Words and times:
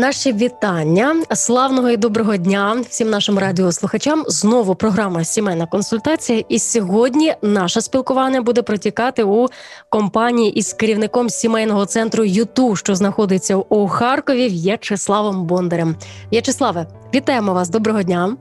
Наші 0.00 0.32
вітання 0.32 1.16
славного 1.34 1.90
і 1.90 1.96
доброго 1.96 2.36
дня 2.36 2.76
всім 2.88 3.10
нашим 3.10 3.38
радіослухачам. 3.38 4.24
Знову 4.26 4.74
програма 4.74 5.24
Сімейна 5.24 5.66
консультація. 5.66 6.44
І 6.48 6.58
сьогодні 6.58 7.34
наше 7.42 7.80
спілкування 7.80 8.42
буде 8.42 8.62
протікати 8.62 9.22
у 9.22 9.46
компанії 9.88 10.52
із 10.52 10.72
керівником 10.72 11.30
сімейного 11.30 11.86
центру 11.86 12.24
ЮТУ, 12.24 12.76
що 12.76 12.94
знаходиться 12.94 13.56
у 13.56 13.88
Харкові, 13.88 14.48
В'ячеславом 14.48 15.44
Бондарем. 15.44 15.96
В'ячеславе, 16.32 16.86
вітаємо 17.14 17.54
вас. 17.54 17.68
Доброго 17.68 18.02
дня. 18.02 18.36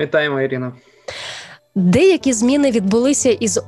Вітаємо, 0.00 0.40
Ірина. 0.40 0.72
Деякі 1.78 2.32
зміни 2.32 2.70
відбулися 2.70 3.30
із 3.30 3.58
е, 3.58 3.62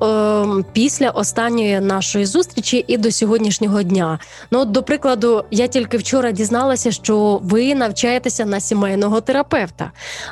після 0.72 1.10
останньої 1.10 1.80
нашої 1.80 2.26
зустрічі 2.26 2.84
і 2.86 2.96
до 2.96 3.12
сьогоднішнього 3.12 3.82
дня. 3.82 4.18
Ну, 4.50 4.60
от, 4.60 4.70
до 4.70 4.82
прикладу, 4.82 5.44
я 5.50 5.66
тільки 5.66 5.96
вчора 5.96 6.32
дізналася, 6.32 6.90
що 6.90 7.40
ви 7.42 7.74
навчаєтеся 7.74 8.44
на 8.44 8.60
сімейного 8.60 9.20
терапевта. 9.20 9.90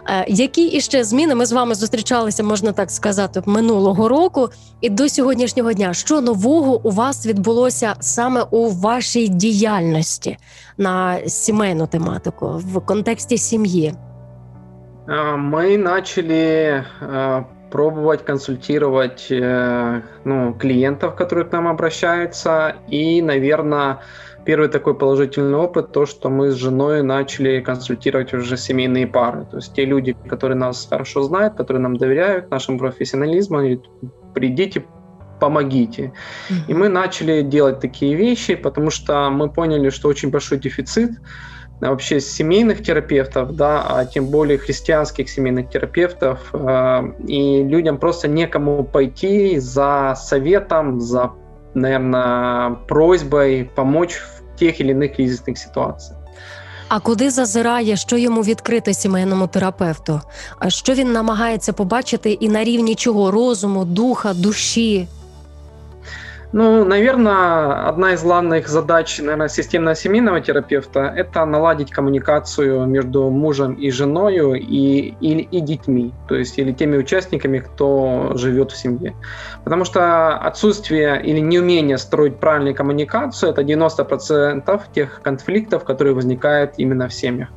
Е, 0.09 0.25
які 0.29 0.67
іще 0.67 1.05
зміни 1.05 1.35
ми 1.35 1.47
з 1.47 1.53
вами 1.53 1.75
зустрічалися, 1.75 2.43
можна 2.43 2.73
так 2.73 2.91
сказати, 2.91 3.43
минулого 3.47 4.09
року 4.09 4.49
і 4.81 4.91
до 4.91 5.09
сьогоднішнього 5.09 5.73
дня? 5.73 5.95
Що 5.95 6.21
нового 6.21 6.81
у 6.85 6.91
вас 6.91 7.27
відбулося 7.27 7.95
саме 8.01 8.43
у 8.51 8.71
вашій 8.71 9.29
діяльності 9.29 10.37
на 10.79 11.19
сімейну 11.29 11.87
тематику 11.87 12.63
в 12.65 12.81
контексті 12.81 13.39
сім'ї? 13.39 13.95
Мы 15.09 15.79
начали 15.79 16.85
пробовать 17.71 18.25
консультировать 18.25 19.27
ну, 19.31 20.55
клиентов, 20.55 21.15
которые 21.15 21.45
к 21.45 21.53
нам 21.53 21.69
обращаются. 21.69 22.77
И, 22.89 23.23
наверное, 23.23 24.01
первый 24.45 24.69
такой 24.69 24.95
положительный 24.95 25.59
опыт, 25.59 25.93
то, 25.93 26.07
что 26.07 26.31
мы 26.31 26.51
с 26.51 26.55
женой 26.55 27.03
начали 27.03 27.61
консультировать 27.61 28.33
уже 28.33 28.57
семейные 28.57 29.07
пары. 29.07 29.45
То 29.51 29.57
есть 29.57 29.75
те 29.75 29.85
люди, 29.85 30.17
которые 30.29 30.57
нас 30.57 30.87
хорошо 30.89 31.23
знают, 31.23 31.55
которые 31.55 31.83
нам 31.83 31.97
доверяют, 31.97 32.51
нашему 32.51 32.79
профессионализму, 32.79 33.59
говорят, 33.59 33.81
придите, 34.35 34.85
помогите. 35.39 36.13
И 36.67 36.75
мы 36.75 36.89
начали 36.89 37.43
делать 37.43 37.81
такие 37.81 38.15
вещи, 38.15 38.55
потому 38.55 38.91
что 38.91 39.31
мы 39.31 39.51
поняли, 39.51 39.91
что 39.91 40.09
очень 40.09 40.31
большой 40.31 40.59
дефицит 40.59 41.11
вообще 41.82 42.20
семейных 42.20 42.84
терапевтов, 42.84 43.56
да, 43.56 43.84
а 43.88 44.06
тем 44.06 44.28
более 44.28 44.58
христианских 44.58 45.30
семейных 45.30 45.70
терапевтов, 45.70 46.40
э, 46.54 47.02
и 47.28 47.64
людям 47.64 47.98
просто 47.98 48.28
некому 48.28 48.84
пойти 48.84 49.60
за 49.60 50.16
советом, 50.18 51.02
за, 51.02 51.32
наверное, 51.74 52.78
просьбой 52.88 53.70
помочь 53.76 54.16
в 54.16 54.58
тех 54.58 54.80
или 54.80 54.92
иных 54.92 55.16
кризисных 55.16 55.58
ситуациях. 55.58 56.20
А 56.88 57.00
куди 57.00 57.30
зазирає, 57.30 57.98
що 57.98 58.18
йому 58.18 58.42
відкрити 58.42 58.94
сімейному 58.94 59.48
терапевту? 59.48 60.22
А 60.60 60.70
що 60.70 60.94
він 60.94 61.12
намагається 61.12 61.74
побачити 61.74 62.32
і 62.32 62.50
на 62.50 62.64
рівні 62.64 62.96
чого 62.96 63.32
розуму, 63.32 63.86
духа, 63.86 64.34
душі? 64.34 65.08
Ну, 66.53 66.85
наверное, 66.85 67.89
одна 67.89 68.15
из 68.15 68.23
главных 68.23 68.69
задач, 68.69 69.19
наверное, 69.19 69.49
системно-семейного 69.49 70.41
терапевта– 70.41 71.13
это 71.17 71.45
наладить 71.45 71.91
коммуникацию 71.91 72.87
между 72.87 73.29
мужем 73.29 73.75
и 73.75 73.91
женой 73.91 74.59
и, 74.59 75.15
и, 75.21 75.41
и 75.41 75.61
детьми, 75.61 76.15
то 76.27 76.35
есть 76.37 76.59
или 76.59 76.73
теми 76.73 76.97
участниками, 76.97 77.59
кто 77.59 78.33
живет 78.35 78.73
в 78.73 78.79
семье. 78.79 79.15
Потому 79.65 79.85
что 79.85 80.39
отсутствие 80.39 81.23
или 81.23 81.41
неумение 81.41 81.99
строить 81.99 82.41
правильную 82.41 82.75
коммуникацию– 82.75 83.51
это 83.53 83.61
90% 83.61 84.81
тех 84.95 85.21
конфликтов, 85.23 85.85
которые 85.85 86.15
возникают 86.15 86.73
именно 86.79 87.09
в 87.09 87.13
семьях. 87.13 87.49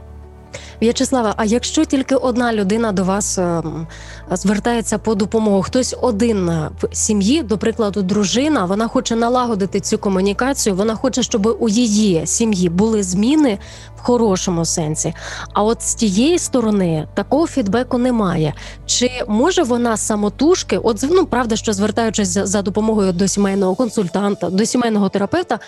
В'ячеслава, 0.82 1.34
а 1.38 1.46
якщо 1.46 1.86
тільки 1.86 2.16
одна 2.16 2.54
людина 2.54 2.92
до 2.92 3.04
вас 3.04 3.40
звертається 4.38 4.98
по 4.98 5.16
допомогу, 5.16 5.62
хтось 5.62 5.96
один 6.02 6.50
в 6.82 6.96
сім'ї, 6.96 7.44
до 7.44 7.58
прикладу, 7.58 8.02
дружина, 8.02 8.66
вона 8.66 8.88
хоче 8.88 9.16
налагодити 9.16 9.80
цю 9.80 9.98
комунікацію, 9.98 10.76
вона 10.76 10.96
хоче, 10.96 11.24
щоб 11.24 11.58
у 11.60 11.70
її 11.70 12.28
сім'ї 12.28 12.70
були 12.70 13.04
зміни 13.04 13.58
в 13.98 14.02
хорошому 14.02 14.66
сенсі. 14.66 15.14
А 15.54 15.64
от 15.64 15.82
з 15.82 15.96
тієї 15.96 16.40
сторони 16.40 17.08
такого 17.14 17.48
фідбеку 17.48 17.98
немає. 17.98 18.54
Чи 18.86 19.12
може 19.28 19.64
вона 19.64 19.98
самотужки, 19.98 20.78
от 20.78 21.06
ну 21.10 21.26
правда, 21.26 21.56
що 21.56 21.74
звертаючись 21.74 22.30
за 22.30 22.62
допомогою 22.62 23.14
до 23.14 23.28
сімейного 23.28 23.76
консультанта, 23.76 24.50
до 24.50 24.66
сімейного 24.66 25.10
терапевта, 25.10 25.60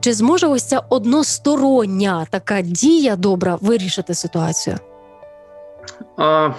чи 0.00 0.12
зможе 0.14 0.46
ось 0.46 0.62
ця 0.62 0.82
одностороння 0.88 2.26
така 2.30 2.62
дія 2.62 3.16
добра 3.16 3.58
вирішити 3.60 4.14
ситуацію? 4.14 4.78
А, 6.18 6.50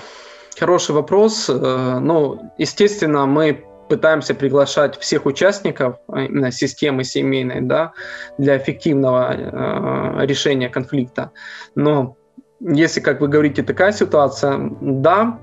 хороший 0.60 0.96
вопрос. 0.96 1.50
Ну, 1.50 2.52
естественно, 2.58 3.26
мы 3.26 3.64
пытаемся 3.90 4.34
приглашать 4.34 4.98
всех 4.98 5.26
участников 5.26 5.98
именно 6.08 6.52
системы 6.52 7.04
семейной 7.04 7.62
да, 7.62 7.94
для 8.38 8.58
эффективного 8.58 9.34
э, 9.36 10.26
решения 10.26 10.70
конфликта. 10.70 11.32
Но 11.76 12.18
если, 12.60 13.00
как 13.00 13.22
вы 13.22 13.28
говорите, 13.28 13.64
такая 13.64 13.92
ситуация, 13.92 14.72
да, 14.82 15.40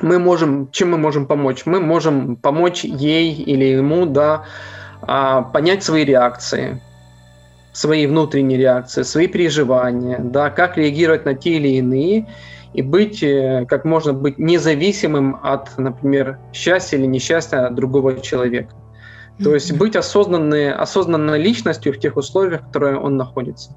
мы 0.00 0.18
можем, 0.18 0.70
чем 0.70 0.92
мы 0.92 0.98
можем 0.98 1.26
помочь? 1.26 1.66
Мы 1.66 1.80
можем 1.80 2.36
помочь 2.36 2.84
ей 2.84 3.34
или 3.34 3.64
ему, 3.64 4.06
да, 4.06 4.44
понять 5.52 5.82
свои 5.82 6.04
реакции, 6.04 6.80
свои 7.72 8.06
внутренние 8.06 8.58
реакции, 8.58 9.02
свои 9.02 9.26
переживания, 9.26 10.18
да, 10.18 10.50
как 10.50 10.76
реагировать 10.76 11.24
на 11.24 11.34
те 11.34 11.50
или 11.50 11.68
иные, 11.68 12.26
и 12.73 12.81
быть, 12.81 13.23
э, 13.23 13.65
как 13.65 13.85
можно 13.85 14.13
быть 14.13 14.37
независимым 14.37 15.37
от, 15.43 15.77
например, 15.77 16.37
счастья 16.53 16.97
или 16.97 17.07
несчастья 17.07 17.69
другого 17.69 18.19
человека. 18.19 18.73
То 19.43 19.53
есть 19.53 19.73
быть 19.73 19.95
осознанной, 19.95 20.71
осознанной 20.71 21.41
личностью 21.41 21.93
в 21.93 21.99
тех 21.99 22.17
условиях, 22.17 22.61
в 22.61 22.71
которых 22.71 23.03
он 23.03 23.17
находится. 23.17 23.71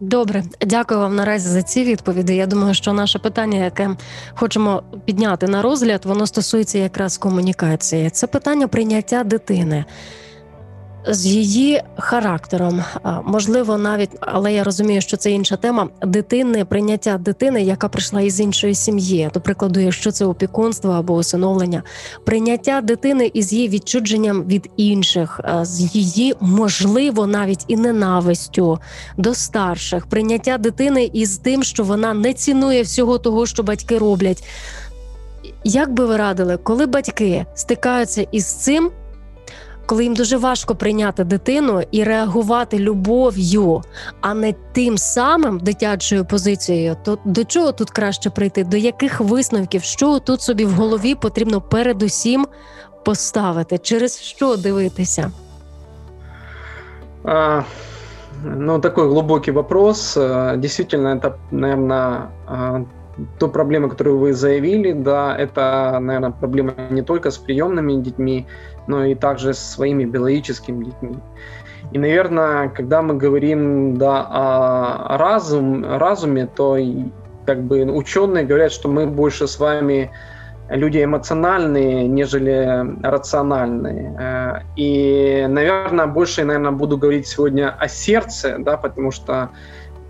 Добре, 0.00 0.42
дякую 0.66 1.00
вам 1.00 1.16
наразі 1.16 1.48
за 1.48 1.62
ці 1.62 1.84
відповіді. 1.84 2.36
Я 2.36 2.46
думаю, 2.46 2.74
що 2.74 2.92
наше 2.92 3.18
питання, 3.18 3.64
яке 3.64 3.90
хочемо 4.34 4.82
підняти 5.04 5.46
на 5.46 5.62
розгляд, 5.62 6.04
воно 6.04 6.26
стосується 6.26 6.78
якраз 6.78 7.18
комунікації. 7.18 8.10
Це 8.10 8.26
питання 8.26 8.68
прийняття 8.68 9.24
дитини 9.24 9.84
з 11.09 11.25
її 11.25 11.81
характером, 11.97 12.83
можливо, 13.23 13.77
навіть, 13.77 14.09
але 14.19 14.53
я 14.53 14.63
розумію, 14.63 15.01
що 15.01 15.17
це 15.17 15.31
інша 15.31 15.55
тема 15.55 15.89
дитини, 16.01 16.65
прийняття 16.65 17.17
дитини, 17.17 17.63
яка 17.63 17.89
прийшла 17.89 18.21
із 18.21 18.39
іншої 18.39 18.75
сім'ї, 18.75 19.29
до 19.33 19.41
прикладу, 19.41 19.79
якщо 19.79 20.11
це 20.11 20.25
опікунство 20.25 20.91
або 20.91 21.13
усиновлення, 21.13 21.83
прийняття 22.25 22.81
дитини 22.81 23.31
із 23.33 23.53
її 23.53 23.69
відчудженням 23.69 24.43
від 24.43 24.69
інших, 24.77 25.39
з 25.61 25.95
її 25.95 26.33
можливо 26.39 27.27
навіть 27.27 27.65
і 27.67 27.75
ненавистю 27.75 28.79
до 29.17 29.33
старших, 29.35 30.05
прийняття 30.05 30.57
дитини 30.57 31.09
із 31.13 31.37
тим, 31.37 31.63
що 31.63 31.83
вона 31.83 32.13
не 32.13 32.33
цінує 32.33 32.81
всього 32.81 33.17
того, 33.17 33.45
що 33.45 33.63
батьки 33.63 33.97
роблять. 33.97 34.43
Як 35.63 35.93
би 35.93 36.05
ви 36.05 36.17
радили, 36.17 36.57
коли 36.57 36.85
батьки 36.85 37.45
стикаються 37.55 38.27
із 38.31 38.45
цим? 38.45 38.91
коли 39.86 40.04
їм 40.04 40.14
дуже 40.14 40.36
важко 40.36 40.74
прийняти 40.74 41.24
дитину 41.24 41.82
і 41.90 42.04
реагувати 42.04 42.78
любов'ю, 42.78 43.82
а 44.20 44.34
не 44.34 44.54
тим 44.72 44.98
самим 44.98 45.58
дитячою 45.58 46.24
позицією, 46.24 46.96
то 47.04 47.18
до 47.24 47.44
чого 47.44 47.72
тут 47.72 47.90
краще 47.90 48.30
прийти? 48.30 48.64
До 48.64 48.76
яких 48.76 49.20
висновків, 49.20 49.82
що 49.82 50.18
тут 50.18 50.40
собі 50.40 50.64
в 50.64 50.70
голові 50.70 51.14
потрібно 51.14 51.60
передусім 51.60 52.46
поставити, 53.04 53.78
через 53.78 54.20
що 54.20 54.56
дивитися? 54.56 55.30
А, 57.24 57.62
ну, 58.44 58.78
такой 58.78 59.08
глубокий 59.08 59.54
вопрос. 59.54 60.16
А, 60.16 60.56
действительно, 60.56 61.08
это, 61.08 61.32
наверное, 61.50 62.28
а, 62.46 62.80
ту 63.38 63.48
проблему, 63.48 63.88
которую 63.88 64.18
вы 64.18 64.32
заявили, 64.32 64.92
да, 64.92 65.36
это, 65.36 65.98
наверное, 66.00 66.30
проблема 66.30 66.72
не 66.90 67.02
только 67.02 67.30
с 67.30 67.38
приемными 67.38 68.02
детьми, 68.02 68.46
но 68.87 69.05
и 69.05 69.15
также 69.15 69.53
с 69.53 69.59
своими 69.59 70.05
биологическими 70.05 70.85
детьми. 70.85 71.17
И, 71.91 71.99
наверное, 71.99 72.69
когда 72.69 73.01
мы 73.01 73.15
говорим 73.15 73.97
да, 73.97 74.25
о 74.29 75.17
разум, 75.17 75.85
разуме, 75.85 76.47
то 76.47 76.77
как 77.45 77.63
бы 77.63 77.83
ученые 77.83 78.43
говорят, 78.43 78.71
что 78.71 78.89
мы 78.89 79.05
больше 79.05 79.47
с 79.47 79.57
вами 79.59 80.11
люди 80.69 81.01
эмоциональные, 81.01 82.07
нежели 82.07 83.01
рациональные. 83.01 84.15
Э, 84.19 84.59
и, 84.75 85.45
наверное, 85.47 86.07
больше, 86.07 86.43
наверное, 86.43 86.71
буду 86.71 86.97
говорить 86.97 87.27
сегодня 87.27 87.69
о 87.69 87.87
сердце, 87.87 88.57
да, 88.59 88.75
потому 88.75 89.11
что 89.11 89.51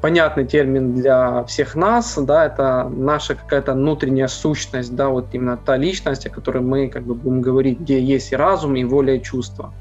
понятный 0.02 0.46
термин 0.46 0.96
для 0.96 1.44
всех 1.46 1.76
нас, 1.76 2.18
да, 2.18 2.46
это 2.46 2.90
наша 2.90 3.36
какая-то 3.36 3.74
внутренняя 3.74 4.28
сущность, 4.28 4.96
да, 4.96 5.10
вот 5.10 5.28
именно 5.34 5.58
та 5.58 5.78
личность, 5.78 6.26
о 6.26 6.30
которой 6.30 6.62
мы 6.62 6.88
как 6.88 7.04
бы 7.04 7.16
будем 7.16 7.42
говорить, 7.42 7.80
где 7.80 8.00
есть 8.00 8.32
и 8.32 8.36
разум, 8.36 8.76
и 8.76 8.84
воля, 8.84 9.16
и 9.16 9.22
чувство. 9.22 9.74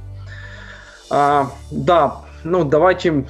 А, 1.10 1.50
да, 1.70 2.22
ну 2.44 2.64
давайте 2.64 3.26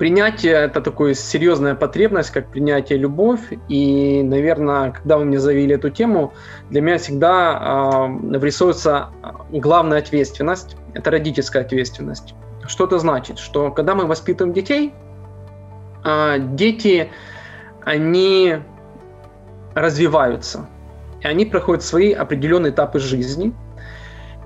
принятие– 0.00 0.52
это 0.54 0.80
такая 0.80 1.12
серьезная 1.12 1.74
потребность, 1.74 2.30
как 2.30 2.50
принятие 2.50 2.98
любовь. 2.98 3.40
И, 3.68 4.22
наверное, 4.22 4.92
когда 4.92 5.18
вы 5.18 5.26
мне 5.26 5.38
заявили 5.38 5.74
эту 5.74 5.90
тему, 5.90 6.32
для 6.70 6.80
меня 6.80 6.96
всегда 6.96 8.08
э, 8.08 8.38
врисуется 8.38 9.10
главная 9.50 9.98
ответственность– 9.98 10.76
это 10.94 11.10
родительская 11.10 11.62
ответственность. 11.62 12.34
Что 12.66 12.86
это 12.86 12.98
значит? 12.98 13.38
Что 13.38 13.70
когда 13.70 13.94
мы 13.94 14.06
воспитываем 14.06 14.54
детей, 14.54 14.94
дети, 16.04 17.10
они 17.84 18.56
развиваются, 19.74 20.66
и 21.22 21.26
они 21.26 21.44
проходят 21.44 21.82
свои 21.82 22.12
определенные 22.12 22.72
этапы 22.72 22.98
жизни– 22.98 23.52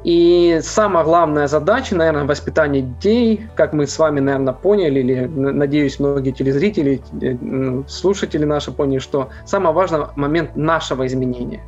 и 0.05 0.61
самая 0.63 1.03
главная 1.03 1.47
задача, 1.47 1.97
наверное, 1.97 2.25
воспитания 2.25 2.83
детей, 2.83 3.47
как 3.57 3.73
мы 3.73 3.87
с 3.87 3.99
вами, 3.99 4.21
наверное, 4.21 4.53
поняли, 4.53 5.01
или, 5.01 5.25
надеюсь, 5.25 5.99
многие 5.99 6.31
телезрители, 6.31 7.01
э, 7.23 7.83
слушатели 7.89 8.45
наши 8.45 8.71
поняли, 8.71 8.99
что 8.99 9.31
самый 9.47 9.73
важный 9.73 10.01
момент 10.15 10.57
нашего 10.57 11.07
изменения. 11.07 11.63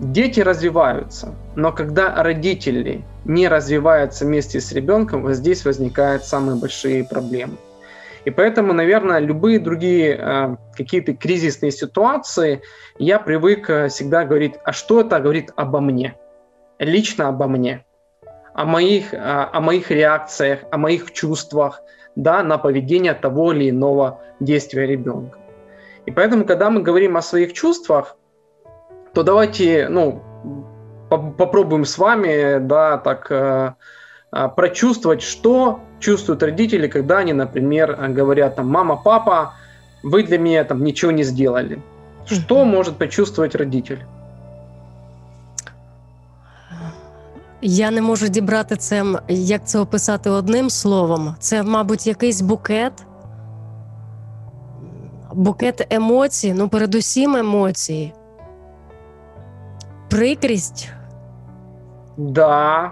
Дети 0.00 0.40
развиваются, 0.40 1.36
но 1.54 1.70
когда 1.70 2.20
родители 2.20 3.04
не 3.24 3.46
развиваются 3.46 4.24
вместе 4.24 4.60
с 4.60 4.72
ребенком, 4.72 5.22
вот 5.22 5.34
здесь 5.34 5.64
возникают 5.64 6.24
самые 6.24 6.56
большие 6.56 7.04
проблемы. 7.04 7.54
И 8.24 8.30
поэтому, 8.30 8.72
наверное, 8.72 9.18
любые 9.18 9.58
другие 9.58 10.16
э, 10.18 10.56
какие-то 10.76 11.14
кризисные 11.14 11.70
ситуации 11.70 12.62
я 12.98 13.18
привык 13.18 13.68
э, 13.68 13.88
всегда 13.88 14.24
говорить, 14.24 14.54
а 14.64 14.72
что 14.72 15.00
это 15.00 15.20
говорит 15.20 15.52
обо 15.56 15.80
мне– 15.80 16.14
лично 16.78 17.28
обо 17.28 17.46
мне, 17.46 17.84
о 18.54 18.64
моих, 18.64 19.12
о 19.12 19.60
моих 19.60 19.90
реакциях, 19.90 20.60
о 20.70 20.78
моих 20.78 21.12
чувствах, 21.12 21.80
да, 22.16 22.42
на 22.42 22.58
поведение 22.58 23.14
того 23.14 23.52
или 23.52 23.70
иного 23.70 24.20
действия 24.40 24.86
ребенка. 24.86 25.38
И 26.06 26.10
поэтому, 26.10 26.44
когда 26.44 26.70
мы 26.70 26.82
говорим 26.82 27.16
о 27.16 27.22
своих 27.22 27.52
чувствах, 27.52 28.16
то 29.14 29.22
давайте, 29.22 29.88
ну, 29.88 30.22
попробуем 31.08 31.84
с 31.84 31.98
вами, 31.98 32.58
да, 32.58 32.98
так 32.98 33.30
э, 33.30 33.34
э, 33.34 33.72
прочувствовать, 34.55 35.21
что 35.21 35.79
чувствуют 35.99 36.43
родители, 36.43 36.87
когда 36.87 37.17
они, 37.17 37.33
например, 37.33 37.95
говорят 38.15 38.55
там, 38.55 38.67
мама, 38.67 38.95
папа, 38.95 39.53
вы 40.03 40.23
для 40.23 40.37
меня 40.37 40.63
там 40.63 40.83
ничего 40.83 41.11
не 41.11 41.23
сделали. 41.23 41.81
Что 42.25 42.65
может 42.65 42.97
почувствовать 42.97 43.55
родитель? 43.55 43.99
Я 47.61 47.91
не 47.91 48.01
можу 48.01 48.27
дібрати 48.27 48.75
це, 48.75 49.05
як 49.27 49.67
це 49.67 49.79
описати 49.79 50.29
одним 50.29 50.69
словом. 50.69 51.35
Це, 51.39 51.63
мабуть, 51.63 52.07
якийсь 52.07 52.41
букет. 52.41 52.93
Букет 55.33 55.87
емоцій, 55.89 56.53
ну, 56.53 56.69
передусім 56.69 57.35
емоції. 57.35 58.13
Прикрість. 60.09 60.89
Да, 62.17 62.91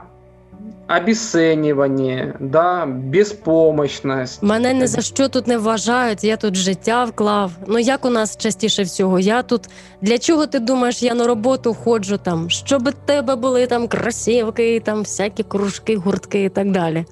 обесценивание, 0.87 2.35
да, 2.39 2.85
безпомощність. 2.85 4.43
Мене 4.43 4.73
ні 4.73 4.87
за 4.87 5.01
що 5.01 5.29
тут 5.29 5.47
не 5.47 5.57
вважають, 5.57 6.23
я 6.23 6.37
тут 6.37 6.55
життя 6.55 7.03
вклав. 7.03 7.51
Ну 7.67 7.79
як 7.79 8.05
у 8.05 8.09
нас 8.09 8.37
частіше 8.37 8.83
всього? 8.83 9.19
Я 9.19 9.43
тут 9.43 9.69
для 10.01 10.17
чого 10.17 10.47
ти 10.47 10.59
думаєш, 10.59 11.03
я 11.03 11.13
на 11.13 11.27
роботу 11.27 11.73
ходжу 11.73 12.19
там, 12.23 12.49
щоб 12.49 12.87
у 12.87 12.91
тебе 13.05 13.35
були 13.35 13.67
там 13.67 13.87
красивки, 13.87 14.79
там 14.79 14.99
всякі 14.99 15.43
кружки, 15.43 15.95
гуртки 15.95 16.43
і 16.43 16.49
так 16.49 16.71
далі. 16.71 17.05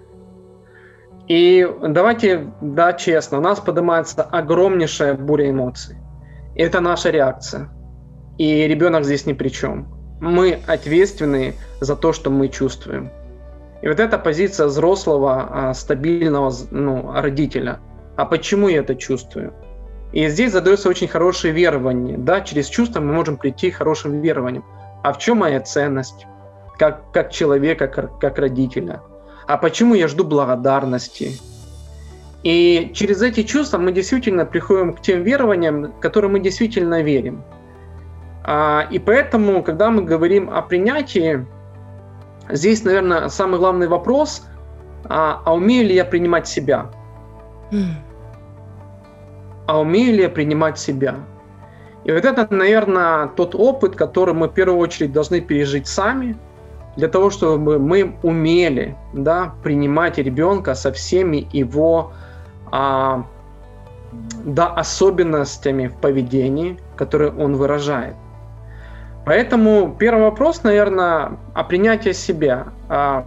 И 1.28 1.68
давайте, 1.82 2.54
да, 2.62 2.94
честно, 2.94 3.40
у 3.40 3.42
нас 3.42 3.60
поднимается 3.60 4.22
огромнейшая 4.22 5.16
буря 5.16 5.50
эмоций. 5.50 5.96
Это 6.56 6.82
наша 6.82 7.10
реакция. 7.10 7.70
И 8.38 8.68
ребенок 8.68 9.06
здесь 9.06 9.26
ни 9.26 9.34
при 9.34 9.50
чем. 9.50 9.88
Мы 10.22 10.60
ответственны 10.68 11.54
за 11.82 11.96
то, 11.96 12.14
что 12.14 12.30
мы 12.30 12.48
чувствуем. 12.50 13.10
И 13.83 13.89
вот 13.89 13.99
эта 13.99 14.19
позиция 14.19 14.67
взрослого, 14.67 15.49
а, 15.51 15.75
стабильного 15.75 16.53
ну, 16.71 17.13
родителя. 17.15 17.81
А 18.17 18.27
почему 18.27 18.69
я 18.69 18.81
это 18.81 18.95
чувствую? 18.95 19.55
И 20.13 20.29
здесь 20.29 20.53
задается 20.53 20.89
очень 20.89 21.09
хорошее 21.09 21.55
верование. 21.55 22.19
Да, 22.19 22.41
через 22.41 22.67
чувства 22.67 23.01
мы 23.01 23.13
можем 23.13 23.37
прийти 23.37 23.71
к 23.71 23.77
хорошим 23.77 24.21
верованиям. 24.21 24.65
А 25.03 25.13
в 25.13 25.19
чем 25.19 25.39
моя 25.39 25.61
ценность? 25.61 26.27
Как, 26.79 27.11
как 27.13 27.31
человека, 27.31 27.89
как, 27.89 28.19
как 28.19 28.39
родителя? 28.39 29.01
А 29.47 29.57
почему 29.57 29.95
я 29.95 30.09
жду 30.09 30.25
благодарности? 30.25 31.39
И 32.43 32.91
через 32.95 33.23
эти 33.23 33.43
чувства 33.43 33.79
мы 33.79 33.93
действительно 33.93 34.47
приходим 34.47 34.95
к 34.95 35.01
тем 35.01 35.23
верованиям, 35.23 35.93
которым 36.01 36.33
мы 36.33 36.41
действительно 36.41 37.03
верим. 37.03 37.43
А, 38.43 38.87
и 38.91 38.99
поэтому, 38.99 39.63
когда 39.63 39.91
мы 39.91 40.03
говорим 40.03 40.51
о 40.51 40.63
принятии, 40.63 41.47
Здесь, 42.53 42.85
наверное, 42.85 43.29
самый 43.29 43.59
главный 43.59 43.89
вопрос, 43.89 44.47
а, 45.05 45.43
а 45.45 45.55
умею 45.55 45.87
ли 45.87 45.95
я 45.95 46.05
принимать 46.05 46.49
себя? 46.49 46.91
А 49.67 49.81
умею 49.81 50.15
ли 50.15 50.23
я 50.23 50.29
принимать 50.29 50.79
себя? 50.79 51.17
И 52.05 52.13
вот 52.13 52.25
это, 52.25 52.47
наверное, 52.51 53.29
тот 53.29 53.55
опыт, 53.55 53.95
который 53.95 54.35
мы 54.35 54.49
в 54.49 54.53
первую 54.53 54.79
очередь 54.79 55.13
должны 55.13 55.41
пережить 55.41 55.87
сами, 55.87 56.37
для 56.97 57.09
того, 57.09 57.31
чтобы 57.31 57.79
мы 57.79 58.17
умели 58.23 58.97
да, 59.13 59.55
принимать 59.63 60.19
ребенка 60.19 60.75
со 60.75 60.93
всеми 60.93 61.49
его 61.53 62.13
а, 62.73 63.25
да, 64.45 64.69
особенностями 64.69 65.87
в 65.87 65.97
поведении, 65.97 66.79
которые 66.97 67.33
он 67.33 67.57
выражает. 67.57 68.17
Поэтому 69.25 69.95
первый 69.99 70.25
вопрос, 70.25 70.63
наверное, 70.63 71.39
о 71.55 71.65
принятии 71.65 72.13
себя. 72.13 72.69
А, 72.89 73.25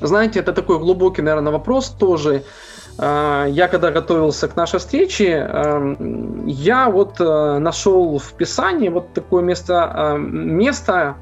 знаете, 0.00 0.40
это 0.40 0.52
такой 0.52 0.78
глубокий, 0.78 1.22
наверное, 1.22 1.52
вопрос 1.52 1.90
тоже. 1.90 2.42
А, 2.98 3.46
я 3.46 3.68
когда 3.68 3.90
готовился 3.90 4.48
к 4.48 4.56
нашей 4.56 4.78
встрече, 4.78 5.30
эм, 5.30 6.46
я 6.46 6.90
вот 6.90 7.20
э, 7.20 7.58
нашел 7.58 8.18
в 8.18 8.32
Писании 8.34 8.88
вот 8.88 9.14
такое 9.14 9.42
место, 9.42 9.92
э, 9.94 10.18
место 10.18 11.16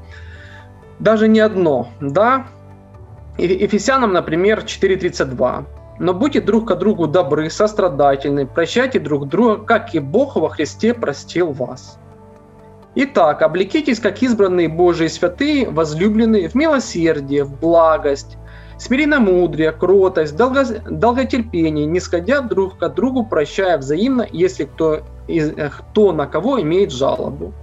даже 0.99 1.29
не 1.29 1.39
одно, 1.39 1.87
да, 2.01 2.47
Ефесянам, 3.37 4.11
например, 4.11 4.59
4.32. 4.65 5.65
«Но 5.99 6.13
будьте 6.13 6.41
друг 6.41 6.69
к 6.69 6.75
другу 6.75 7.07
добры, 7.07 7.49
сострадательны, 7.49 8.45
прощайте 8.45 8.99
друг 8.99 9.27
друга, 9.27 9.63
как 9.63 9.95
и 9.95 9.99
Бог 9.99 10.35
во 10.35 10.49
Христе 10.49 10.93
простил 10.93 11.51
вас». 11.51 11.99
Итак, 12.95 13.43
облекитесь, 13.43 13.99
как 13.99 14.21
избранные 14.23 14.67
Божии 14.67 15.07
святые, 15.07 15.69
возлюбленные, 15.69 16.49
в 16.49 16.55
милосердие, 16.55 17.43
в 17.43 17.59
благость, 17.59 18.37
смиренномудрие, 18.79 19.71
кротость, 19.71 20.35
долго, 20.35 20.65
долготерпение, 20.89 21.85
не 21.85 21.99
сходя 21.99 22.41
друг 22.41 22.79
к 22.79 22.89
другу, 22.89 23.25
прощая 23.25 23.77
взаимно, 23.77 24.27
если 24.31 24.63
кто, 24.63 25.01
из, 25.27 25.53
кто 25.53 26.11
на 26.13 26.25
кого 26.25 26.61
имеет 26.61 26.91
жалобу. 26.91 27.53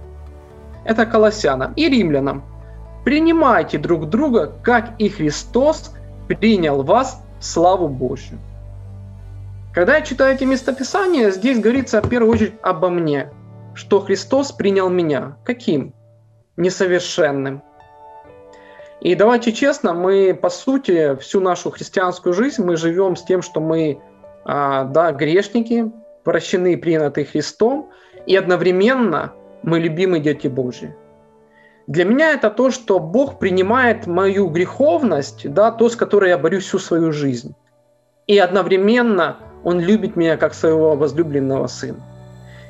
Это 0.85 1.05
колоссянам 1.05 1.73
и 1.73 1.89
римлянам. 1.89 2.43
Принимайте 3.03 3.77
друг 3.77 4.09
друга, 4.09 4.53
как 4.63 4.91
и 4.97 5.09
Христос 5.09 5.93
принял 6.29 6.83
вас 6.83 7.21
в 7.39 7.45
славу 7.45 7.89
Божью. 7.89 8.39
Когда 9.73 9.97
я 9.97 10.01
читаю 10.01 10.35
эти 10.35 10.45
местописания, 10.45 11.31
здесь 11.31 11.59
говорится 11.59 12.01
в 12.01 12.09
первую 12.09 12.31
очередь 12.31 12.53
обо 12.61 12.89
мне– 12.89 13.29
что 13.77 14.01
Христос 14.01 14.51
принял 14.51 14.89
меня. 14.89 15.37
Каким? 15.45 15.93
Несовершенным. 16.57 17.61
И 19.01 19.13
давайте 19.13 19.53
честно, 19.53 19.93
мы, 19.93 20.33
по 20.33 20.49
сути, 20.49 21.15
всю 21.17 21.39
нашу 21.39 21.69
христианскую 21.69 22.33
жизнь 22.33 22.63
мы 22.63 22.75
живем 22.75 23.15
с 23.15 23.23
тем, 23.23 23.43
что 23.43 23.61
мы, 23.61 24.01
а, 24.43 24.85
да, 24.85 25.11
грешники, 25.11 25.91
прощены 26.23 26.73
и 26.73 26.75
приняты 26.75 27.23
Христом, 27.23 27.91
и 28.25 28.35
одновременно 28.35 29.33
мы 29.61 29.79
любимые 29.79 30.23
дети 30.23 30.47
Божьи. 30.47 30.95
Для 31.85 32.03
меня 32.03 32.31
это 32.31 32.49
то, 32.49 32.71
что 32.71 32.97
Бог 32.97 33.37
принимает 33.37 34.07
мою 34.07 34.47
греховность, 34.47 35.47
да, 35.53 35.71
то, 35.71 35.87
с 35.87 35.95
которой 35.95 36.31
я 36.31 36.39
борюсь 36.39 36.65
всю 36.65 36.79
свою 36.79 37.11
жизнь. 37.11 37.55
И 38.25 38.39
одновременно 38.39 39.37
Он 39.63 39.79
любит 39.79 40.15
меня 40.15 40.35
как 40.35 40.55
своего 40.55 40.95
возлюбленного 40.95 41.67
сына. 41.67 42.16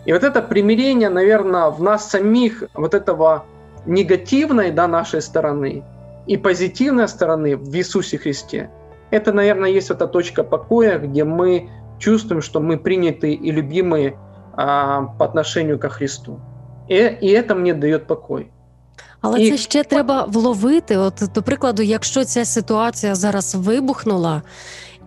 И 0.07 0.13
вот 0.13 0.25
это 0.25 0.43
примирение, 0.43 1.09
наверное, 1.09 1.71
в 1.71 1.83
нас 1.83 2.11
самих, 2.11 2.65
вот 2.75 2.95
этого 2.95 3.45
негативной 3.87 4.71
да, 4.71 4.89
нашей 4.89 5.23
стороны 5.23 5.85
и 6.27 6.37
позитивной 6.37 7.09
стороны 7.09 7.57
в 7.57 7.75
Иисусе 7.75 8.19
Христе, 8.19 8.71
это, 9.11 9.33
наверное, 9.33 9.71
есть 9.71 9.91
эта 9.91 10.07
точка 10.07 10.45
покоя, 10.45 10.99
где 10.99 11.25
мы 11.25 11.69
чувствуем, 11.99 12.43
что 12.43 12.61
мы 12.61 12.79
приняты 12.79 13.33
и 13.33 13.53
любимы 13.53 14.17
а, 14.55 15.03
по 15.19 15.25
отношению 15.25 15.79
ко 15.79 15.89
Христу. 15.89 16.41
І, 16.89 16.97
і 17.21 17.43
це 17.43 17.55
мені 17.55 17.73
дає 17.73 17.99
покой. 17.99 18.47
Але 19.21 19.41
І- 19.41 19.51
це 19.51 19.57
ще 19.57 19.85
треба 19.85 20.25
вловити. 20.25 20.97
От, 20.97 21.23
до 21.35 21.43
прикладу, 21.43 21.83
якщо 21.83 22.25
ця 22.25 22.45
ситуація 22.45 23.15
зараз 23.15 23.55
вибухнула, 23.55 24.43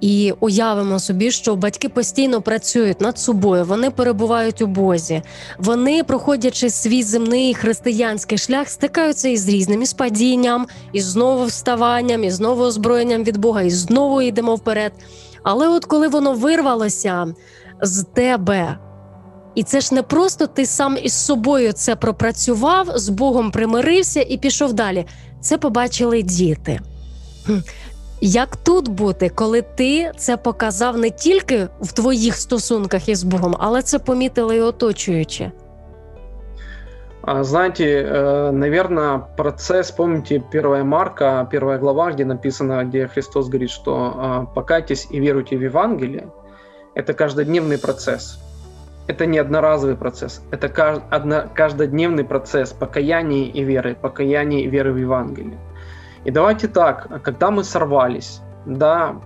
і 0.00 0.34
уявимо 0.40 0.98
собі, 0.98 1.30
що 1.30 1.56
батьки 1.56 1.88
постійно 1.88 2.42
працюють 2.42 3.00
над 3.00 3.18
собою, 3.18 3.64
вони 3.64 3.90
перебувають 3.90 4.62
у 4.62 4.66
Бозі, 4.66 5.22
вони, 5.58 6.04
проходячи 6.04 6.70
свій 6.70 7.02
земний 7.02 7.54
християнський 7.54 8.38
шлях, 8.38 8.68
стикаються 8.68 9.28
із 9.28 9.48
різним 9.48 9.82
із 9.82 9.92
падінням, 9.92 10.66
і 10.92 11.00
знову 11.00 11.44
вставанням, 11.44 12.24
і 12.24 12.30
знову 12.30 12.62
озброєнням 12.62 13.24
від 13.24 13.36
Бога, 13.36 13.62
і 13.62 13.70
знову 13.70 14.22
йдемо 14.22 14.54
вперед. 14.54 14.92
Але 15.42 15.68
от 15.68 15.84
коли 15.84 16.08
воно 16.08 16.32
вирвалося 16.32 17.34
з 17.82 18.04
тебе, 18.14 18.78
і 19.54 19.62
це 19.62 19.80
ж 19.80 19.94
не 19.94 20.02
просто 20.02 20.46
ти 20.46 20.66
сам 20.66 20.98
із 21.02 21.12
собою 21.12 21.72
це 21.72 21.96
пропрацював, 21.96 22.98
з 22.98 23.08
Богом 23.08 23.50
примирився 23.50 24.20
і 24.20 24.38
пішов 24.38 24.72
далі. 24.72 25.06
Це 25.40 25.58
побачили 25.58 26.22
діти. 26.22 26.80
Хм. 28.19 28.25
Як 28.25 28.55
тут 28.55 28.87
бути, 28.87 29.29
коли 29.29 29.61
ти 29.61 30.11
це 30.17 30.37
показав 30.37 30.97
не 30.97 31.09
тільки 31.09 31.67
в 31.81 31.91
твоїх 31.93 32.35
стосунках 32.35 33.09
із 33.09 33.23
Богом, 33.23 33.55
але 33.59 33.81
це 33.81 33.99
помітили 33.99 34.55
і 34.57 34.61
оточуючи? 34.61 35.51
А, 37.27 37.43
Знаете, 37.43 37.83
э, 37.83 38.51
наверное, 38.51 39.19
процесс, 39.37 39.91
помните, 39.91 40.43
1 40.51 40.83
Марка, 40.83 41.43
1 41.43 41.77
глава, 41.77 42.11
где 42.11 42.25
написано, 42.25 42.83
где 42.83 43.07
Христос 43.07 43.45
говорит, 43.47 43.69
что 43.69 43.93
а, 43.95 44.45
покайтесь 44.53 45.07
и 45.11 45.19
веруйте 45.19 45.57
в 45.57 45.63
Евангелие, 45.63 46.27
это 46.95 47.13
каждодневный 47.13 47.77
процесс. 47.77 48.39
Это 49.07 49.25
не 49.25 49.39
одноразовый 49.39 49.95
процесс, 49.95 50.41
это 50.51 50.67
кажд- 50.67 51.01
одно- 51.11 51.47
каждодневный 51.55 52.23
процесс 52.23 52.71
покаяния 52.71 53.51
и 53.51 53.63
веры, 53.63 53.95
покаяния 53.95 54.59
и 54.61 54.67
веры 54.67 54.93
в 54.93 54.97
Евангелие. 54.97 55.57
И 56.24 56.30
давайте 56.30 56.68
так, 56.68 57.22
когда 57.22 57.50
мы 57.50 57.64
сорвались, 57.64 58.40
да, 58.66 59.16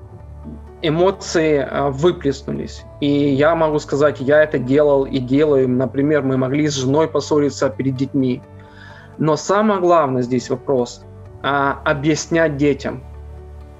эмоции 0.83 1.67
а, 1.69 1.91
выплеснулись. 1.91 2.85
И 3.01 3.07
я 3.07 3.55
могу 3.55 3.79
сказать, 3.79 4.21
я 4.21 4.43
это 4.43 4.59
делал 4.59 5.05
и 5.05 5.19
делаю. 5.19 5.69
Например, 5.69 6.23
мы 6.23 6.37
могли 6.37 6.69
с 6.69 6.75
женой 6.75 7.09
поссориться 7.09 7.71
перед 7.71 7.97
детьми. 7.97 8.43
Но 9.19 9.37
самое 9.37 9.81
главное 9.81 10.23
здесь 10.23 10.51
вопрос 10.51 11.03
а, 11.43 11.81
объяснять 11.85 12.57
детям. 12.57 13.03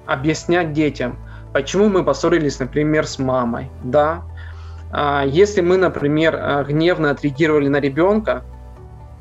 Объяснять 0.05 0.73
детям, 0.73 1.17
почему 1.53 1.89
мы 1.89 2.03
поссорились, 2.03 2.59
например, 2.59 3.07
с 3.07 3.17
мамой. 3.17 3.69
Да? 3.83 4.23
А, 4.91 5.23
если 5.25 5.61
мы, 5.61 5.77
например, 5.77 6.35
а, 6.35 6.63
гневно 6.63 7.11
отреагировали 7.11 7.67
на 7.67 7.79
ребенка, 7.79 8.43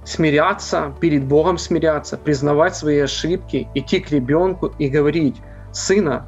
смиряться, 0.05 0.95
перед 1.01 1.25
Богом 1.25 1.59
смиряться, 1.59 2.17
признавать 2.17 2.77
свои 2.77 3.01
ошибки, 3.01 3.69
идти 3.75 4.01
к 4.01 4.11
ребенку 4.11 4.73
и 4.79 4.89
говорить, 4.89 5.37
сына, 5.73 6.27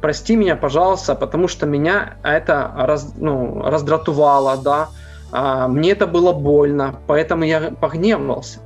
прости 0.00 0.36
меня, 0.36 0.56
пожалуйста, 0.56 1.14
потому 1.14 1.48
что 1.48 1.66
меня 1.66 2.16
это 2.22 2.72
раз, 2.76 3.12
ну, 3.16 3.62
раздратувало, 3.62 4.56
да, 4.56 4.88
а, 5.30 5.68
мне 5.68 5.92
это 5.92 6.06
было 6.06 6.32
больно, 6.32 6.96
поэтому 7.06 7.44
я 7.44 7.70
погневался. 7.70 8.60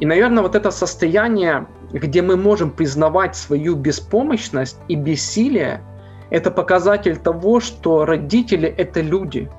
И, 0.00 0.06
наверное, 0.06 0.42
вот 0.42 0.54
это 0.54 0.70
состояние, 0.70 1.66
где 1.92 2.22
мы 2.22 2.36
можем 2.36 2.70
признавать 2.70 3.36
свою 3.36 3.74
беспомощность 3.76 4.78
и 4.88 4.94
бессилие, 4.94 5.82
это 6.30 6.50
показатель 6.50 7.16
того, 7.16 7.60
что 7.60 8.04
родители– 8.04 8.68
это 8.78 9.00
люди. 9.00 9.50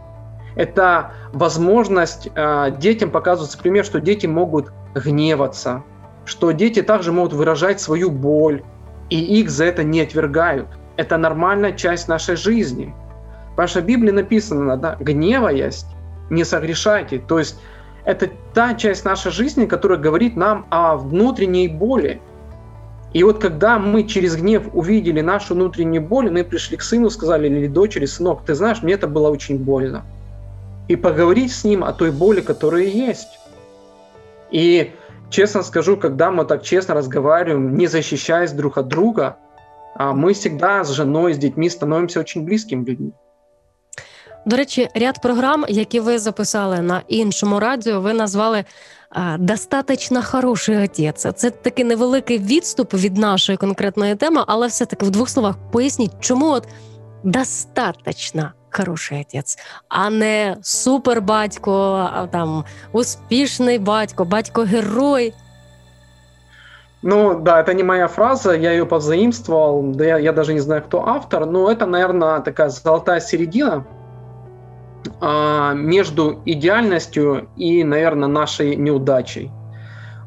Это 0.56 1.12
возможность 1.34 2.30
э, 2.36 2.72
детям 2.78 3.10
показывается 3.10 3.58
пример, 3.58 3.86
что 3.86 4.02
дети 4.02 4.28
могут 4.28 4.72
гневаться, 4.94 5.84
что 6.26 6.52
дети 6.52 6.82
также 6.82 7.12
могут 7.12 7.34
выражать 7.34 7.80
свою 7.80 8.12
боль, 8.12 8.64
и 9.10 9.20
их 9.40 9.50
за 9.50 9.66
это 9.66 9.84
не 9.84 10.02
отвергают. 10.02 10.68
Это 10.98 11.18
нормальная 11.18 11.72
часть 11.72 12.08
нашей 12.08 12.36
жизни. 12.36 12.94
В 13.54 13.58
вашей 13.58 13.82
Библии 13.82 14.12
написано, 14.12 14.78
да, 14.78 14.98
гневаясь, 15.00 15.86
не 16.30 16.44
согрешайте. 16.44 17.20
То 17.20 17.40
есть 17.40 17.60
это 18.06 18.30
та 18.54 18.74
часть 18.74 19.06
нашей 19.06 19.32
жизни, 19.32 19.66
которая 19.66 20.00
говорит 20.00 20.36
нам 20.36 20.66
о 20.70 20.96
внутренней 20.96 21.68
боли. 21.68 22.22
И 23.14 23.24
вот 23.24 23.40
когда 23.40 23.78
мы 23.78 24.04
через 24.06 24.38
гнев 24.38 24.64
увидели 24.74 25.20
нашу 25.22 25.54
внутреннюю 25.54 26.02
боль, 26.02 26.32
мы 26.32 26.44
пришли 26.44 26.78
к 26.78 26.82
сыну, 26.82 27.10
сказали, 27.10 27.48
или 27.48 27.68
дочери, 27.68 28.06
сынок, 28.06 28.44
ты 28.46 28.56
знаешь, 28.56 28.82
мне 28.82 28.94
это 28.94 29.08
было 29.08 29.30
очень 29.30 29.58
больно. 29.58 30.06
И 30.92 30.98
поговорить 30.98 31.54
с 31.54 31.64
ним 31.64 31.84
о 31.86 31.94
той 31.94 32.12
боли, 32.12 32.42
которая 32.42 32.84
есть. 32.84 33.40
И 34.52 34.92
честно 35.30 35.64
скажу, 35.64 35.96
когда 35.96 36.32
мы 36.32 36.44
так 36.44 36.64
честно 36.64 36.96
разговариваем, 36.96 37.78
не 37.78 37.88
защищаясь 37.88 38.52
друг 38.52 38.78
от 38.78 38.88
друга, 38.90 39.38
мы 39.98 40.34
всегда 40.34 40.84
с 40.84 40.90
женой, 40.90 41.34
с 41.34 41.38
детьми 41.38 41.70
становимся 41.70 42.20
очень 42.20 42.44
близкими 42.44 42.84
людьми. 42.84 43.12
До 44.46 44.56
речі, 44.56 44.90
ряд 44.96 45.22
програм, 45.22 45.66
які 45.70 46.00
ви 46.00 46.20
записали 46.20 46.82
на 46.82 47.02
іншому 47.08 47.60
радіо, 47.60 48.02
ви 48.02 48.14
назвали 48.14 48.64
а, 49.10 49.38
«Достаточно 49.38 50.24
хороший 50.24 50.84
отець». 50.84 51.28
Це 51.36 51.50
такий 51.52 51.86
невеликий 51.86 52.38
відступ 52.38 52.94
від 52.94 53.18
нашої 53.18 53.58
конкретної 53.58 54.16
теми, 54.16 54.44
але 54.48 54.68
все-таки 54.68 55.06
в 55.06 55.10
двох 55.10 55.30
словах 55.30 55.56
поясніть, 55.72 56.12
чому 56.20 56.50
от 56.50 56.68
достаточно 57.24 58.52
хороший 58.72 59.22
отець, 59.22 59.58
а 59.90 60.10
не 60.10 60.58
супербатько, 60.62 61.72
а 62.14 62.28
там 62.28 62.66
успішний 62.92 63.80
батько, 63.80 64.26
батько-герой. 64.26 65.34
Ну, 67.04 67.40
да, 67.40 67.60
это 67.62 67.74
не 67.74 67.84
моя 67.84 68.08
фраза, 68.08 68.56
я 68.56 68.72
ее 68.72 68.86
позаимствовал, 68.86 69.82
да 69.82 70.06
я, 70.06 70.18
я 70.20 70.34
даже 70.34 70.54
не 70.54 70.60
знаю, 70.60 70.84
кто 70.84 71.08
автор, 71.08 71.46
но 71.48 71.72
это, 71.72 71.88
наверное, 71.88 72.42
такая 72.42 72.70
золотая 72.70 73.20
середина 73.20 73.86
а, 75.20 75.74
между 75.74 76.42
идеальностью 76.46 77.50
и, 77.58 77.84
наверное, 77.84 78.28
нашей 78.28 78.76
неудачей. 78.76 79.52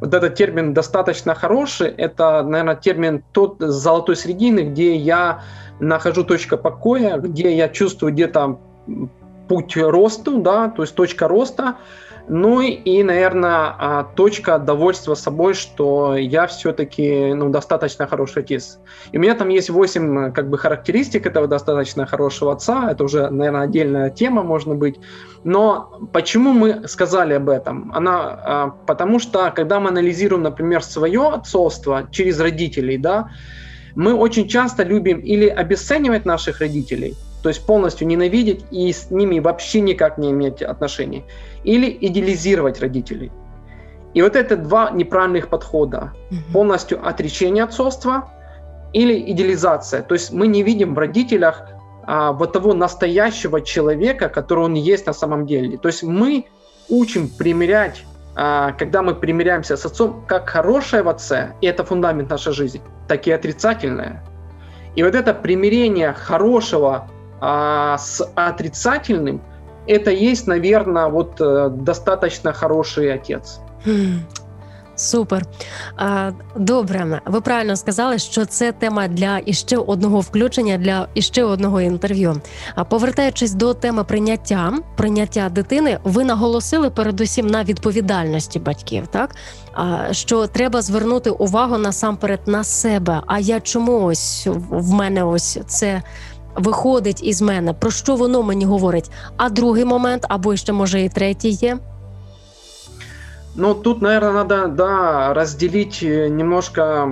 Вот 0.00 0.12
этот 0.12 0.34
термин 0.34 0.74
«достаточно 0.74 1.34
хороший»– 1.34 1.88
это, 1.96 2.42
наверное, 2.42 2.76
термин 2.76 3.22
тот 3.32 3.56
золотой 3.58 4.16
середины, 4.16 4.60
где 4.60 4.96
я 4.96 5.42
нахожу 5.80 6.24
точка 6.24 6.56
покоя, 6.56 7.18
где 7.18 7.56
я 7.56 7.68
чувствую 7.68 8.12
где-то 8.12 8.58
путь 9.48 9.76
росту, 9.76 10.38
да, 10.38 10.68
то 10.68 10.82
есть 10.82 10.94
точка 10.94 11.28
роста, 11.28 11.76
ну 12.26 12.62
и, 12.62 13.02
наверное, 13.02 13.74
а, 13.78 14.04
точка 14.16 14.58
довольства 14.58 15.14
собой, 15.14 15.52
что 15.52 16.16
я 16.16 16.46
все-таки 16.46 17.34
ну, 17.34 17.50
достаточно 17.50 18.06
хороший 18.06 18.42
отец. 18.42 18.78
И 19.12 19.18
у 19.18 19.20
меня 19.20 19.34
там 19.34 19.50
есть 19.50 19.68
8 19.68 20.32
как 20.32 20.48
бы, 20.48 20.56
характеристик 20.56 21.26
этого 21.26 21.46
достаточно 21.48 22.06
хорошего 22.06 22.52
отца. 22.52 22.90
Это 22.90 23.04
уже, 23.04 23.28
наверное, 23.28 23.62
отдельная 23.62 24.10
тема, 24.10 24.42
можно 24.42 24.74
быть. 24.74 24.98
Но 25.44 26.00
почему 26.12 26.52
мы 26.54 26.88
сказали 26.88 27.34
об 27.34 27.50
этом? 27.50 27.92
Она, 27.94 28.20
а, 28.22 28.74
потому 28.86 29.18
что, 29.18 29.52
когда 29.54 29.78
мы 29.78 29.90
анализируем, 29.90 30.44
например, 30.44 30.82
свое 30.82 31.28
отцовство 31.28 32.08
через 32.10 32.40
родителей, 32.40 32.96
да, 32.96 33.28
мы 33.94 34.14
очень 34.14 34.48
часто 34.48 34.82
любим 34.82 35.20
или 35.20 35.46
обесценивать 35.46 36.24
наших 36.24 36.60
родителей, 36.60 37.14
то 37.44 37.50
есть 37.50 37.66
полностью 37.66 38.06
ненавидеть 38.06 38.64
и 38.70 38.90
с 38.90 39.10
ними 39.10 39.38
вообще 39.38 39.80
никак 39.80 40.16
не 40.16 40.30
иметь 40.30 40.62
отношений, 40.62 41.26
или 41.62 41.94
идеализировать 42.00 42.80
родителей. 42.80 43.30
И 44.14 44.22
вот 44.22 44.34
это 44.34 44.56
два 44.56 44.90
неправильных 44.90 45.48
подхода. 45.48 46.14
Полностью 46.54 47.06
отречение 47.06 47.64
отцовства 47.64 48.32
или 48.94 49.30
идеализация. 49.30 50.00
То 50.00 50.14
есть 50.14 50.32
мы 50.32 50.46
не 50.46 50.62
видим 50.62 50.94
в 50.94 50.98
родителях 50.98 51.68
а, 52.06 52.32
вот 52.32 52.54
того 52.54 52.72
настоящего 52.72 53.60
человека, 53.60 54.30
который 54.30 54.64
он 54.64 54.72
есть 54.72 55.06
на 55.06 55.12
самом 55.12 55.44
деле. 55.44 55.76
То 55.76 55.88
есть 55.88 56.02
мы 56.02 56.46
учим 56.88 57.28
примерять 57.28 58.04
а, 58.36 58.72
когда 58.72 59.02
мы 59.02 59.14
примиряемся 59.14 59.76
с 59.76 59.84
отцом, 59.84 60.24
как 60.26 60.48
хорошее 60.48 61.02
в 61.02 61.10
отце, 61.10 61.52
и 61.60 61.66
это 61.66 61.84
фундамент 61.84 62.30
нашей 62.30 62.54
жизни, 62.54 62.80
так 63.06 63.26
и 63.26 63.32
отрицательное. 63.32 64.24
И 64.96 65.02
вот 65.02 65.14
это 65.14 65.34
примирение 65.34 66.14
хорошего 66.14 67.06
а, 67.43 67.97
с 67.97 68.21
отрицательным, 68.35 69.41
это 69.87 70.11
есть, 70.11 70.47
наверное, 70.47 71.07
вот 71.07 71.41
э, 71.41 71.69
достаточно 71.69 72.53
хороший 72.53 73.13
отец. 73.13 73.59
Хм. 73.85 74.19
Супер. 74.99 75.45
А, 75.95 76.31
Добре, 76.55 77.21
ви 77.25 77.41
правильно 77.41 77.75
сказали, 77.75 78.19
що 78.19 78.45
це 78.45 78.71
тема 78.71 79.07
для 79.07 79.39
іще 79.45 79.77
одного 79.77 80.19
включення, 80.19 80.77
для 80.77 81.07
іще 81.13 81.43
одного 81.43 81.81
інтерв'ю. 81.81 82.41
А 82.75 82.83
повертаючись 82.83 83.53
до 83.53 83.73
теми 83.73 84.03
прийняття, 84.03 84.73
прийняття 84.97 85.49
дитини, 85.49 85.99
ви 86.03 86.23
наголосили 86.23 86.89
передусім 86.89 87.47
на 87.47 87.63
відповідальності 87.63 88.59
батьків, 88.59 89.07
так 89.07 89.35
а, 89.73 90.13
що 90.13 90.47
треба 90.47 90.81
звернути 90.81 91.29
увагу 91.29 91.77
насамперед 91.77 92.39
на 92.45 92.63
себе. 92.63 93.21
А 93.27 93.39
я 93.39 93.59
чому 93.59 94.03
ось 94.05 94.47
в 94.69 94.93
мене 94.93 95.23
ось 95.23 95.59
це. 95.67 96.03
Виходить 96.55 97.23
із 97.23 97.41
мене, 97.41 97.73
про 97.73 97.91
що 97.91 98.15
воно 98.15 98.43
мені 98.43 98.65
говорить? 98.65 99.11
А 99.37 99.49
другий 99.49 99.85
момент, 99.85 100.25
або 100.29 100.55
ще 100.55 100.73
може 100.73 101.01
і 101.01 101.09
третій 101.09 101.49
є. 101.49 101.77
Ну, 103.55 103.73
тут, 103.73 104.01
наверное, 104.01 104.31
надо, 104.31 104.67
да, 104.67 105.33
разделить 105.33 106.03
э, 106.03 106.29
немножко... 106.29 107.11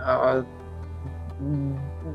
А, 0.00 0.42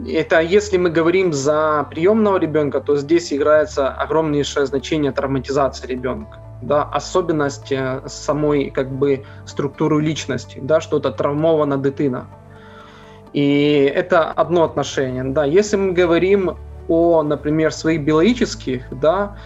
это 0.07 0.39
если 0.39 0.77
мы 0.77 0.89
говорим 0.89 1.33
за 1.33 1.85
приемного 1.89 2.37
ребенка, 2.37 2.79
то 2.79 2.95
здесь 2.95 3.31
играется 3.33 3.89
огромнейшее 3.89 4.65
значение 4.65 5.11
травматизации 5.11 5.87
ребенка. 5.87 6.39
Да, 6.61 6.83
особенность 6.83 7.71
э, 7.71 8.01
самой 8.07 8.71
как 8.71 8.91
бы 8.91 9.25
структуры 9.45 10.01
личности, 10.01 10.59
да, 10.61 10.81
что 10.81 10.97
это 10.97 11.11
травмована 11.11 11.77
дитина. 11.77 12.27
И 13.36 13.92
это 13.94 14.32
одно 14.32 14.64
отношение. 14.64 15.22
Да. 15.22 15.44
Если 15.44 15.76
мы 15.76 15.92
говорим 15.92 16.56
о, 16.88 17.22
например, 17.22 17.70
своих 17.70 18.02
биологических, 18.02 18.86
да, 18.90 19.36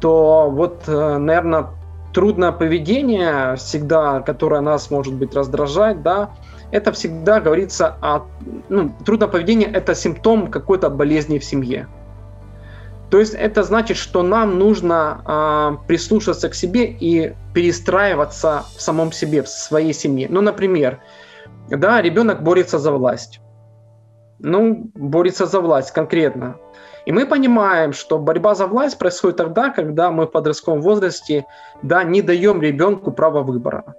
то 0.00 0.48
вот, 0.50 0.84
э, 0.86 1.18
наверное, 1.18 1.66
трудное 2.14 2.52
поведение 2.52 3.56
всегда, 3.56 4.22
которое 4.22 4.62
нас 4.62 4.90
может 4.90 5.12
быть 5.12 5.34
раздражать, 5.34 6.02
да, 6.02 6.30
это 6.70 6.92
всегда 6.92 7.38
говорится 7.38 7.98
о... 8.00 8.22
Ну, 8.70 8.94
трудное 9.04 9.28
поведение– 9.28 9.68
это 9.74 9.94
симптом 9.94 10.50
какой-то 10.50 10.88
болезни 10.88 11.38
в 11.38 11.44
семье. 11.44 11.86
То 13.10 13.18
есть 13.18 13.34
это 13.34 13.62
значит, 13.62 13.98
что 13.98 14.22
нам 14.22 14.58
нужно 14.58 15.20
э, 15.26 15.86
прислушаться 15.86 16.48
к 16.48 16.54
себе 16.54 16.86
и 16.86 17.34
перестраиваться 17.52 18.64
в 18.74 18.80
самом 18.80 19.12
себе, 19.12 19.42
в 19.42 19.48
своей 19.48 19.92
семье. 19.92 20.28
Ну, 20.30 20.40
например, 20.40 21.00
да, 21.68 22.02
ребенок 22.02 22.42
борется 22.42 22.78
за 22.78 22.92
власть. 22.92 23.40
Ну, 24.38 24.90
борется 24.94 25.46
за 25.46 25.60
власть 25.60 25.92
конкретно. 25.92 26.56
И 27.06 27.12
мы 27.12 27.26
понимаем, 27.26 27.92
что 27.92 28.18
борьба 28.18 28.54
за 28.54 28.66
власть 28.66 28.98
происходит 28.98 29.36
тогда, 29.36 29.70
когда 29.70 30.10
мы 30.10 30.26
в 30.26 30.30
подростковом 30.30 30.80
возрасте 30.80 31.44
да, 31.82 32.02
не 32.02 32.22
даем 32.22 32.62
ребенку 32.62 33.12
право 33.12 33.42
выбора. 33.42 33.94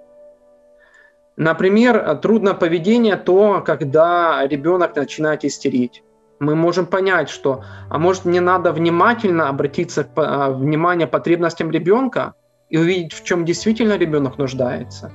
Например, 1.36 2.16
трудное 2.16 2.54
поведение 2.54 3.16
то, 3.16 3.62
когда 3.64 4.46
ребенок 4.46 4.96
начинает 4.96 5.44
истерить. 5.44 6.02
Мы 6.38 6.54
можем 6.54 6.86
понять, 6.86 7.28
что, 7.28 7.64
а 7.88 7.98
может 7.98 8.24
мне 8.24 8.40
надо 8.40 8.72
внимательно 8.72 9.48
обратиться 9.48 10.06
а, 10.16 10.50
внимание 10.50 11.06
потребностям 11.06 11.70
ребенка 11.70 12.34
и 12.68 12.78
увидеть, 12.78 13.12
в 13.12 13.24
чем 13.24 13.44
действительно 13.44 13.96
ребенок 13.96 14.36
нуждается, 14.38 15.12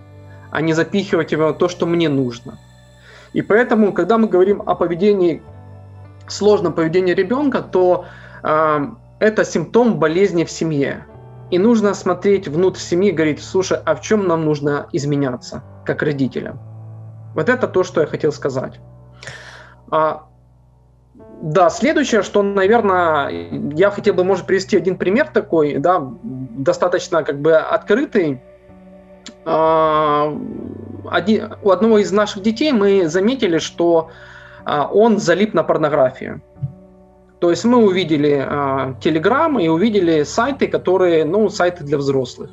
а 0.52 0.62
не 0.62 0.74
запихивать 0.74 1.32
его 1.32 1.54
то, 1.54 1.70
что 1.70 1.86
мне 1.86 2.10
нужно. 2.10 2.58
И 3.34 3.42
поэтому, 3.42 3.94
когда 3.94 4.18
мы 4.18 4.28
говорим 4.28 4.62
о 4.66 4.76
поведении 4.76 5.42
сложном 6.28 6.74
поведении 6.74 7.14
ребенка, 7.14 7.62
то 7.62 8.06
э, 8.44 8.88
это 9.20 9.46
симптом 9.46 10.00
болезни 10.00 10.44
в 10.44 10.52
семье. 10.52 11.06
И 11.50 11.60
нужно 11.60 11.94
смотреть 11.94 12.48
внутрь 12.48 12.80
семьи 12.80 13.10
и 13.10 13.14
говорить, 13.14 13.44
слушай, 13.44 13.78
а 13.84 13.96
в 13.96 14.02
чем 14.02 14.28
нам 14.28 14.46
нужно 14.46 14.88
изменяться, 14.94 15.64
как 15.86 16.02
родителям? 16.02 16.60
Вот 17.36 17.50
это 17.50 17.68
то, 17.68 17.84
что 17.84 18.02
я 18.02 18.08
хотел 18.08 18.32
сказать. 18.32 18.80
А, 19.90 20.28
да, 21.42 21.70
следующее, 21.70 22.24
что, 22.24 22.42
наверное, 22.42 23.30
я 23.76 23.92
хотел 23.92 24.14
бы, 24.14 24.24
может, 24.24 24.46
привести 24.46 24.78
один 24.78 24.98
пример 24.98 25.28
такой, 25.28 25.78
да, 25.78 26.02
достаточно 26.24 27.24
как 27.24 27.42
бы 27.42 27.56
открытый. 27.56 28.42
А, 29.46 30.38
один, 31.10 31.54
у 31.64 31.72
одного 31.72 32.00
из 32.00 32.12
наших 32.12 32.44
детей 32.44 32.72
мы 32.72 33.08
заметили, 33.08 33.58
что 33.58 34.10
а, 34.66 34.88
он 34.88 35.18
залип 35.20 35.54
на 35.54 35.64
порнографию. 35.64 36.42
То 37.40 37.50
есть 37.50 37.66
мы 37.66 37.84
увидели 37.84 38.48
Телеграм 39.02 39.60
и 39.60 39.68
увидели 39.68 40.22
сайты, 40.22 40.68
которые, 40.68 41.26
ну, 41.26 41.50
сайты 41.50 41.84
для 41.84 41.98
взрослых. 41.98 42.52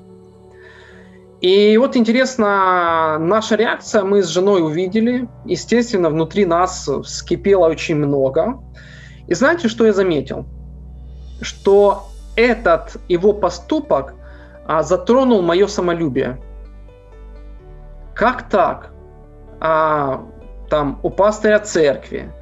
И 1.42 1.76
вот 1.76 1.94
интересно, 1.94 3.18
наша 3.20 3.54
реакция, 3.54 4.02
мы 4.02 4.22
с 4.22 4.28
женой 4.28 4.62
увидели, 4.62 5.28
естественно, 5.44 6.10
внутри 6.10 6.46
нас 6.46 6.88
вскипело 7.04 7.68
очень 7.68 7.96
много. 7.96 8.60
И 9.28 9.34
знаете, 9.34 9.68
что 9.68 9.86
я 9.86 9.92
заметил? 9.92 10.46
Что 11.40 12.08
этот 12.34 12.96
его 13.08 13.32
поступок 13.32 14.14
а, 14.66 14.82
затронул 14.82 15.42
мое 15.42 15.66
самолюбие. 15.66 16.38
Как 18.18 18.48
так? 18.48 18.90
А, 19.60 20.26
там 20.68 20.98
у 21.04 21.10
пастыря 21.10 21.60
церкви, 21.60 22.32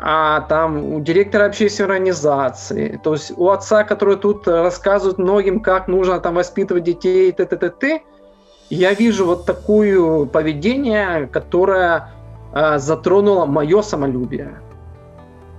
а 0.00 0.40
там 0.40 0.94
у 0.94 1.00
директора 1.00 1.44
общественной 1.46 1.90
организации, 1.90 3.00
то 3.04 3.12
есть 3.12 3.32
у 3.36 3.48
отца, 3.50 3.84
который 3.84 4.16
тут 4.16 4.48
рассказывает 4.48 5.18
многим, 5.18 5.60
как 5.60 5.86
нужно 5.86 6.18
там 6.18 6.34
воспитывать 6.34 6.82
детей, 6.82 7.30
т 7.30 7.44
т 7.44 7.56
т 7.56 7.70
т 7.70 8.02
я 8.68 8.94
вижу 8.94 9.26
вот 9.26 9.46
такое 9.46 10.26
поведение, 10.26 11.28
которое 11.28 12.10
э, 12.52 12.78
затронуло 12.78 13.46
мое 13.46 13.82
самолюбие. 13.82 14.60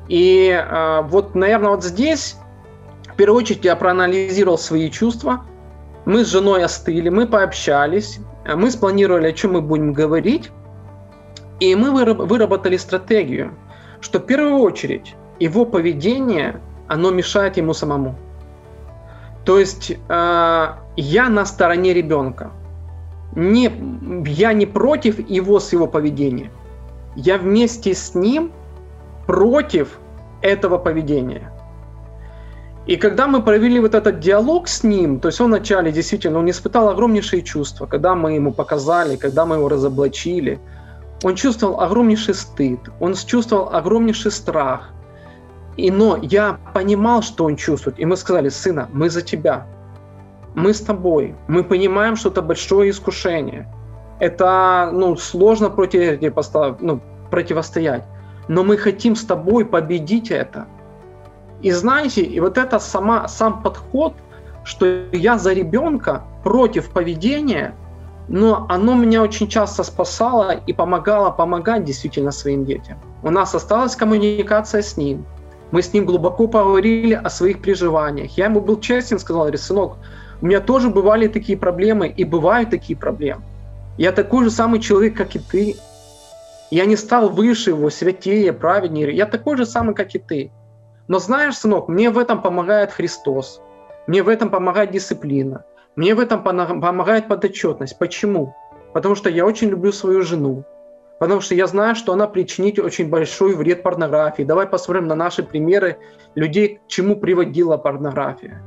И 0.10 0.50
э, 0.50 1.02
вот, 1.04 1.36
наверное, 1.36 1.70
вот 1.70 1.86
здесь, 1.86 2.36
в 3.14 3.16
первую 3.16 3.44
очередь, 3.44 3.64
я 3.64 3.78
проанализировал 3.78 4.58
свои 4.58 4.92
чувства. 4.92 5.46
Мы 6.04 6.26
с 6.26 6.28
женой 6.28 6.66
остыли, 6.66 7.08
мы 7.08 7.28
пообщались, 7.28 8.20
мы 8.56 8.72
спланировали, 8.72 9.28
о 9.28 9.34
чем 9.34 9.54
мы 9.54 9.62
будем 9.62 9.94
говорить. 9.94 10.52
И 11.60 11.76
мы 11.76 11.92
выработали 11.92 12.78
стратегию, 12.78 13.54
что 14.00 14.20
в 14.20 14.26
первую 14.26 14.60
очередь 14.60 15.16
его 15.40 15.66
поведение, 15.66 16.62
оно 16.88 17.12
мешает 17.12 17.58
ему 17.58 17.74
самому. 17.74 18.16
То 19.44 19.60
есть 19.60 19.92
э, 19.92 20.68
я 20.98 21.30
на 21.30 21.46
стороне 21.46 21.94
ребенка. 21.94 22.52
Не, 23.36 23.72
я 24.26 24.54
не 24.54 24.66
против 24.66 25.30
его 25.30 25.60
с 25.60 25.72
его 25.74 25.88
поведения. 25.88 26.52
Я 27.16 27.38
вместе 27.38 27.94
с 27.94 28.14
ним 28.14 28.52
против 29.26 30.00
этого 30.42 30.78
поведения. 30.78 31.52
И 32.88 32.96
когда 32.96 33.28
мы 33.28 33.42
провели 33.42 33.80
вот 33.80 33.96
этот 33.96 34.20
диалог 34.20 34.68
с 34.68 34.84
ним, 34.84 35.20
то 35.20 35.28
есть 35.28 35.42
он 35.42 35.48
вначале 35.48 35.92
действительно 35.92 36.40
он 36.40 36.50
испытал 36.50 36.90
огромнейшие 36.90 37.42
чувства, 37.42 37.86
когда 37.86 38.16
мы 38.16 38.34
ему 38.34 38.54
показали, 38.54 39.18
когда 39.18 39.46
мы 39.46 39.58
его 39.58 39.70
разоблачили– 39.70 40.60
он 41.24 41.36
чувствовал 41.36 41.82
огромнейший 41.82 42.36
стыд, 42.36 42.80
он 43.00 43.16
чувствовал 43.16 43.70
огромнейший 43.74 44.32
страх. 44.32 44.90
И, 45.76 45.92
но 45.92 46.18
я 46.22 46.60
понимал, 46.74 47.22
что 47.22 47.46
он 47.46 47.56
чувствует. 47.56 48.00
И 48.00 48.06
мы 48.06 48.18
сказали, 48.18 48.50
сына, 48.50 48.90
мы 48.94 49.10
за 49.10 49.22
тебя. 49.22 49.66
Мы 50.56 50.74
с 50.74 50.82
тобой. 50.82 51.36
Мы 51.48 51.64
понимаем, 51.64 52.16
что 52.16 52.30
это 52.30 52.42
большое 52.42 52.90
искушение. 52.90 53.68
Это 54.20 54.90
ну, 54.94 55.16
сложно 55.16 55.70
против, 55.70 56.20
ну, 56.82 57.00
противостоять. 57.30 58.04
Но 58.48 58.64
мы 58.64 58.78
хотим 58.78 59.16
с 59.16 59.24
тобой 59.24 59.66
победить 59.66 60.32
это. 60.32 60.66
И 61.62 61.72
знаете, 61.72 62.22
и 62.22 62.40
вот 62.40 62.58
это 62.58 62.80
сама, 62.80 63.28
сам 63.28 63.62
подход, 63.62 64.14
что 64.64 64.86
я 65.12 65.38
за 65.38 65.54
ребенка 65.54 66.24
против 66.44 66.90
поведения– 66.90 67.74
но 68.28 68.66
оно 68.70 68.96
меня 68.96 69.22
очень 69.22 69.48
часто 69.48 69.84
спасало 69.84 70.52
и 70.68 70.74
помогало 70.74 71.32
помогать 71.32 71.84
действительно 71.86 72.32
своим 72.32 72.66
детям. 72.66 72.98
У 73.24 73.30
нас 73.30 73.56
осталась 73.56 73.96
коммуникация 73.96 74.82
с 74.82 74.98
ним. 74.98 75.26
Мы 75.72 75.82
с 75.82 75.94
ним 75.94 76.06
глубоко 76.06 76.48
поговорили 76.48 77.14
о 77.14 77.30
своих 77.30 77.62
переживаниях. 77.62 78.38
Я 78.38 78.46
ему 78.46 78.62
был 78.62 78.80
честен, 78.80 79.20
сказал, 79.20 79.52
сынок, 79.58 79.98
у 80.42 80.46
меня 80.46 80.60
тоже 80.60 80.90
бывали 80.90 81.28
такие 81.28 81.58
проблемы 81.58 82.08
и 82.08 82.24
бывают 82.24 82.70
такие 82.70 82.98
проблемы. 82.98 83.42
Я 83.98 84.12
такой 84.12 84.44
же 84.44 84.52
самый 84.52 84.80
человек, 84.80 85.18
как 85.18 85.36
и 85.36 85.40
ты. 85.40 85.76
Я 86.70 86.86
не 86.86 86.96
стал 86.96 87.30
выше 87.30 87.72
его, 87.72 87.90
святее, 87.90 88.54
праведнее. 88.54 89.16
Я 89.16 89.26
такой 89.26 89.58
же 89.58 89.66
самый, 89.66 89.96
как 89.96 90.14
и 90.16 90.20
ты. 90.20 90.52
Но 91.08 91.20
знаешь, 91.20 91.58
сынок, 91.58 91.88
мне 91.88 92.10
в 92.10 92.18
этом 92.18 92.42
помогает 92.42 92.92
Христос. 92.92 93.62
Мне 94.08 94.24
в 94.24 94.30
этом 94.30 94.50
помогает 94.50 94.92
дисциплина. 94.92 95.66
Мне 95.96 96.16
в 96.16 96.20
этом 96.20 96.44
помогает 96.44 97.28
подотчетность. 97.28 97.98
Почему? 97.98 98.54
Потому 98.94 99.16
что 99.16 99.30
я 99.30 99.46
очень 99.46 99.70
люблю 99.70 99.92
свою 99.92 100.22
жену. 100.22 100.64
Потому 101.20 101.42
что 101.42 101.56
я 101.56 101.66
знаю, 101.66 101.96
что 101.96 102.14
она 102.14 102.28
причинит 102.28 102.78
очень 102.78 103.10
большой 103.10 103.56
вред 103.56 103.84
порнографии. 103.84 104.44
Давай 104.44 104.68
посмотрим 104.68 105.08
на 105.08 105.16
наши 105.16 105.44
примеры 105.44 105.98
людей, 106.36 106.80
к 106.86 106.88
чему 106.88 107.16
приводила 107.16 107.78
порнография. 107.78 108.62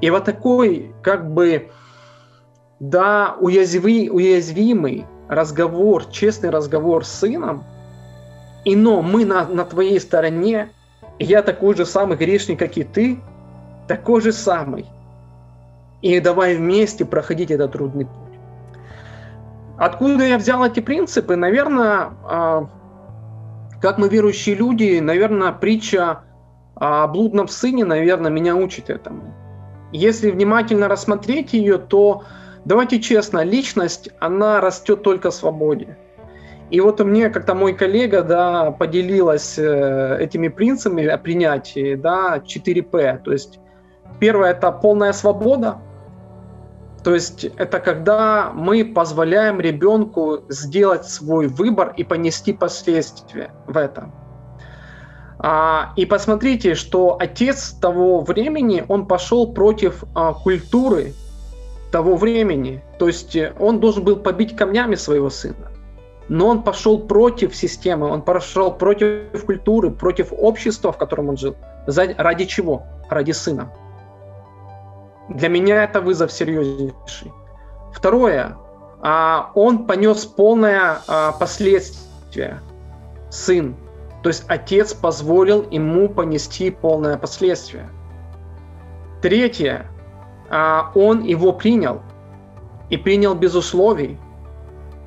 И 0.00 0.10
вот 0.10 0.24
такой, 0.24 0.92
как 1.02 1.32
бы, 1.32 1.70
да, 2.80 3.36
уязви, 3.40 4.10
уязвимый 4.10 5.06
разговор, 5.28 6.04
честный 6.10 6.50
разговор 6.50 7.04
с 7.04 7.12
сыном, 7.20 7.64
и 8.64 8.76
но 8.76 9.00
мы 9.00 9.24
на, 9.24 9.46
на 9.46 9.64
твоей 9.64 9.98
стороне, 10.00 10.70
я 11.18 11.42
такой 11.42 11.74
же 11.76 11.86
самый 11.86 12.16
грешник, 12.16 12.58
как 12.58 12.76
и 12.76 12.84
ты, 12.84 13.20
такой 13.86 14.20
же 14.20 14.32
самый. 14.32 14.86
И 16.02 16.20
давай 16.20 16.56
вместе 16.56 17.04
проходить 17.04 17.50
этот 17.50 17.72
трудный 17.72 18.06
путь. 18.06 18.24
Откуда 19.78 20.24
я 20.24 20.38
взял 20.38 20.64
эти 20.64 20.80
принципы? 20.80 21.36
Наверное, 21.36 22.10
а, 22.24 22.68
как 23.80 23.98
мы 23.98 24.08
верующие 24.08 24.54
люди, 24.54 24.98
наверное, 25.00 25.52
притча 25.52 26.20
о 26.74 27.06
блудном 27.06 27.48
сыне, 27.48 27.84
наверное, 27.84 28.30
меня 28.30 28.54
учит 28.56 28.90
этому. 28.90 29.34
Если 29.92 30.30
внимательно 30.30 30.88
рассмотреть 30.88 31.52
ее, 31.52 31.78
то 31.78 32.24
давайте 32.64 33.00
честно, 33.00 33.42
личность, 33.44 34.10
она 34.20 34.60
растет 34.60 35.02
только 35.02 35.30
в 35.30 35.34
свободе. 35.34 35.96
И 36.74 36.80
вот 36.80 36.98
мне 36.98 37.30
как-то 37.30 37.54
мой 37.54 37.72
коллега 37.72 38.24
да, 38.24 38.72
поделилась 38.72 39.56
э, 39.58 40.16
этими 40.18 40.48
принципами 40.48 41.06
о 41.06 41.18
принятии, 41.18 41.94
да, 41.94 42.38
4П. 42.38 43.22
То 43.22 43.30
есть 43.30 43.60
первое– 44.18 44.50
это 44.50 44.72
полная 44.72 45.12
свобода, 45.12 45.78
то 47.04 47.14
есть 47.14 47.44
это 47.44 47.78
когда 47.78 48.50
мы 48.52 48.84
позволяем 48.84 49.60
ребенку 49.60 50.40
сделать 50.48 51.04
свой 51.04 51.46
выбор 51.46 51.94
и 51.96 52.02
понести 52.02 52.52
последствия 52.52 53.52
в 53.68 53.76
этом. 53.76 54.12
А, 55.38 55.92
и 55.94 56.06
посмотрите, 56.06 56.74
что 56.74 57.16
отец 57.20 57.70
того 57.80 58.22
времени, 58.22 58.84
он 58.88 59.06
пошел 59.06 59.54
против 59.54 60.02
а, 60.16 60.32
культуры 60.32 61.12
того 61.92 62.16
времени. 62.16 62.82
То 62.98 63.06
есть 63.06 63.36
он 63.60 63.78
должен 63.78 64.02
был 64.02 64.16
побить 64.16 64.56
камнями 64.56 64.96
своего 64.96 65.30
сына. 65.30 65.70
Но 66.28 66.48
он 66.48 66.62
пошел 66.62 66.98
против 66.98 67.54
системы, 67.54 68.08
он 68.08 68.22
пошел 68.22 68.72
против 68.72 69.44
культуры, 69.44 69.90
против 69.90 70.32
общества, 70.32 70.92
в 70.92 70.96
котором 70.96 71.28
он 71.28 71.36
жил. 71.36 71.56
Ради 71.86 72.46
чего? 72.46 72.84
Ради 73.10 73.32
сына. 73.32 73.70
Для 75.28 75.48
меня 75.48 75.84
это 75.84 76.00
вызов 76.00 76.32
серьезнейший. 76.32 77.32
Второе. 77.92 78.56
А, 79.00 79.50
он 79.54 79.86
понес 79.86 80.24
полное 80.24 80.98
а, 81.06 81.32
последствие. 81.32 82.60
Сын. 83.30 83.76
То 84.22 84.28
есть 84.28 84.44
отец 84.48 84.94
позволил 84.94 85.68
ему 85.70 86.08
понести 86.08 86.70
полное 86.70 87.18
последствие. 87.18 87.88
Третье. 89.20 89.86
А, 90.50 90.90
он 90.94 91.22
его 91.22 91.52
принял. 91.52 92.00
И 92.88 92.96
принял 92.96 93.34
без 93.34 93.54
условий. 93.54 94.18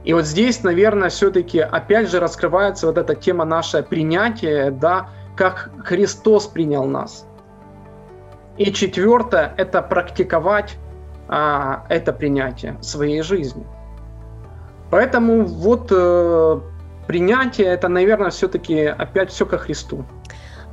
И 0.08 0.14
вот 0.14 0.26
здесь, 0.26 0.64
наверное, 0.64 1.10
все-таки 1.10 1.60
опять 1.60 2.10
же 2.10 2.22
раскрывается 2.22 2.88
вот 2.88 2.98
эта 2.98 3.14
тема 3.14 3.44
наше 3.44 3.84
принятие, 3.84 4.72
да, 4.72 5.10
как 5.36 5.70
Христос 5.84 6.48
принял 6.48 6.86
нас. 6.86 7.26
И 8.58 8.72
четвертое– 8.72 9.54
это 9.58 9.82
практиковать 9.82 10.78
а, 11.28 11.84
это 11.90 12.14
принятие 12.14 12.78
в 12.80 12.84
своей 12.84 13.22
жизни. 13.22 13.66
Поэтому 14.92 15.44
вот 15.44 15.92
э, 15.92 16.60
принятие– 17.06 17.68
это, 17.68 17.90
наверное, 17.90 18.30
все-таки 18.30 18.86
опять 18.86 19.30
все 19.30 19.46
ко 19.46 19.58
Христу. 19.58 20.06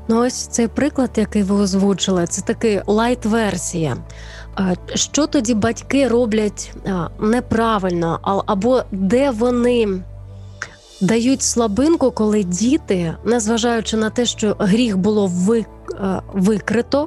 Ну, 0.09 0.21
ось 0.21 0.47
цей 0.47 0.69
приклад, 0.69 1.11
який 1.17 1.43
ви 1.43 1.55
озвучили, 1.55 2.27
це 2.27 2.43
таки 2.43 2.83
лайт-версія. 2.87 3.97
Що 4.95 5.27
тоді 5.27 5.55
батьки 5.55 6.09
роблять 6.09 6.73
неправильно, 7.21 8.19
або 8.47 8.83
де 8.93 9.31
вони 9.31 9.89
дають 11.01 11.43
слабинку, 11.43 12.11
коли 12.11 12.43
діти, 12.43 13.15
незважаючи 13.25 13.97
на 13.97 14.11
те, 14.11 14.27
що 14.27 14.57
гріх 14.59 14.99
було 14.99 15.31
викрито, 16.33 17.07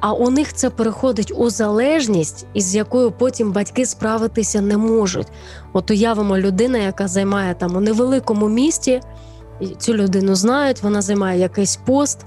а 0.00 0.12
у 0.12 0.30
них 0.30 0.54
це 0.54 0.70
переходить 0.70 1.32
у 1.36 1.50
залежність, 1.50 2.46
із 2.54 2.74
якою 2.74 3.10
потім 3.10 3.52
батьки 3.52 3.86
справитися 3.86 4.60
не 4.60 4.76
можуть. 4.76 5.26
От 5.72 5.90
уявимо 5.90 6.38
людина, 6.38 6.78
яка 6.78 7.08
займає 7.08 7.54
там 7.54 7.76
у 7.76 7.80
невеликому 7.80 8.48
місті, 8.48 9.00
цю 9.78 9.94
людину 9.94 10.34
знають, 10.34 10.82
вона 10.82 11.02
займає 11.02 11.40
якийсь 11.40 11.76
пост, 11.76 12.18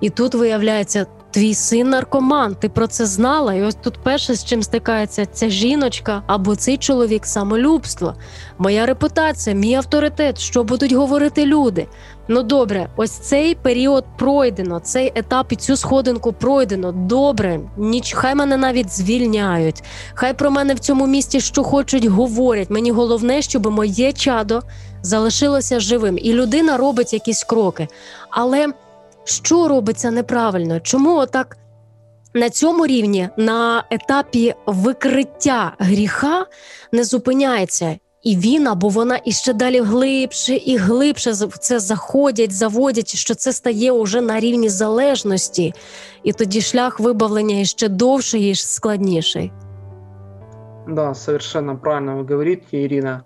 і 0.00 0.10
тут 0.10 0.34
виявляється 0.34 1.06
Твій 1.32 1.54
син 1.54 1.88
наркоман, 1.88 2.54
ти 2.54 2.68
про 2.68 2.86
це 2.86 3.06
знала, 3.06 3.54
і 3.54 3.62
ось 3.62 3.74
тут 3.74 3.98
перше, 4.02 4.34
з 4.34 4.44
чим 4.44 4.62
стикається 4.62 5.26
ця 5.26 5.48
жіночка 5.48 6.22
або 6.26 6.56
цей 6.56 6.76
чоловік 6.76 7.26
самолюбство, 7.26 8.14
моя 8.58 8.86
репутація, 8.86 9.56
мій 9.56 9.74
авторитет, 9.74 10.38
що 10.38 10.64
будуть 10.64 10.92
говорити 10.92 11.46
люди. 11.46 11.86
Ну 12.28 12.42
добре, 12.42 12.88
ось 12.96 13.10
цей 13.10 13.54
період 13.54 14.04
пройдено, 14.18 14.80
цей 14.80 15.12
етап 15.14 15.52
і 15.52 15.56
цю 15.56 15.76
сходинку 15.76 16.32
пройдено. 16.32 16.92
Добре, 16.92 17.60
ніч, 17.76 18.12
хай 18.14 18.34
мене 18.34 18.56
навіть 18.56 18.90
звільняють. 18.90 19.82
Хай 20.14 20.34
про 20.34 20.50
мене 20.50 20.74
в 20.74 20.78
цьому 20.78 21.06
місті 21.06 21.40
що 21.40 21.62
хочуть, 21.62 22.04
говорять. 22.04 22.70
Мені 22.70 22.90
головне, 22.90 23.42
щоб 23.42 23.66
моє 23.66 24.12
чадо 24.12 24.62
залишилося 25.02 25.80
живим, 25.80 26.18
і 26.18 26.32
людина 26.32 26.76
робить 26.76 27.12
якісь 27.12 27.44
кроки. 27.44 27.88
Але 28.30 28.68
що 29.24 29.68
робиться 29.68 30.10
неправильно? 30.10 30.80
Чому 30.80 31.16
отак 31.16 31.56
на 32.34 32.50
цьому 32.50 32.86
рівні, 32.86 33.28
на 33.36 33.84
етапі 33.90 34.54
викриття 34.66 35.72
гріха, 35.78 36.46
не 36.92 37.04
зупиняється? 37.04 37.96
І 38.22 38.36
він 38.36 38.66
або 38.66 38.88
вона 38.88 39.20
іще 39.24 39.52
далі 39.52 39.80
глибше 39.80 40.54
і 40.54 40.76
глибше 40.76 41.32
в 41.32 41.58
це 41.58 41.80
заходять, 41.80 42.52
заводять, 42.52 43.16
що 43.16 43.34
це 43.34 43.52
стає 43.52 43.92
уже 43.92 44.20
на 44.20 44.40
рівні 44.40 44.68
залежності, 44.68 45.74
і 46.22 46.32
тоді 46.32 46.60
шлях 46.60 47.00
вибавлення 47.00 47.60
іще 47.60 47.88
довший 47.88 48.50
і 48.50 48.54
складніший. 48.54 49.52
Да, 50.88 51.14
совершенно 51.14 51.76
правильно 51.76 52.16
вы 52.16 52.26
говорите, 52.26 52.76
Ирина. 52.84 53.22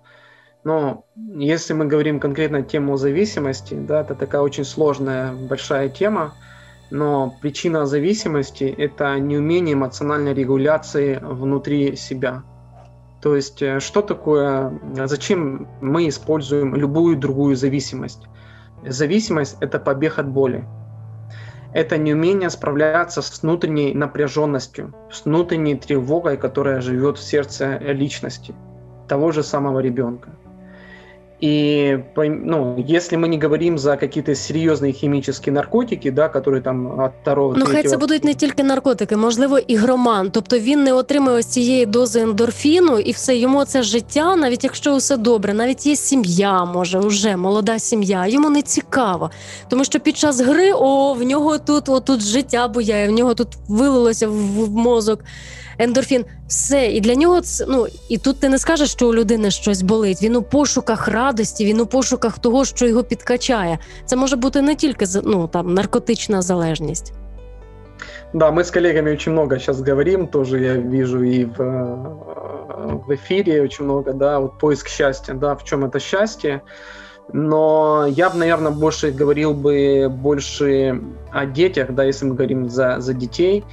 Но 0.67 1.05
если 1.15 1.71
мы 1.71 1.85
говорим 1.85 2.19
конкретно 2.19 2.61
тему 2.61 2.97
зависимости, 2.97 3.73
да, 3.73 4.01
это 4.01 4.15
такая 4.15 4.41
очень 4.41 4.65
сложная, 4.65 5.31
большая 5.31 5.87
тема, 5.87 6.33
но 6.91 7.33
причина 7.41 7.85
зависимости– 7.85 8.65
это 8.77 9.17
неумение 9.17 9.75
эмоциональной 9.75 10.33
регуляции 10.33 11.19
внутри 11.21 11.95
себя. 11.95 12.43
То 13.21 13.37
есть 13.37 13.61
э, 13.61 13.79
что 13.79 14.01
такое, 14.01 14.77
зачем 15.05 15.69
мы 15.79 16.09
используем 16.09 16.75
любую 16.75 17.15
другую 17.15 17.55
зависимость? 17.55 18.23
Зависимость– 18.85 19.55
это 19.61 19.79
побег 19.79 20.19
от 20.19 20.27
боли. 20.27 20.65
Это 21.73 21.97
неумение 21.97 22.49
справляться 22.49 23.21
с 23.21 23.41
внутренней 23.41 23.93
напряженностью, 23.93 24.93
с 25.09 25.23
внутренней 25.23 25.75
тревогой, 25.75 26.35
которая 26.35 26.81
живет 26.81 27.17
в 27.17 27.23
сердце 27.23 27.77
личности, 27.77 28.53
того 29.07 29.31
же 29.31 29.43
самого 29.43 29.79
ребенка. 29.79 30.31
И 31.39 31.99
ну, 32.15 32.83
если 32.89 33.15
мы 33.15 33.27
не 33.27 33.37
говорим 33.37 33.77
за 33.77 33.95
какие-то 33.97 34.35
серйозні 34.35 34.93
хімічні 34.93 35.51
наркотики, 35.51 36.11
да, 36.11 36.31
які 36.35 36.61
там 36.61 36.99
от 36.99 37.11
второго, 37.21 37.55
Ну, 37.57 37.65
хай 37.65 37.83
це 37.83 37.97
будуть 37.97 38.23
не 38.23 38.33
тільки 38.33 38.63
наркотики, 38.63 39.17
можливо, 39.17 39.59
ігроман. 39.59 40.29
Тобто 40.31 40.59
він 40.59 40.83
не 40.83 40.93
отримує 40.93 41.37
ось 41.37 41.45
цієї 41.45 41.85
дози 41.85 42.19
ендорфіну, 42.19 42.99
і 42.99 43.11
все 43.11 43.35
йому 43.35 43.65
це 43.65 43.83
життя, 43.83 44.35
навіть 44.35 44.63
якщо 44.63 44.95
все 44.95 45.17
добре, 45.17 45.53
навіть 45.53 45.85
є 45.85 45.95
сім'я, 45.95 46.65
може, 46.65 46.99
вже 46.99 47.37
молода 47.37 47.79
сім'я. 47.79 48.27
Йому 48.27 48.49
не 48.49 48.61
цікаво. 48.61 49.31
Тому 49.69 49.83
що 49.83 49.99
під 49.99 50.17
час 50.17 50.41
гри 50.41 50.71
о, 50.73 51.13
в 51.13 51.23
нього 51.23 51.57
тут, 51.57 51.89
о, 51.89 51.99
тут 51.99 52.21
життя 52.21 52.67
буяє, 52.67 53.07
в 53.07 53.11
нього 53.11 53.33
тут 53.33 53.47
вилилося 53.67 54.27
в, 54.27 54.31
в 54.65 54.69
мозок 54.69 55.23
ендорфін, 55.78 56.24
все. 56.48 56.86
І 56.86 57.00
для 57.00 57.14
нього 57.14 57.40
це 57.40 57.66
ну 57.68 57.86
і 58.08 58.18
тут 58.18 58.40
ти 58.40 58.48
не 58.48 58.58
скажеш, 58.58 58.90
що 58.90 59.08
у 59.08 59.14
людини 59.14 59.50
щось 59.50 59.82
болить. 59.82 60.22
Він 60.22 60.36
у 60.36 60.42
пошуках 60.42 61.08
радості, 61.08 61.64
він 61.64 61.80
у 61.80 61.86
пошуках 61.86 62.38
того, 62.38 62.64
що 62.64 62.86
його 62.86 63.04
підкачає. 63.04 63.78
Це 64.04 64.16
може 64.16 64.36
бути 64.36 64.62
не 64.62 64.74
тільки 64.74 65.06
ну, 65.24 65.48
там 65.48 65.74
наркотична 65.74 66.42
залежність. 66.42 67.12
Да, 68.32 68.50
мы 68.50 68.64
с 68.64 68.70
коллегами 68.70 69.12
очень 69.12 69.32
много 69.32 69.58
сейчас 69.58 69.82
говорим, 69.82 70.26
тоже 70.26 70.58
я 70.60 70.74
вижу 70.74 71.22
и 71.22 71.44
в, 71.44 71.58
в 73.06 73.14
эфире 73.14 73.62
очень 73.62 73.84
много, 73.84 74.12
да, 74.14 74.40
вот 74.40 74.58
поиск 74.58 74.88
счастья, 74.88 75.34
да, 75.34 75.54
в 75.54 75.64
чем 75.64 75.84
это 75.84 76.00
счастье. 76.00 76.62
Но 77.32 78.06
я 78.08 78.30
бы, 78.30 78.38
наверное, 78.38 78.72
больше 78.72 79.10
говорил 79.10 79.54
бы 79.54 80.08
больше 80.08 81.00
о 81.30 81.46
детях, 81.46 81.94
да, 81.94 82.04
если 82.04 82.26
мы 82.26 82.34
говорим 82.34 82.68
за, 82.68 83.00
за 83.00 83.14
детей. 83.14 83.64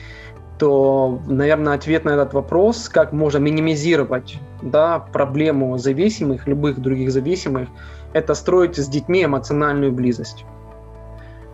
То, 0.58 1.20
наверное, 1.26 1.74
ответ 1.74 2.04
на 2.04 2.10
этот 2.10 2.32
вопрос, 2.34 2.88
как 2.88 3.12
можно 3.12 3.38
минимизировать 3.38 4.38
да, 4.62 4.98
проблему 4.98 5.76
зависимых, 5.78 6.46
любых 6.46 6.80
других 6.80 7.10
зависимых, 7.10 7.68
это 8.12 8.34
строить 8.34 8.76
с 8.76 8.88
детьми 8.88 9.24
эмоциональную 9.24 9.92
близость. 9.92 10.44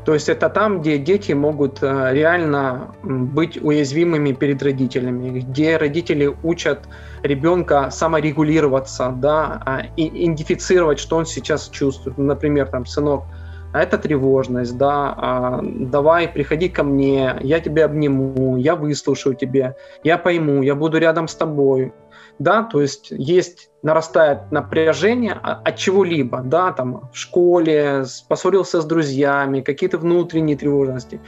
То 0.05 0.15
есть 0.15 0.29
это 0.29 0.49
там, 0.49 0.81
где 0.81 0.97
дети 0.99 1.33
могут 1.33 1.83
э, 1.83 2.11
реально 2.13 2.95
быть 3.03 3.59
уязвимыми 3.63 4.33
перед 4.33 4.63
родителями, 4.63 5.41
где 5.41 5.77
родители 5.77 6.35
учат 6.43 6.89
ребенка 7.23 7.91
саморегулироваться, 7.91 9.13
да, 9.15 9.63
а, 9.67 9.83
идентифицировать, 9.97 10.99
что 10.99 11.17
он 11.17 11.27
сейчас 11.27 11.69
чувствует. 11.69 12.17
Например, 12.17 12.67
там, 12.67 12.87
сынок, 12.87 13.25
это 13.73 13.99
тревожность, 13.99 14.77
да, 14.77 15.15
а, 15.17 15.61
давай, 15.63 16.29
приходи 16.29 16.69
ко 16.69 16.83
мне, 16.83 17.37
я 17.41 17.61
тебя 17.61 17.85
обниму, 17.85 18.57
я 18.57 18.75
выслушаю 18.77 19.35
тебя, 19.35 19.77
я 20.03 20.19
пойму, 20.19 20.63
я 20.63 20.75
буду 20.75 20.99
рядом 20.99 21.29
с 21.29 21.35
тобой, 21.35 21.93
да, 22.39 22.63
то 22.63 22.81
есть 22.81 23.09
есть, 23.11 23.71
нарастает 23.83 24.51
напряжение 24.51 25.33
от 25.33 25.77
чего-либо, 25.77 26.41
да, 26.41 26.73
там, 26.73 27.11
в 27.13 27.17
школе, 27.17 28.05
поссорился 28.29 28.81
с 28.81 28.85
друзьями, 28.85 29.61
какие-то 29.61 29.99
внутренние 29.99 30.57
тревожности. 30.57 31.21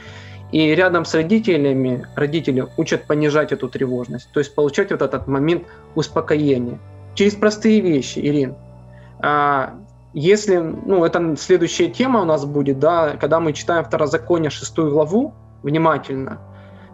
И 0.51 0.75
рядом 0.75 1.05
с 1.05 1.15
родителями 1.15 2.07
родители 2.15 2.67
учат 2.77 3.07
понижать 3.07 3.51
эту 3.51 3.69
тревожность, 3.69 4.29
то 4.33 4.39
есть 4.39 4.53
получать 4.53 4.91
вот 4.91 5.01
этот 5.01 5.27
момент 5.27 5.63
успокоения. 5.95 6.79
Через 7.15 7.35
простые 7.35 7.79
вещи, 7.81 8.19
Ирин. 8.19 8.55
Если, 10.13 10.57
ну, 10.57 11.03
это 11.03 11.35
следующая 11.37 11.87
тема 11.87 12.21
у 12.21 12.25
нас 12.25 12.45
будет, 12.45 12.79
да, 12.79 13.17
когда 13.17 13.39
мы 13.39 13.53
читаем 13.53 13.83
Второзаконие, 13.83 14.51
шестую 14.51 14.91
главу, 14.91 15.33
внимательно, 15.63 16.39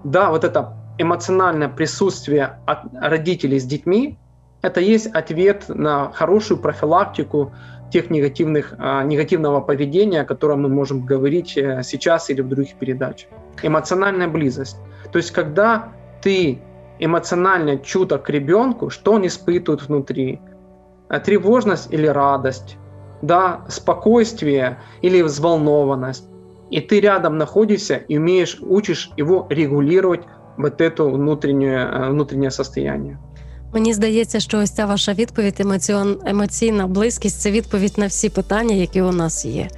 да, 0.04 0.30
вот 0.30 0.44
это 0.44 0.74
эмоциональное 0.98 1.68
присутствие 1.68 2.60
от 2.66 2.80
родителей 2.94 3.60
с 3.60 3.66
детьми, 3.66 4.18
это 4.62 4.80
есть 4.80 5.08
ответ 5.08 5.66
на 5.70 6.12
хорошую 6.12 6.60
профилактику 6.60 7.54
тех 7.92 8.10
негативных, 8.10 8.74
а, 8.78 9.04
негативного 9.04 9.62
поведения, 9.62 10.22
о 10.22 10.26
котором 10.26 10.62
мы 10.62 10.70
можем 10.70 11.06
говорить 11.06 11.58
э, 11.58 11.82
сейчас 11.84 12.30
или 12.30 12.42
в 12.42 12.48
других 12.48 12.76
передачах. 12.76 13.30
Эмоциональная 13.64 14.28
близость. 14.28 14.78
То 15.12 15.18
есть, 15.18 15.32
когда 15.32 15.90
ты 16.22 16.60
эмоционально 17.00 17.80
чуток 17.80 18.24
к 18.24 18.30
ребенку, 18.30 18.90
что 18.90 19.14
он 19.14 19.26
испытывает 19.26 19.82
внутри, 19.88 20.40
э, 21.10 21.20
тревожность 21.20 21.92
или 21.92 22.06
радость, 22.06 22.78
да, 23.23 23.61
спокойствие 23.69 24.79
или 25.03 25.23
взволнованность. 25.23 26.25
И 26.71 26.81
ты 26.81 27.01
рядом 27.01 27.39
находишься 27.39 27.97
и 27.97 28.19
умеешь, 28.19 28.59
учишь 28.61 29.11
его 29.17 29.47
регулировать 29.51 30.23
вот 30.57 30.81
это 30.81 31.05
внутреннее, 31.05 31.87
э, 31.87 32.11
внутреннее 32.11 32.51
состояние. 32.51 33.19
Мені 33.75 33.95
здається, 33.95 34.41
що 34.41 34.59
ось 34.59 34.71
ця 34.71 34.87
ваша 34.87 35.13
відповідь, 35.13 35.61
емоціон, 35.61 36.17
емоційна 36.25 36.87
близькість 36.87 37.41
це 37.41 37.51
відповідь 37.51 37.95
на 37.97 38.07
всі 38.07 38.29
питання, 38.29 38.75
які 38.75 39.03
у 39.03 39.13
нас 39.13 39.45
є. 39.45 39.69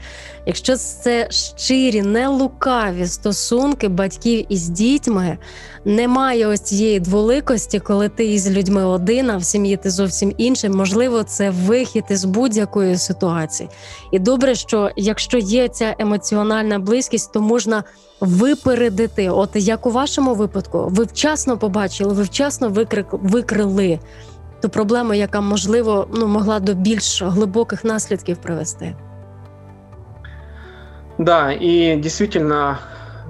Якщо 0.45 0.75
це 0.75 1.27
щирі, 1.29 2.01
не 2.01 2.27
лукаві 2.27 3.07
стосунки 3.07 3.87
батьків 3.87 4.45
із 4.49 4.69
дітьми, 4.69 5.37
немає 5.85 6.47
ось 6.47 6.61
цієї 6.61 6.99
дволикості, 6.99 7.79
коли 7.79 8.09
ти 8.09 8.25
із 8.25 8.49
людьми 8.49 8.85
один, 8.85 9.29
а 9.29 9.37
в 9.37 9.43
сім'ї 9.43 9.77
ти 9.77 9.89
зовсім 9.89 10.33
іншим. 10.37 10.73
Можливо, 10.73 11.23
це 11.23 11.49
вихід 11.49 12.03
із 12.09 12.25
будь-якої 12.25 12.97
ситуації. 12.97 13.69
І 14.11 14.19
добре, 14.19 14.55
що 14.55 14.91
якщо 14.95 15.37
є 15.37 15.67
ця 15.67 15.95
емоціональна 15.99 16.79
близькість, 16.79 17.33
то 17.33 17.41
можна 17.41 17.83
випередити. 18.19 19.29
От 19.29 19.49
як 19.55 19.85
у 19.85 19.91
вашому 19.91 20.35
випадку, 20.35 20.87
ви 20.89 21.03
вчасно 21.03 21.57
побачили, 21.57 22.13
ви 22.13 22.23
вчасно 22.23 22.69
викрик, 22.69 23.07
викрили 23.11 23.99
ту 24.61 24.69
проблему, 24.69 25.13
яка 25.13 25.41
можливо 25.41 26.07
ну 26.13 26.27
могла 26.27 26.59
до 26.59 26.73
більш 26.73 27.21
глибоких 27.21 27.83
наслідків 27.83 28.37
привести. 28.37 28.95
Да, 31.21 31.53
и 31.53 31.97
действительно, 31.97 32.79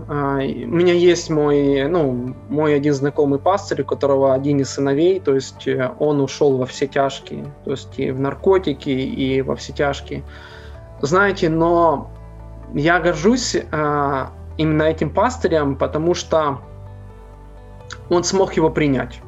а, 0.08 0.36
у 0.36 0.40
меня 0.40 0.94
есть 0.94 1.30
мой, 1.30 1.90
ну, 1.90 2.34
мой 2.48 2.74
один 2.74 2.94
знакомый 2.94 3.38
пастырь, 3.38 3.82
у 3.82 3.86
которого 3.86 4.34
один 4.34 4.62
из 4.62 4.70
сыновей, 4.70 5.20
то 5.20 5.36
есть 5.36 5.68
э, 5.68 5.92
он 6.00 6.22
ушел 6.22 6.56
во 6.56 6.66
все 6.66 6.88
тяжкие, 6.88 7.54
то 7.66 7.72
есть 7.72 8.00
и 8.00 8.12
в 8.12 8.20
наркотики, 8.22 8.90
и 8.90 9.42
во 9.42 9.58
все 9.58 9.74
тяжкие. 9.74 10.24
Знаете, 11.02 11.50
но 11.50 12.10
я 12.74 13.02
горжусь 13.02 13.58
а, 13.74 14.32
именно 14.56 14.84
этим 14.84 15.10
пастырем, 15.10 15.76
потому 15.76 16.14
что 16.14 16.60
он 18.10 18.24
смог 18.24 18.54
его 18.54 18.70
принять. 18.70 19.20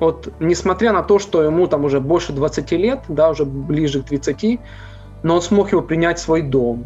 Вот, 0.00 0.28
несмотря 0.40 0.92
на 0.92 1.04
то, 1.04 1.20
что 1.20 1.44
ему 1.44 1.68
там 1.68 1.84
уже 1.84 2.00
больше 2.00 2.32
20 2.32 2.72
лет, 2.72 3.02
да, 3.06 3.30
уже 3.30 3.44
ближе 3.44 4.02
к 4.02 4.06
30, 4.06 4.58
но 5.22 5.36
он 5.36 5.40
смог 5.40 5.70
его 5.70 5.82
принять 5.82 6.18
в 6.18 6.22
свой 6.22 6.42
дом, 6.42 6.84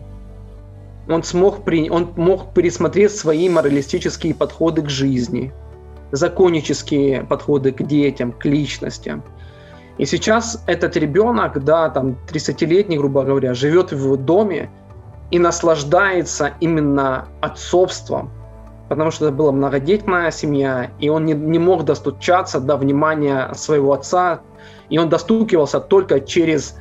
он 1.09 1.23
смог, 1.23 1.65
при, 1.65 1.91
он 1.91 2.13
мог 2.17 2.55
пересмотреть 2.55 3.15
свои 3.15 3.49
моралистические 3.49 4.35
подходы 4.35 4.83
к 4.83 4.89
жизни, 4.89 5.53
законнические 6.13 7.25
подходы 7.25 7.73
к 7.73 7.83
детям, 7.83 8.33
к 8.33 8.45
личностям. 8.45 9.23
И 9.99 10.07
сейчас 10.07 10.63
этот 10.67 10.97
ребенок, 10.97 11.63
да, 11.65 11.91
там 11.91 12.17
30-летний, 12.31 12.97
грубо 12.97 13.25
говоря, 13.25 13.55
живет 13.55 13.93
в 13.93 14.05
его 14.05 14.17
доме 14.17 14.71
и 15.31 15.39
наслаждается 15.39 16.53
именно 16.61 17.29
отцовством, 17.41 18.31
потому 18.89 19.11
что 19.11 19.27
это 19.27 19.35
была 19.35 19.53
многодетная 19.53 20.31
семья, 20.31 20.91
и 20.99 21.09
он 21.09 21.25
не, 21.25 21.35
не 21.35 21.59
мог 21.59 21.85
достучаться 21.85 22.61
до 22.61 22.77
внимания 22.77 23.51
своего 23.55 23.93
отца, 23.93 24.41
и 24.89 24.99
он 24.99 25.09
достукивался 25.09 25.81
только 25.81 26.21
через 26.21 26.77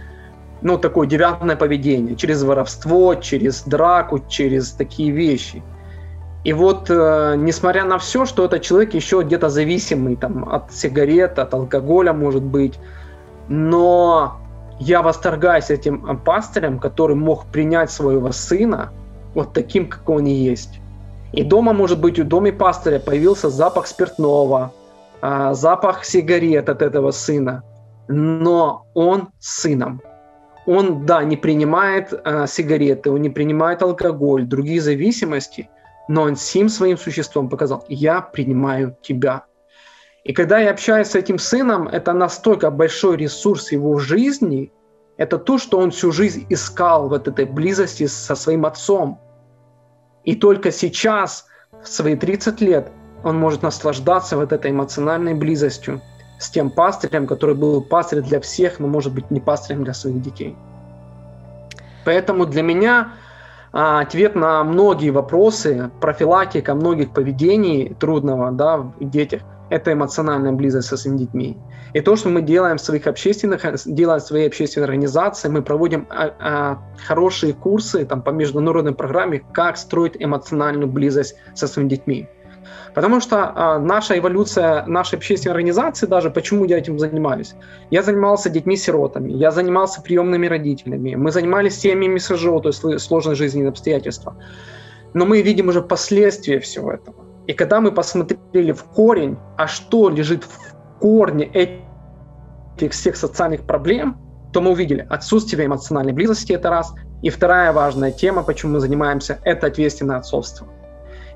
ну, 0.62 0.78
такое 0.78 1.08
девиантное 1.08 1.56
поведение, 1.56 2.16
через 2.16 2.44
воровство, 2.44 3.16
через 3.16 3.64
драку, 3.64 4.20
через 4.28 4.72
такие 4.72 5.12
вещи. 5.12 5.64
И 6.44 6.54
вот, 6.54 6.90
э, 6.90 7.36
несмотря 7.38 7.86
на 7.86 7.98
все, 7.98 8.26
что 8.26 8.46
этот 8.46 8.62
человек 8.62 8.94
еще 8.94 9.22
где-то 9.22 9.50
зависимый 9.50 10.16
там, 10.16 10.48
от 10.50 10.72
сигарет, 10.72 11.40
от 11.40 11.54
алкоголя, 11.54 12.14
может 12.14 12.44
быть, 12.44 12.80
но 13.48 14.40
я 14.80 15.02
восторгаюсь 15.02 15.70
этим 15.70 16.20
пастырем, 16.20 16.80
который 16.80 17.16
мог 17.16 17.46
принять 17.46 17.92
своего 17.92 18.32
сына 18.32 18.92
вот 19.36 19.54
таким, 19.54 19.88
как 19.88 20.10
он 20.10 20.26
и 20.26 20.32
есть. 20.32 20.80
И 21.32 21.44
дома, 21.44 21.74
может 21.74 22.00
быть, 22.00 22.20
у 22.20 22.24
доме 22.24 22.52
пастыря 22.52 23.00
появился 23.00 23.50
запах 23.50 23.88
спиртного, 23.88 24.74
э, 25.22 25.52
запах 25.54 26.06
сигарет 26.06 26.70
от 26.70 26.82
этого 26.82 27.12
сына, 27.12 27.64
но 28.08 28.86
он 28.96 29.30
сыном 29.40 30.02
он, 30.66 31.06
да, 31.06 31.24
не 31.24 31.38
принимает 31.38 32.14
э, 32.14 32.46
сигареты, 32.48 33.12
он 33.12 33.22
не 33.22 33.30
принимает 33.30 33.82
алкоголь, 33.82 34.46
другие 34.46 34.82
зависимости, 34.82 35.70
но 36.08 36.24
он 36.24 36.36
всем 36.36 36.70
своим 36.70 36.98
существом 36.98 37.50
показал, 37.50 37.86
я 37.90 38.22
принимаю 38.22 38.96
тебя. 39.02 39.46
И 40.24 40.34
когда 40.34 40.60
я 40.60 40.72
общаюсь 40.72 41.08
с 41.08 41.16
этим 41.16 41.40
сыном, 41.40 41.88
это 41.88 42.14
настолько 42.14 42.70
большой 42.70 43.18
ресурс 43.18 43.72
его 43.72 43.98
жизни, 43.98 44.72
это 45.18 45.38
то, 45.38 45.58
что 45.58 45.80
он 45.80 45.92
всю 45.92 46.12
жизнь 46.12 46.46
искал 46.50 47.10
в 47.10 47.14
этой 47.14 47.46
близости 47.46 48.08
со 48.08 48.36
своим 48.36 48.66
отцом. 48.66 49.20
И 50.24 50.36
только 50.36 50.72
сейчас, 50.72 51.46
в 51.84 51.88
свои 51.88 52.16
30 52.16 52.62
лет, 52.62 52.92
он 53.24 53.38
может 53.38 53.64
наслаждаться 53.64 54.38
вот 54.38 54.52
этой 54.52 54.72
эмоциональной 54.72 55.34
близостью 55.34 56.02
с 56.42 56.50
тем 56.50 56.72
пастырем, 56.72 57.28
который 57.28 57.56
был 57.56 57.82
пастырем 57.82 58.24
для 58.24 58.40
всех, 58.40 58.80
но, 58.80 58.88
может 58.88 59.14
быть, 59.14 59.30
не 59.30 59.40
пастырем 59.40 59.84
для 59.84 59.94
своих 59.94 60.22
детей. 60.22 60.56
Поэтому 62.04 62.46
для 62.46 62.64
меня 62.64 63.14
а, 63.72 64.02
ответ 64.02 64.36
на 64.36 64.64
многие 64.64 65.12
вопросы, 65.12 65.92
профилактика 66.02 66.74
многих 66.74 67.12
поведений 67.12 67.96
трудного 68.00 68.52
да, 68.52 68.78
в 68.78 68.94
детях– 69.00 69.42
это 69.70 69.94
эмоциональная 69.94 70.52
близость 70.52 70.90
со 70.90 70.98
своими 70.98 71.20
детьми. 71.20 71.58
И 71.94 72.02
то, 72.02 72.16
что 72.16 72.30
мы 72.30 72.42
делаем 72.42 72.78
в 72.78 72.82
своих 72.82 73.08
общественных, 73.08 73.62
делаем 73.86 74.20
в 74.20 74.24
своей 74.24 74.48
общественной 74.48 74.86
организации, 74.86 75.48
мы 75.48 75.62
проводим 75.62 76.08
а, 76.10 76.34
а, 76.40 76.78
хорошие 77.06 77.54
курсы 77.54 78.06
там, 78.06 78.22
по 78.22 78.32
международной 78.32 78.94
программе, 78.94 79.44
как 79.54 79.78
строить 79.78 80.14
эмоциональную 80.18 80.88
близость 80.88 81.36
со 81.54 81.68
своими 81.68 81.90
детьми. 81.90 82.28
Потому 82.94 83.22
что 83.22 83.52
а, 83.56 83.80
наша 83.80 84.18
эволюция, 84.18 84.86
нашей 84.86 85.16
общественной 85.16 85.54
организации 85.54 86.08
даже, 86.08 86.30
почему 86.30 86.66
я 86.66 86.78
этим 86.78 87.00
занимаюсь? 87.00 87.56
Я 87.90 88.04
занимался 88.04 88.50
детьми-сиротами, 88.50 89.32
я 89.32 89.52
занимался 89.52 90.02
приемными 90.02 90.48
родителями, 90.48 91.16
мы 91.16 91.32
занимались 91.32 91.80
семьями 91.80 92.20
СЖО, 92.20 92.60
то 92.60 92.70
есть 92.70 93.00
сложные 93.00 93.36
жизненные 93.36 93.70
обстоятельства. 93.70 94.36
Но 95.14 95.26
мы 95.26 95.42
видим 95.42 95.70
уже 95.70 95.82
последствия 95.82 96.60
всего 96.60 96.92
этого. 96.92 97.16
И 97.48 97.54
когда 97.54 97.82
мы 97.82 97.92
посмотрели 97.92 98.72
в 98.72 98.84
корень, 98.84 99.38
а 99.58 99.68
что 99.68 100.10
лежит 100.10 100.44
в 100.44 101.00
корне 101.00 101.46
этих 101.46 102.92
всех 102.92 103.16
социальных 103.16 103.62
проблем, 103.62 104.18
то 104.54 104.62
мы 104.62 104.72
увидели 104.72 105.06
отсутствие 105.10 105.66
эмоциональной 105.66 106.14
близости, 106.14 106.54
это 106.54 106.70
раз. 106.70 106.94
И 107.22 107.30
вторая 107.30 107.72
важная 107.72 108.12
тема, 108.12 108.44
почему 108.44 108.74
мы 108.74 108.80
занимаемся, 108.80 109.40
это 109.44 109.68
ответственное 109.68 110.18
отцовство. 110.18 110.68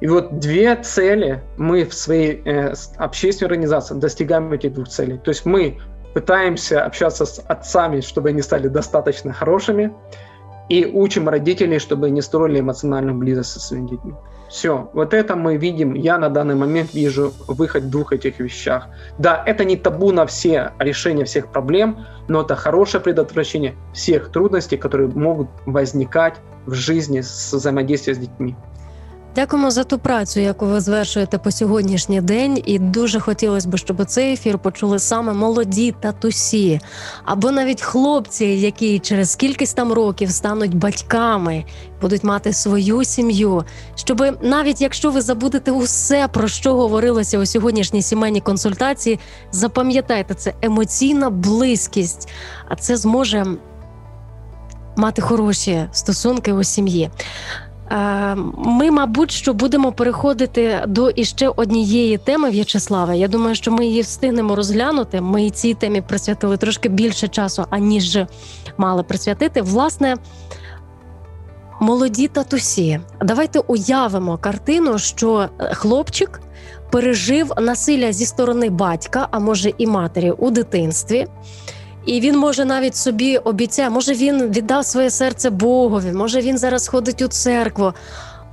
И 0.02 0.08
вот 0.08 0.40
две 0.40 0.76
цели 0.76 1.42
мы 1.58 1.86
в 1.86 1.94
своей 1.94 2.42
э, 2.46 2.74
общественной 2.98 3.48
организации 3.48 3.96
достигаем 3.96 4.52
этих 4.52 4.74
двух 4.74 4.88
целей. 4.88 5.18
То 5.18 5.30
есть 5.30 5.46
мы 5.46 5.80
пытаемся 6.14 6.86
общаться 6.86 7.26
с 7.26 7.40
отцами, 7.40 8.02
чтобы 8.02 8.30
они 8.30 8.42
стали 8.42 8.68
достаточно 8.68 9.34
хорошими, 9.34 9.92
и 10.70 10.86
учим 10.86 11.30
родителей, 11.30 11.80
чтобы 11.80 12.08
они 12.08 12.22
строили 12.22 12.60
эмоциональную 12.60 13.18
близость 13.18 13.52
со 13.52 13.60
своими 13.60 13.90
детьми. 13.90 14.14
Все, 14.50 14.90
вот 14.94 15.14
это 15.14 15.36
мы 15.36 15.58
видим, 15.58 15.96
я 15.96 16.18
на 16.18 16.30
данный 16.30 16.56
момент 16.56 16.94
вижу 16.94 17.34
выход 17.48 17.84
в 17.84 17.90
двух 17.90 18.14
этих 18.14 18.40
вещах. 18.40 18.88
Да, 19.18 19.44
это 19.46 19.66
не 19.66 19.76
табу 19.76 20.12
на 20.12 20.26
все 20.26 20.72
решения 20.80 21.26
всех 21.26 21.52
проблем, 21.52 22.06
но 22.28 22.42
это 22.42 22.56
хорошее 22.56 23.04
предотвращение 23.04 23.76
всех 23.94 24.32
трудностей, 24.32 24.78
которые 24.78 25.10
могут 25.10 25.50
возникать 25.66 26.36
в 26.66 26.74
жизни 26.74 27.22
с 27.22 27.54
взаимодействием 27.54 28.16
с 28.16 28.20
детьми. 28.20 28.56
Дякуємо 29.36 29.72
за 29.72 29.84
ту 29.84 30.00
працю, 30.00 30.40
яку 30.40 30.66
ви 30.66 30.82
звершуєте 30.82 31.38
по 31.38 31.52
сьогоднішній 31.52 32.22
день, 32.22 32.62
і 32.66 32.80
дуже 32.80 33.20
хотілося 33.20 33.70
б, 33.70 33.78
щоб 33.78 34.06
цей 34.06 34.34
ефір 34.34 34.60
почули 34.60 35.00
саме 35.00 35.34
молоді 35.34 35.96
татусі, 36.00 36.80
або 37.26 37.52
навіть 37.52 37.82
хлопці, 37.82 38.46
які 38.46 39.00
через 39.00 39.36
кількість 39.36 39.76
там 39.76 39.94
років 39.94 40.32
стануть 40.32 40.76
батьками, 40.76 41.66
будуть 42.02 42.24
мати 42.24 42.54
свою 42.54 43.04
сім'ю. 43.04 43.64
Щоб 43.96 44.38
навіть 44.42 44.82
якщо 44.82 45.12
ви 45.12 45.22
забудете 45.22 45.72
усе, 45.72 46.28
про 46.28 46.48
що 46.48 46.74
говорилося 46.74 47.40
у 47.40 47.46
сьогоднішній 47.46 48.02
сімейній 48.02 48.42
консультації, 48.42 49.20
запам'ятайте 49.52 50.34
це 50.34 50.54
емоційна 50.62 51.30
близькість, 51.30 52.30
а 52.70 52.76
це 52.76 52.98
зможе 52.98 53.46
мати 54.96 55.22
хороші 55.22 55.88
стосунки 55.92 56.54
у 56.54 56.64
сім'ї. 56.64 57.10
Е, 57.92 58.36
ми, 58.58 58.92
мабуть, 58.92 59.32
що 59.32 59.54
будемо 59.54 59.92
переходити 59.92 60.84
до 60.88 61.10
іще 61.10 61.50
однієї 61.56 62.18
теми 62.18 62.50
В'ячеслава. 62.50 63.14
Я 63.14 63.28
думаю, 63.28 63.56
що 63.56 63.72
ми 63.72 63.86
її 63.86 64.02
встигнемо 64.02 64.56
розглянути. 64.56 65.22
Ми 65.22 65.50
цій 65.50 65.74
темі 65.74 66.02
присвятили 66.02 66.58
трошки 66.58 66.90
більше 66.90 67.28
часу, 67.28 67.66
аніж 67.70 68.20
мали 68.78 69.04
присвятити. 69.04 69.62
Власне, 69.62 70.16
молоді 71.82 72.28
татусі. 72.28 73.00
Давайте 73.22 73.60
уявимо 73.60 74.38
картину, 74.38 75.00
що 75.00 75.50
хлопчик 75.74 76.42
пережив 76.92 77.52
насилля 77.58 78.14
зі 78.14 78.26
сторони 78.26 78.70
батька, 78.70 79.28
а 79.32 79.40
може 79.40 79.74
і 79.78 79.88
матері 79.88 80.32
у 80.32 80.52
дитинстві. 80.52 81.28
І 82.06 82.20
він 82.20 82.38
може 82.38 82.66
навіть 82.66 82.96
собі 82.96 83.38
обіцяє, 83.38 83.90
може 83.90 84.14
він 84.14 84.50
віддав 84.50 84.86
своє 84.86 85.10
серце 85.10 85.50
Богові, 85.50 86.12
може 86.12 86.42
він 86.42 86.58
зараз 86.58 86.88
ходить 86.88 87.22
у 87.22 87.28
церкву. 87.28 87.94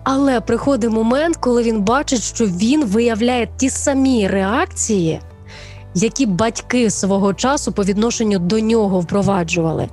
Але 0.05 0.41
приходить 0.41 0.91
момент, 0.91 1.37
коли 1.37 1.62
він 1.62 1.81
бачить, 1.81 2.23
що 2.23 2.47
він 2.47 2.85
виявляє 2.85 3.49
ті 3.57 3.71
самі 3.71 4.29
реакції, 4.29 5.21
які 5.95 6.27
батьки 6.27 6.91
свого 6.91 7.35
часу 7.35 7.73
по 7.73 7.85
відношенню 7.85 8.38
до 8.38 8.61
нього 8.61 9.01
впроваджували. 9.01 9.88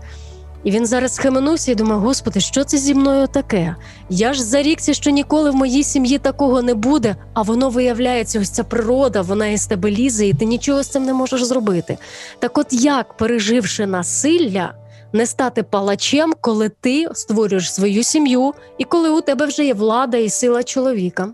І 0.64 0.70
він 0.70 0.86
зараз 0.86 1.14
схаменувся 1.14 1.72
і 1.72 1.74
думає: 1.74 2.00
Господи, 2.00 2.40
що 2.40 2.64
це 2.64 2.78
зі 2.78 2.94
мною 2.94 3.26
таке? 3.26 3.76
Я 4.08 4.32
ж 4.32 4.44
зарікся, 4.44 4.94
що 4.94 5.10
ніколи 5.10 5.50
в 5.50 5.54
моїй 5.54 5.84
сім'ї 5.84 6.18
такого 6.18 6.62
не 6.62 6.74
буде, 6.74 7.16
а 7.34 7.42
воно 7.42 7.68
виявляється, 7.68 8.40
ось 8.40 8.50
ця 8.50 8.64
природа, 8.64 9.22
вона 9.22 9.46
із 9.46 9.66
тебе 9.66 9.90
лізе, 9.90 10.26
і 10.26 10.34
ти 10.34 10.44
нічого 10.44 10.82
з 10.82 10.88
цим 10.88 11.04
не 11.04 11.12
можеш 11.14 11.44
зробити. 11.44 11.98
Так, 12.38 12.58
от 12.58 12.66
як, 12.70 13.16
переживши 13.16 13.86
насилля, 13.86 14.74
не 15.12 15.26
стати 15.26 15.62
палачем, 15.62 16.34
коли 16.40 16.68
ти 16.68 17.08
створюєш 17.12 17.74
свою 17.74 18.02
сім'ю, 18.02 18.54
і 18.78 18.84
коли 18.84 19.10
у 19.10 19.20
тебе 19.20 19.46
вже 19.46 19.64
є 19.64 19.74
влада 19.74 20.16
і 20.16 20.30
сила 20.30 20.62
чоловіка? 20.62 21.28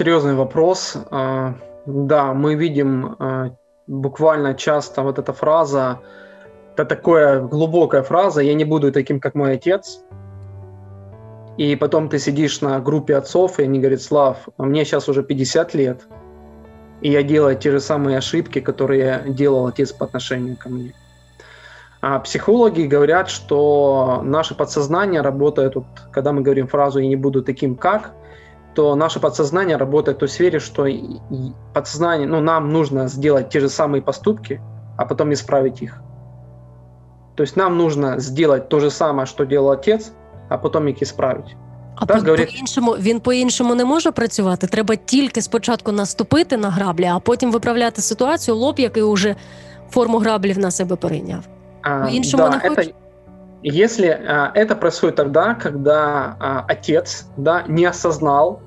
Серьезный 0.00 0.34
вопрос. 0.34 0.96
Да, 1.86 2.34
мы 2.34 2.56
видим 2.56 3.16
буквально 3.86 4.54
часто 4.54 5.02
вот 5.02 5.18
эта 5.18 5.32
фраза 5.32 5.98
это 6.73 6.85
такая 6.85 7.41
глубокая 7.41 8.03
фраза, 8.03 8.41
я 8.41 8.53
не 8.53 8.65
буду 8.65 8.91
таким, 8.91 9.19
как 9.19 9.35
мой 9.35 9.53
отец. 9.53 10.01
И 11.57 11.75
потом 11.75 12.09
ты 12.09 12.17
сидишь 12.17 12.61
на 12.61 12.79
группе 12.79 13.15
отцов, 13.15 13.59
и 13.59 13.63
они 13.63 13.79
говорят, 13.79 14.01
Слав, 14.01 14.47
а 14.57 14.63
мне 14.63 14.85
сейчас 14.85 15.09
уже 15.09 15.21
50 15.21 15.73
лет, 15.75 16.01
и 17.01 17.11
я 17.11 17.23
делаю 17.23 17.57
те 17.57 17.71
же 17.71 17.79
самые 17.79 18.17
ошибки, 18.17 18.61
которые 18.61 19.23
делал 19.27 19.67
отец 19.67 19.91
по 19.91 20.05
отношению 20.05 20.57
ко 20.57 20.69
мне. 20.69 20.93
А 22.01 22.19
психологи 22.19 22.83
говорят, 22.83 23.29
что 23.29 24.21
наше 24.23 24.55
подсознание 24.55 25.21
работает, 25.21 25.75
вот, 25.75 25.85
когда 26.11 26.31
мы 26.31 26.41
говорим 26.41 26.67
фразу 26.67 26.99
«я 26.99 27.07
не 27.07 27.15
буду 27.15 27.43
таким, 27.43 27.75
как», 27.75 28.13
то 28.73 28.95
наше 28.95 29.19
подсознание 29.19 29.77
работает 29.77 30.17
в 30.17 30.19
той 30.21 30.29
сфере, 30.29 30.59
что 30.59 30.87
подсознание, 31.73 32.27
ну, 32.27 32.39
нам 32.39 32.69
нужно 32.69 33.07
сделать 33.07 33.49
те 33.49 33.59
же 33.59 33.69
самые 33.69 34.01
поступки, 34.01 34.61
а 34.97 35.05
потом 35.05 35.33
исправить 35.33 35.81
их. 35.81 36.01
То 37.40 37.42
есть 37.42 37.56
нам 37.56 37.76
нужно 37.76 38.18
сделать 38.18 38.68
то 38.68 38.80
же 38.80 38.90
самое, 38.90 39.26
что 39.26 39.44
делал 39.44 39.70
отец, 39.70 40.12
а 40.48 40.58
потом 40.58 40.88
їх 40.88 41.02
ісправити. 41.02 41.50
А 41.96 42.06
так, 42.06 42.16
по, 42.16 42.24
говорить... 42.24 42.48
по-іншому 42.48 42.92
він 42.92 43.20
по-іншому 43.20 43.74
не 43.74 43.84
може 43.84 44.10
працювати. 44.10 44.66
Треба 44.66 44.96
тільки 44.96 45.42
спочатку 45.42 45.92
наступити 45.92 46.56
на 46.56 46.70
граблі, 46.70 47.04
а 47.04 47.18
потім 47.18 47.52
виправляти 47.52 48.02
ситуацію, 48.02 48.56
лоб, 48.56 48.78
який 48.78 49.02
уже 49.02 49.36
форму 49.90 50.18
граблів 50.18 50.58
на 50.58 50.70
себе 50.70 50.96
перейняв. 50.96 51.44
По-іншому 51.82 52.42
да, 52.42 52.50
не 52.50 52.56
это, 52.56 52.68
хоче. 52.68 52.94
Если 53.62 54.06
а, 54.06 54.52
это 54.54 54.76
происходит 54.76 55.16
тогда, 55.16 55.54
когда 55.54 56.36
а, 56.40 56.64
отец 56.68 57.26
да, 57.36 57.64
не 57.68 57.88
осознал, 57.88 58.60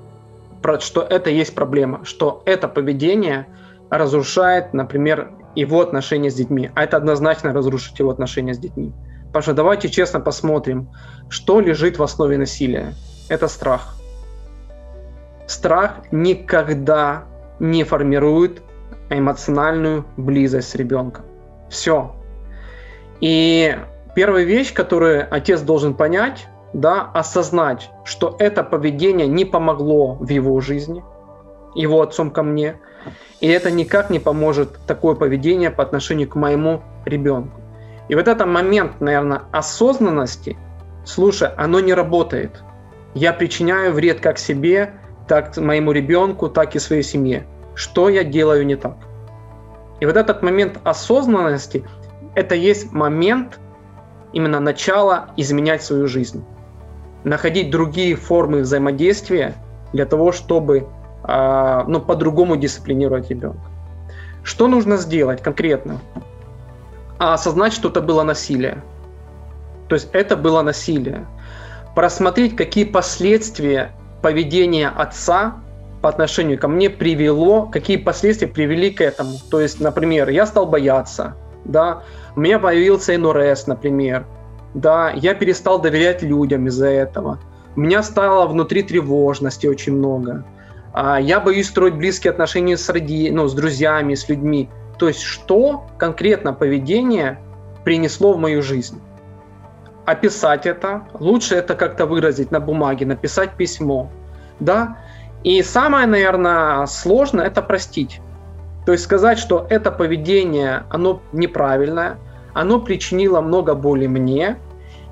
про, 0.62 0.80
что 0.80 1.00
это 1.00 1.30
есть 1.30 1.54
проблема, 1.54 2.00
что 2.04 2.42
это 2.46 2.68
поведение 2.68 3.46
разрушает, 3.90 4.74
например, 4.74 5.30
его 5.55 5.81
отношения 5.81 6.29
с 6.29 6.35
детьми. 6.35 6.69
А 6.75 6.83
это 6.83 6.97
однозначно 6.97 7.53
разрушит 7.53 7.97
его 7.99 8.11
отношения 8.11 8.53
с 8.53 8.57
детьми. 8.57 8.93
Потому 9.33 9.55
давайте 9.55 9.89
честно 9.89 10.19
посмотрим, 10.19 10.89
что 11.29 11.59
лежит 11.59 11.97
в 11.97 12.03
основе 12.03 12.37
насилия. 12.37 12.93
Это 13.29 13.47
страх. 13.47 13.95
Страх 15.47 15.97
никогда 16.11 17.25
не 17.59 17.83
формирует 17.83 18.61
эмоциональную 19.09 20.05
близость 20.17 20.69
с 20.69 20.75
ребенком. 20.75 21.25
Все. 21.69 22.15
И 23.21 23.77
первая 24.15 24.43
вещь, 24.43 24.73
которую 24.73 25.27
отец 25.29 25.61
должен 25.61 25.93
понять, 25.93 26.47
да, 26.73 27.09
осознать, 27.13 27.89
что 28.03 28.35
это 28.39 28.63
поведение 28.63 29.27
не 29.27 29.45
помогло 29.45 30.15
в 30.15 30.29
его 30.29 30.59
жизни, 30.59 31.03
его 31.75 32.01
отцом 32.01 32.31
ко 32.31 32.43
мне– 32.43 32.79
и 33.41 33.47
это 33.47 33.71
никак 33.71 34.09
не 34.09 34.19
поможет 34.19 34.79
такое 34.87 35.15
поведение 35.15 35.71
по 35.71 35.83
отношению 35.83 36.29
к 36.29 36.35
моему 36.35 36.81
ребенку. 37.05 37.61
И 38.07 38.15
вот 38.15 38.27
этот 38.27 38.47
момент, 38.47 39.01
наверное, 39.01 39.43
осознанности, 39.51 40.57
слушай, 41.05 41.49
оно 41.57 41.79
не 41.79 41.93
работает. 41.93 42.63
Я 43.13 43.33
причиняю 43.33 43.93
вред 43.93 44.19
как 44.19 44.37
себе, 44.37 44.93
так 45.27 45.57
моему 45.57 45.91
ребенку, 45.91 46.49
так 46.49 46.75
и 46.75 46.79
своей 46.79 47.03
семье. 47.03 47.45
Что 47.73 48.09
я 48.09 48.23
делаю 48.23 48.65
не 48.65 48.75
так? 48.75 48.97
И 49.99 50.05
вот 50.05 50.17
этот 50.17 50.43
момент 50.43 50.79
осознанности, 50.83 51.83
это 52.35 52.55
есть 52.55 52.91
момент 52.91 53.59
именно 54.33 54.59
начала 54.59 55.29
изменять 55.37 55.81
свою 55.83 56.07
жизнь. 56.07 56.43
Находить 57.23 57.71
другие 57.71 58.15
формы 58.15 58.61
взаимодействия 58.61 59.55
для 59.93 60.05
того, 60.05 60.31
чтобы 60.31 60.87
ну, 61.27 62.01
по-другому 62.01 62.55
дисциплинировать 62.55 63.29
ребенка. 63.29 63.61
Что 64.43 64.67
нужно 64.67 64.97
сделать 64.97 65.41
конкретно? 65.41 65.99
А, 67.17 67.33
осознать, 67.33 67.73
что 67.73 67.89
это 67.89 68.01
было 68.01 68.23
насилие. 68.23 68.83
То 69.87 69.95
есть 69.95 70.09
это 70.13 70.35
было 70.35 70.61
насилие. 70.61 71.25
Просмотреть, 71.95 72.55
какие 72.55 72.83
последствия 72.85 73.91
поведения 74.21 74.89
отца 74.89 75.55
по 76.01 76.09
отношению 76.09 76.59
ко 76.59 76.67
мне 76.67 76.89
привело, 76.89 77.67
какие 77.67 77.97
последствия 77.97 78.47
привели 78.47 78.91
к 78.91 79.01
этому. 79.01 79.37
То 79.49 79.59
есть, 79.61 79.79
например, 79.79 80.29
я 80.29 80.45
стал 80.45 80.65
бояться, 80.65 81.35
да, 81.63 82.03
у 82.35 82.39
меня 82.41 82.59
появился 82.59 83.17
НРС, 83.17 83.67
например, 83.67 84.25
да, 84.73 85.09
я 85.11 85.33
перестал 85.33 85.81
доверять 85.81 86.21
людям 86.21 86.67
из-за 86.67 86.87
этого. 86.87 87.39
У 87.75 87.79
меня 87.79 88.03
стало 88.03 88.45
внутри 88.45 88.83
тревожности 88.83 89.67
очень 89.67 89.93
много. 89.93 90.45
А, 90.97 91.19
я 91.19 91.41
боюсь 91.41 91.67
строить 91.67 91.95
близкие 91.95 92.31
отношения 92.31 92.77
с, 92.77 92.87
роди... 92.87 93.29
ну, 93.29 93.49
с 93.49 93.53
друзьями, 93.53 94.15
с 94.15 94.29
людьми. 94.29 94.69
То 94.97 95.09
есть 95.09 95.19
что 95.19 95.87
конкретно 95.97 96.53
поведение 96.53 97.37
принесло 97.83 98.31
в 98.31 98.39
мою 98.39 98.61
жизнь? 98.61 99.01
Описать 100.05 100.65
это. 100.65 101.05
Лучше 101.19 101.55
это 101.55 101.75
как-то 101.75 102.05
выразить 102.05 102.49
на 102.49 102.61
бумаге, 102.61 103.05
написать 103.05 103.57
письмо. 103.57 104.09
Да? 104.61 104.97
И 105.43 105.61
самое, 105.63 106.07
наверное, 106.07 106.85
сложное– 106.85 107.45
это 107.47 107.61
простить. 107.61 108.21
То 108.85 108.93
есть 108.93 109.03
сказать, 109.03 109.37
что 109.37 109.67
это 109.69 109.91
поведение, 109.91 110.85
оно 110.89 111.21
неправильное, 111.33 112.19
оно 112.53 112.79
причинило 112.79 113.41
много 113.41 113.75
боли 113.75 114.07
мне, 114.07 114.55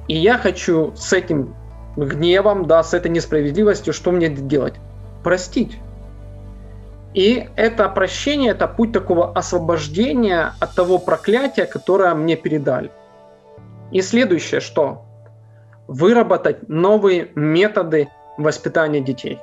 и 0.08 0.16
я 0.16 0.38
хочу 0.38 0.94
с 0.96 1.12
этим 1.12 1.54
гневом, 1.98 2.68
да, 2.68 2.84
с 2.84 2.94
этой 2.94 3.12
несправедливостью, 3.12 3.92
что 3.92 4.12
мне 4.12 4.30
делать? 4.30 4.76
Простить. 5.24 5.78
И 7.14 7.48
это 7.56 7.88
прощение, 7.90 8.52
это 8.52 8.68
путь 8.68 8.92
такого 8.92 9.32
освобождения 9.34 10.54
от 10.60 10.74
того 10.74 10.98
проклятия, 10.98 11.66
которое 11.66 12.14
мне 12.16 12.36
передали. 12.36 12.92
И 13.92 14.02
следующее, 14.02 14.62
что? 14.62 15.04
Выработать 15.88 16.68
новые 16.68 17.30
методы 17.36 18.10
воспитания 18.38 19.00
детей. 19.00 19.40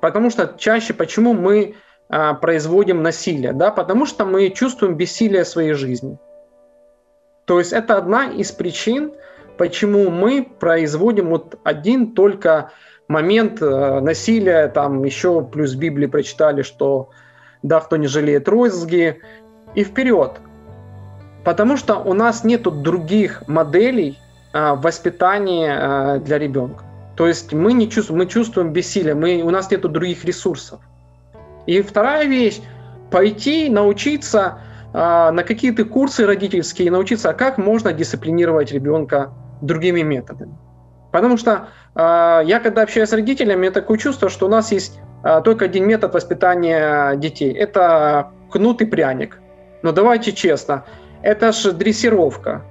Потому 0.00 0.30
что 0.30 0.54
чаще 0.58 0.92
почему 0.92 1.34
мы 1.34 1.76
а, 2.08 2.34
производим 2.34 3.02
насилие? 3.02 3.52
Да? 3.52 3.70
Потому 3.70 4.06
что 4.06 4.24
мы 4.24 4.50
чувствуем 4.50 4.96
бессилие 4.96 5.44
своей 5.44 5.74
жизни. 5.74 6.18
То 7.44 7.58
есть 7.58 7.72
это 7.72 7.96
одна 7.96 8.26
из 8.26 8.50
причин, 8.50 9.12
почему 9.56 10.10
мы 10.10 10.42
производим 10.58 11.28
вот 11.28 11.58
один 11.62 12.12
только 12.12 12.72
момент 13.08 13.60
э, 13.60 14.00
насилия, 14.00 14.68
там 14.68 15.04
еще 15.04 15.42
плюс 15.42 15.74
Библии 15.74 16.06
прочитали, 16.06 16.62
что 16.62 17.10
да, 17.62 17.80
кто 17.80 17.96
не 17.96 18.06
жалеет 18.06 18.48
розги, 18.48 19.20
и 19.74 19.84
вперед. 19.84 20.32
Потому 21.44 21.76
что 21.76 21.96
у 21.96 22.14
нас 22.14 22.44
нету 22.44 22.70
других 22.70 23.46
моделей 23.48 24.18
э, 24.52 24.74
воспитания 24.74 25.78
э, 25.78 26.20
для 26.20 26.38
ребенка. 26.38 26.84
То 27.16 27.28
есть 27.28 27.52
мы 27.52 27.72
не 27.72 27.88
чувствуем, 27.88 28.20
мы 28.20 28.26
чувствуем 28.26 28.72
бессилие, 28.72 29.14
мы, 29.14 29.42
у 29.42 29.50
нас 29.50 29.70
нету 29.70 29.88
других 29.88 30.24
ресурсов. 30.24 30.80
И 31.66 31.80
вторая 31.82 32.26
вещь, 32.26 32.60
пойти 33.10 33.68
научиться 33.68 34.58
на 34.92 35.42
какие-то 35.44 35.84
курсы 35.84 36.24
родительские, 36.24 36.88
научиться, 36.90 37.32
как 37.32 37.58
можно 37.58 37.92
дисциплинировать 37.92 38.70
ребенка 38.70 39.32
другими 39.60 40.02
методами. 40.02 40.56
Потому 41.13 41.37
что 41.37 41.51
э, 41.95 42.41
я, 42.45 42.59
когда 42.59 42.83
общаюсь 42.83 43.09
с 43.09 43.13
родителями, 43.13 43.55
у 43.55 43.59
меня 43.59 43.71
такое 43.71 43.97
чувство, 43.97 44.29
что 44.29 44.45
у 44.45 44.49
нас 44.49 44.71
есть 44.71 44.99
э, 45.23 45.41
только 45.43 45.65
один 45.65 45.87
метод 45.87 46.13
воспитания 46.13 47.15
детей. 47.15 47.53
Это 47.53 48.25
кнут 48.51 48.81
и 48.81 48.85
пряник. 48.85 49.39
Но 49.83 49.91
давайте 49.91 50.31
честно, 50.31 50.83
это 51.23 51.51
же 51.51 51.71
дрессировка. 51.71 52.61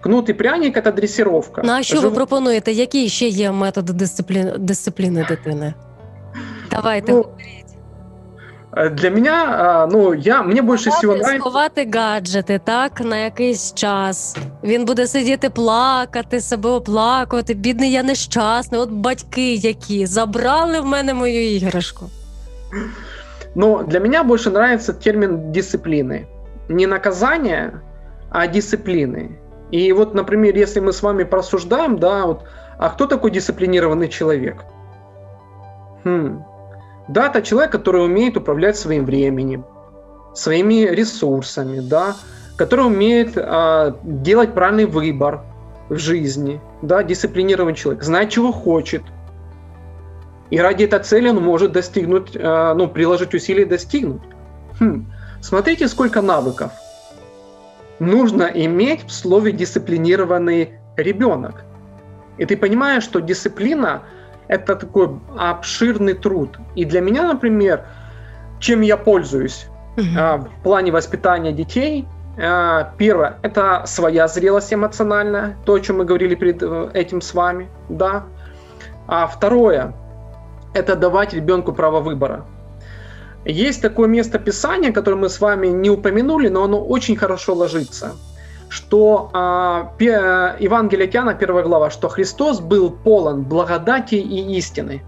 Кнут 0.00 0.28
і 0.28 0.32
пряник – 0.32 0.84
це 0.84 0.92
дресіровка. 0.92 1.62
Ну 1.64 1.72
а 1.72 1.82
що 1.82 1.96
ви 1.96 2.02
Жив- 2.02 2.14
пропонуєте? 2.14 2.72
Які 2.72 3.08
ще 3.08 3.28
є 3.28 3.52
методи 3.52 3.92
дисципліни, 3.92 4.52
дисципліни 4.58 5.26
дитини? 5.28 5.74
Давайте 6.70 7.12
Ну, 7.12 7.18
говоріть. 7.22 7.57
Э, 8.76 8.90
Для 8.90 9.10
меня, 9.10 9.44
а, 9.58 9.86
ну, 9.86 10.14
я, 10.14 10.42
мне 10.42 10.62
больше 10.62 10.90
всего 10.90 11.12
Сховати- 11.12 11.22
нравится... 11.22 11.50
Сховати 11.50 11.90
гаджети, 11.94 12.60
так, 12.64 13.00
на 13.00 13.16
якийсь 13.16 13.74
час. 13.74 14.36
Він 14.62 14.84
буде 14.84 15.06
сидіти 15.06 15.50
плакати, 15.50 16.40
себе 16.40 16.70
оплакувати. 16.70 17.54
Бідний, 17.54 17.92
я 17.92 18.02
нещасний. 18.02 18.80
От 18.80 18.90
батьки 18.90 19.54
які 19.54 20.06
забрали 20.06 20.80
в 20.80 20.86
мене 20.86 21.14
мою 21.14 21.54
іграшку. 21.54 22.06
Но 23.54 23.82
для 23.82 24.00
меня 24.00 24.22
больше 24.24 24.50
нравится 24.50 24.92
термин 24.92 25.52
дисциплины. 25.52 26.26
Не 26.68 26.86
наказания, 26.86 27.80
а 28.30 28.46
дисциплины. 28.46 29.28
И 29.70 29.92
вот, 29.92 30.14
например, 30.14 30.56
если 30.56 30.80
мы 30.80 30.92
с 30.92 31.02
вами 31.02 31.24
просуждаем, 31.24 31.98
да, 31.98 32.26
вот, 32.26 32.40
а 32.78 32.88
кто 32.88 33.06
такой 33.06 33.30
дисциплинированный 33.30 34.08
человек? 34.08 34.64
Хм. 36.04 36.42
да, 37.09 37.27
это 37.27 37.41
человек, 37.41 37.71
который 37.71 38.05
умеет 38.05 38.37
управлять 38.37 38.77
своим 38.77 39.03
временем, 39.03 39.65
своими 40.35 40.85
ресурсами, 40.85 41.79
да, 41.79 42.15
который 42.55 42.85
умеет 42.85 43.33
а, 43.35 43.97
делать 44.03 44.53
правильный 44.53 44.85
выбор 44.85 45.41
в 45.89 45.97
жизни, 45.97 46.61
да, 46.83 47.01
дисциплинированный 47.01 47.75
человек, 47.75 48.03
знает, 48.03 48.29
чего 48.29 48.51
хочет. 48.51 49.01
И 50.51 50.59
ради 50.59 50.83
этой 50.83 50.99
цели 50.99 51.29
он 51.29 51.41
может 51.41 51.71
достигнуть, 51.71 52.35
а, 52.35 52.75
ну, 52.75 52.87
приложить 52.87 53.33
усилия 53.33 53.63
и 53.63 53.65
достигнуть. 53.65 54.21
Хм. 54.79 55.07
Смотрите, 55.41 55.87
сколько 55.87 56.21
навыков 56.21 56.71
нужно 57.97 58.43
иметь 58.43 59.03
в 59.07 59.11
слове 59.11 59.51
дисциплинированный 59.51 60.73
ребенок. 60.95 61.63
И 62.37 62.45
ты 62.45 62.55
понимаешь, 62.55 63.03
что 63.03 63.19
дисциплина 63.19 64.03
это 64.49 64.75
такой 64.75 65.09
обширный 65.37 66.13
труд. 66.13 66.57
И 66.75 66.83
для 66.83 66.99
меня, 66.99 67.23
например, 67.23 67.85
чем 68.59 68.81
я 68.81 68.97
пользуюсь 68.97 69.67
а, 70.17 70.37
в 70.37 70.63
плане 70.63 70.91
воспитания 70.91 71.53
детей, 71.53 72.05
а, 72.37 72.91
первое 72.97 73.37
это 73.43 73.83
своя 73.85 74.27
зрелость 74.27 74.73
эмоциональная, 74.73 75.55
то, 75.65 75.75
о 75.75 75.79
чем 75.79 75.99
мы 75.99 76.05
говорили 76.05 76.35
перед 76.35 76.63
э, 76.63 76.89
этим 76.93 77.21
с 77.21 77.33
вами, 77.33 77.69
да. 77.89 78.25
А 79.07 79.27
второе 79.27 79.93
это 80.73 80.95
давать 80.95 81.33
ребенку 81.33 81.71
право 81.71 81.99
выбора. 81.99 82.45
Есть 83.45 83.81
такое 83.81 84.07
место 84.07 84.39
Писания, 84.39 84.91
которое 84.91 85.17
мы 85.17 85.29
с 85.29 85.39
вами 85.39 85.67
не 85.67 85.89
упомянули, 85.89 86.49
но 86.49 86.63
оно 86.63 86.83
очень 86.83 87.15
хорошо 87.15 87.53
ложится, 87.53 88.15
что 88.69 89.31
а, 89.33 89.93
пе- 89.97 90.55
Евангелие 90.59 91.07
от 91.07 91.15
Иоанна, 91.15 91.33
первая 91.33 91.63
глава, 91.63 91.89
что 91.89 92.07
Христос 92.07 92.61
был 92.61 92.91
полон 92.91 93.43
благодати 93.43 94.15
и 94.15 94.57
истины. 94.57 95.03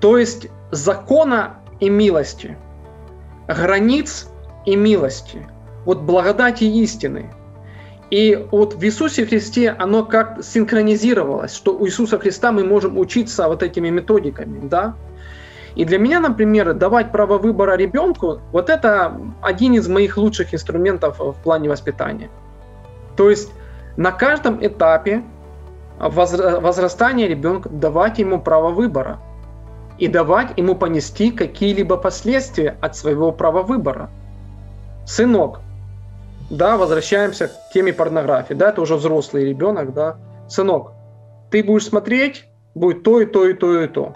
То 0.00 0.16
есть 0.16 0.46
закона 0.70 1.56
и 1.80 1.90
милости, 1.90 2.56
границ 3.48 4.28
и 4.64 4.76
милости, 4.76 5.46
вот 5.84 6.00
благодати 6.02 6.64
и 6.64 6.82
истины. 6.82 7.34
И 8.10 8.46
вот 8.52 8.74
в 8.74 8.82
Иисусе 8.82 9.26
Христе 9.26 9.70
оно 9.70 10.04
как 10.04 10.42
синхронизировалось, 10.42 11.54
что 11.54 11.76
у 11.76 11.86
Иисуса 11.86 12.18
Христа 12.18 12.52
мы 12.52 12.64
можем 12.64 12.96
учиться 12.96 13.48
вот 13.48 13.62
этими 13.62 13.90
методиками, 13.90 14.66
да. 14.66 14.94
И 15.74 15.84
для 15.84 15.98
меня, 15.98 16.20
например, 16.20 16.74
давать 16.74 17.12
право 17.12 17.38
выбора 17.38 17.76
ребенку, 17.76 18.40
вот 18.52 18.70
это 18.70 19.20
один 19.42 19.74
из 19.74 19.88
моих 19.88 20.16
лучших 20.16 20.54
инструментов 20.54 21.18
в 21.18 21.34
плане 21.42 21.68
воспитания. 21.68 22.30
То 23.16 23.30
есть 23.30 23.50
на 23.96 24.12
каждом 24.12 24.64
этапе 24.64 25.22
возра- 25.98 26.60
возрастания 26.60 27.26
ребенка 27.26 27.68
давать 27.68 28.18
ему 28.18 28.40
право 28.40 28.70
выбора 28.70 29.18
и 29.98 30.06
давать 30.06 30.56
ему 30.56 30.74
понести 30.74 31.30
какие-либо 31.30 31.96
последствия 31.96 32.76
от 32.80 32.96
своего 32.96 33.32
права 33.32 33.62
выбора. 33.62 34.10
Сынок, 35.06 35.60
да, 36.50 36.76
возвращаемся 36.76 37.48
к 37.48 37.70
теме 37.72 37.92
порнографии, 37.92 38.54
да, 38.54 38.70
это 38.70 38.80
уже 38.80 38.94
взрослый 38.94 39.44
ребенок, 39.44 39.92
да, 39.92 40.16
сынок, 40.48 40.92
ты 41.50 41.64
будешь 41.64 41.86
смотреть, 41.86 42.46
будет 42.74 43.02
то 43.02 43.20
и 43.20 43.26
то 43.26 43.46
и 43.46 43.54
то 43.54 43.80
и 43.80 43.88
то. 43.88 44.14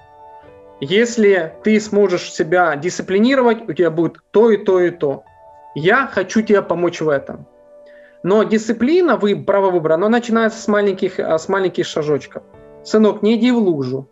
Если 0.85 1.55
ты 1.63 1.79
сможешь 1.79 2.33
себя 2.33 2.75
дисциплинировать, 2.75 3.69
у 3.69 3.73
тебя 3.73 3.89
будет 3.89 4.17
то 4.33 4.51
и 4.51 4.57
то 4.57 4.81
и 4.81 4.91
то. 4.91 5.23
Я 5.77 6.09
хочу 6.09 6.43
тебе 6.43 6.61
помочь 6.61 7.01
в 7.01 7.09
этом. 7.09 7.47
Но 8.25 8.43
дисциплина, 8.43 9.17
вы, 9.17 9.37
право 9.37 9.71
выбора, 9.71 9.95
оно 9.95 10.09
начинается 10.09 10.61
с 10.61 10.67
маленьких, 10.67 11.21
а, 11.21 11.39
с 11.39 11.49
маленьких 11.49 11.87
шажочков. 11.87 12.43
Сынок, 12.83 13.23
не 13.23 13.37
иди 13.37 13.53
в 13.53 13.59
лужу. 13.59 14.09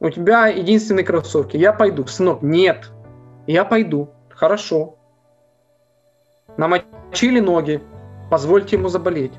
У 0.00 0.08
тебя 0.08 0.46
единственные 0.46 1.04
кроссовки. 1.04 1.58
Я 1.58 1.74
пойду. 1.74 2.06
Сынок, 2.06 2.40
нет. 2.40 2.90
Я 3.46 3.66
пойду. 3.66 4.08
Хорошо. 4.30 4.96
Намочили 6.56 7.40
ноги. 7.40 7.82
Позвольте 8.30 8.76
ему 8.76 8.88
заболеть. 8.88 9.34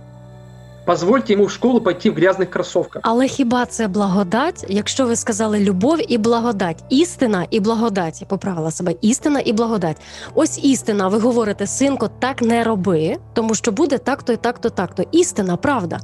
Позвольте 0.87 1.33
ему 1.35 1.45
в 1.45 1.51
школу 1.51 1.81
пойти 1.81 2.11
в 2.11 2.15
грязных 2.15 2.47
кроссовках. 2.47 3.03
Але 3.05 3.27
хіба 3.27 3.67
це 3.67 3.89
благодать, 3.89 4.67
якщо 4.69 5.07
ви 5.07 5.17
сказали 5.17 5.61
любов 5.61 5.99
і 6.13 6.19
благодать, 6.19 6.85
істина 6.89 7.47
і 7.51 7.61
благодать, 7.61 8.21
я 8.21 8.27
поправила 8.27 8.71
себе, 8.71 8.95
істина 9.01 9.41
і 9.45 9.53
благодать. 9.53 9.97
Ось 10.35 10.65
істина, 10.65 11.09
ви 11.09 11.19
говорите, 11.19 11.67
синко, 11.67 12.11
так 12.19 12.43
не 12.43 12.65
роби, 12.65 13.17
тому 13.33 13.55
що 13.55 13.73
буде 13.73 13.99
так-то 13.99 14.33
і 14.33 14.37
так-то, 14.37 14.71
так-то. 14.71 15.05
Істина, 15.13 15.57
правда. 15.57 16.01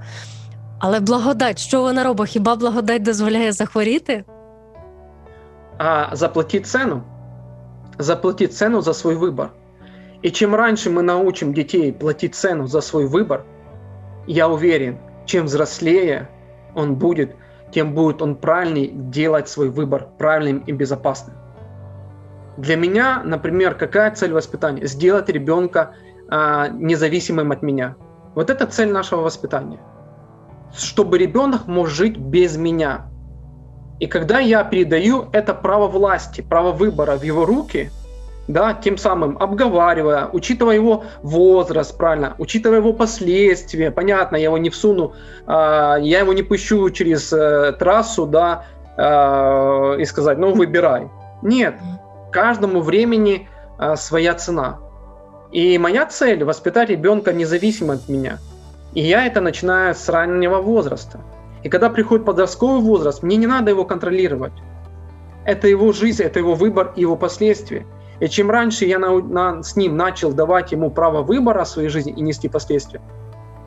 Але 0.78 1.00
благодать, 1.00 1.58
що 1.58 1.80
вона 1.80 2.04
робить? 2.04 2.28
Хіба 2.28 2.56
благодать 2.56 3.02
дозволяє 3.02 3.52
захворіти? 3.52 4.24
а 5.78 6.16
заплатить 6.16 6.66
цену. 6.66 7.02
Заплатить 7.98 8.54
цену 8.54 8.80
за 8.80 8.92
свой 8.92 9.14
выбор. 9.14 9.50
И 10.22 10.30
чем 10.30 10.54
раньше 10.54 10.90
мы 10.90 11.02
научим 11.02 11.54
детей 11.54 11.92
платить 11.92 12.34
цену 12.34 12.66
за 12.66 12.80
свой 12.80 13.06
выбор, 13.06 13.44
Я 14.27 14.47
уверен, 14.47 14.97
чем 15.25 15.45
взрослее 15.45 16.29
он 16.75 16.95
будет, 16.95 17.35
тем 17.71 17.93
будет 17.93 18.21
он 18.21 18.35
правильнее 18.35 18.89
делать 18.89 19.49
свой 19.49 19.69
выбор 19.69 20.07
правильным 20.17 20.59
и 20.59 20.71
безопасным. 20.71 21.35
Для 22.57 22.75
меня, 22.75 23.21
например, 23.23 23.75
какая 23.75 24.11
цель 24.11 24.31
воспитания? 24.31 24.85
Сделать 24.85 25.29
ребенка 25.29 25.95
а, 26.29 26.67
независимым 26.67 27.51
от 27.51 27.63
меня. 27.63 27.95
Вот 28.35 28.49
это 28.49 28.67
цель 28.67 28.91
нашего 28.91 29.21
воспитания. 29.21 29.79
Чтобы 30.75 31.17
ребенок 31.17 31.67
мог 31.67 31.87
жить 31.87 32.17
без 32.17 32.57
меня. 32.57 33.07
И 33.99 34.07
когда 34.07 34.39
я 34.39 34.63
передаю 34.63 35.29
это 35.31 35.53
право 35.53 35.87
власти, 35.87 36.41
право 36.41 36.71
выбора 36.71 37.15
в 37.17 37.23
его 37.23 37.45
руки, 37.45 37.91
да, 38.47 38.73
тем 38.73 38.97
самым 38.97 39.37
обговаривая, 39.39 40.29
учитывая 40.31 40.75
его 40.75 41.05
возраст, 41.21 41.97
правильно, 41.97 42.35
учитывая 42.37 42.79
его 42.79 42.93
последствия, 42.93 43.91
понятно, 43.91 44.35
я 44.35 44.43
его 44.43 44.57
не 44.57 44.69
всуну, 44.69 45.13
а, 45.45 45.97
я 45.97 46.19
его 46.19 46.33
не 46.33 46.43
пущу 46.43 46.89
через 46.89 47.31
э, 47.31 47.73
трассу, 47.79 48.25
да, 48.25 48.65
а, 48.97 49.95
и 49.95 50.05
сказать, 50.05 50.37
ну, 50.37 50.53
выбирай. 50.53 51.09
Нет, 51.41 51.75
каждому 52.31 52.81
времени 52.81 53.47
а, 53.77 53.95
своя 53.95 54.33
цена. 54.33 54.79
И 55.51 55.77
моя 55.77 56.05
цель– 56.05 56.43
воспитать 56.45 56.89
ребенка 56.89 57.31
независимо 57.31 57.93
от 57.93 58.09
меня. 58.09 58.39
И 58.93 59.01
я 59.01 59.25
это 59.25 59.39
начинаю 59.39 59.95
с 59.95 60.09
раннего 60.09 60.57
возраста. 60.57 61.21
И 61.63 61.69
когда 61.69 61.89
приходит 61.89 62.25
подростковый 62.25 62.81
возраст, 62.81 63.23
мне 63.23 63.37
не 63.37 63.47
надо 63.47 63.71
его 63.71 63.85
контролировать. 63.85 64.53
Это 65.45 65.67
его 65.67 65.91
жизнь, 65.91 66.23
это 66.23 66.39
его 66.39 66.55
выбор 66.55 66.93
и 66.95 67.01
его 67.01 67.15
последствия. 67.15 67.85
И 68.23 68.29
чем 68.29 68.49
раньше 68.49 68.85
я 68.85 68.99
на, 68.99 69.19
на, 69.19 69.63
с 69.63 69.75
ним 69.75 69.97
начал 69.97 70.31
давать 70.31 70.71
ему 70.71 70.89
право 70.89 71.23
выбора 71.23 71.65
своей 71.65 71.89
жизни 71.89 72.13
и 72.13 72.21
нести 72.21 72.47
последствия, 72.47 73.01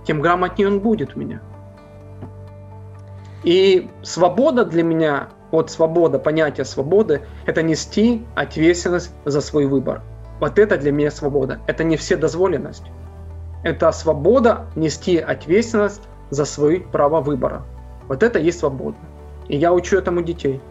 тем 0.06 0.22
грамотнее 0.22 0.68
он 0.68 0.80
будет 0.80 1.14
у 1.14 1.18
меня. 1.18 1.42
И 3.44 3.90
свобода 4.02 4.64
для 4.64 4.82
меня, 4.82 5.28
вот 5.50 5.70
свобода, 5.70 6.18
понятие 6.18 6.64
свободы, 6.64 7.20
это 7.44 7.62
нести 7.62 8.24
ответственность 8.34 9.12
за 9.26 9.42
свой 9.42 9.66
выбор. 9.66 10.00
Вот 10.40 10.58
это 10.58 10.78
для 10.78 10.90
меня 10.90 11.10
свобода. 11.10 11.60
Это 11.66 11.84
не 11.84 11.98
вседозволенность. 11.98 12.84
Это 13.62 13.92
свобода 13.92 14.64
нести 14.74 15.18
ответственность 15.18 16.00
за 16.30 16.46
свое 16.46 16.80
право 16.80 17.20
выбора. 17.20 17.66
Вот 18.08 18.22
это 18.22 18.38
есть 18.38 18.60
свобода. 18.60 18.96
И 19.48 19.58
я 19.58 19.74
учу 19.74 19.98
этому 19.98 20.22
детей. 20.22 20.62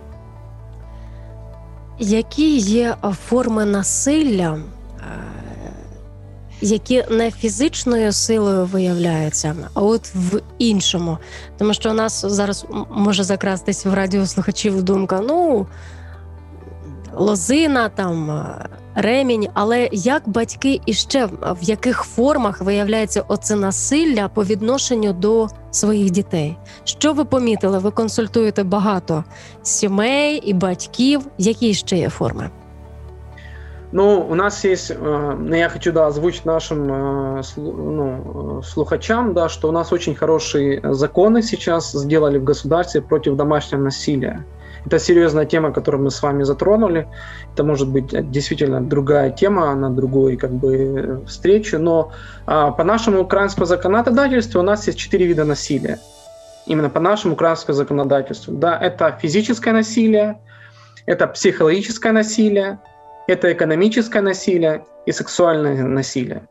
Які 1.99 2.57
є 2.57 2.95
форми 3.27 3.65
насилля, 3.65 4.57
е, 4.57 4.61
які 6.61 7.03
не 7.09 7.31
фізичною 7.31 8.11
силою 8.11 8.65
виявляються, 8.65 9.55
а 9.73 9.81
от 9.81 10.15
в 10.15 10.41
іншому? 10.57 11.17
Тому 11.57 11.73
що 11.73 11.89
у 11.89 11.93
нас 11.93 12.25
зараз 12.25 12.65
може 12.89 13.23
закрастись 13.23 13.85
в 13.85 13.93
радіослухачів 13.93 14.83
думка: 14.83 15.21
ну 15.27 15.67
лозина 17.13 17.89
там 17.89 18.45
Е, 18.96 19.02
ремінь, 19.02 19.48
але 19.54 19.88
як 19.92 20.28
батьки 20.28 20.80
і 20.86 20.92
ще 20.92 21.26
в 21.26 21.62
яких 21.62 22.02
формах 22.02 22.60
виявляється 22.60 23.24
оце 23.28 23.56
насилля 23.56 24.28
по 24.28 24.44
відношенню 24.44 25.12
до 25.12 25.48
своїх 25.70 26.10
дітей? 26.10 26.56
Що 26.84 27.12
ви 27.12 27.24
помітили? 27.24 27.78
Ви 27.78 27.90
консультуєте 27.90 28.64
багато 28.64 29.24
сімей 29.62 30.36
і 30.36 30.54
батьків. 30.54 31.20
Які 31.38 31.74
ще 31.74 31.96
є 31.96 32.08
форми? 32.08 32.50
Ну, 33.92 34.20
у 34.20 34.34
нас 34.34 34.64
есть, 34.64 34.92
э, 34.92 35.56
я 35.58 35.68
хочу 35.68 35.92
да, 35.92 36.06
озвучить 36.06 36.44
нашим 36.44 36.84
э, 36.84 37.42
ну, 37.56 38.60
э, 38.60 38.62
слухачам, 38.62 39.34
да, 39.34 39.48
что 39.48 39.68
у 39.68 39.72
нас 39.72 39.92
очень 39.92 40.14
хорошие 40.14 40.80
законы 40.94 41.42
сейчас 41.42 41.90
сделали 41.92 42.38
в 42.38 42.44
государстве 42.44 43.00
против 43.00 43.36
домашнего 43.36 43.82
насилия. 43.82 44.44
Это 44.85 44.99
серьезная 44.99 45.45
тема, 45.45 45.71
которую 45.71 46.03
мы 46.03 46.11
с 46.11 46.21
вами 46.21 46.43
затронули. 46.43 47.07
Это 47.53 47.63
может 47.63 47.89
быть 47.89 48.29
действительно 48.31 48.81
другая 48.81 49.31
тема 49.31 49.73
на 49.75 49.89
другой 49.89 50.37
как 50.37 50.51
бы 50.51 51.23
встречу. 51.27 51.79
Но 51.79 52.11
а, 52.45 52.71
по 52.71 52.83
нашему 52.83 53.21
украинскому 53.21 53.65
законодательству 53.65 54.59
у 54.59 54.63
нас 54.63 54.87
есть 54.87 54.99
четыре 54.99 55.25
вида 55.25 55.43
насилия. 55.43 55.99
Именно 56.67 56.89
по 56.89 56.99
нашему 56.99 57.33
украинскому 57.33 57.75
законодательству. 57.75 58.53
Да, 58.53 58.77
это 58.79 59.17
физическое 59.21 59.73
насилие, 59.73 60.39
это 61.05 61.27
психологическое 61.27 62.11
насилие, 62.11 62.79
это 63.27 63.51
экономическое 63.51 64.21
насилие 64.21 64.85
и 65.07 65.11
сексуальное 65.11 65.83
насилие. 65.83 66.47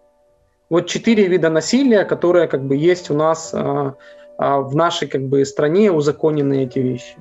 Вот 0.70 0.86
четыре 0.86 1.28
вида 1.28 1.50
насилия, 1.50 2.04
которые 2.04 2.48
как 2.48 2.64
бы 2.64 2.74
есть 2.74 3.10
у 3.10 3.14
нас 3.14 3.50
а, 3.52 3.94
а, 4.38 4.58
в 4.58 4.74
нашей 4.74 5.06
как 5.06 5.22
бы 5.22 5.44
стране 5.44 5.92
узаконены 5.92 6.64
эти 6.64 6.80
вещи. 6.80 7.16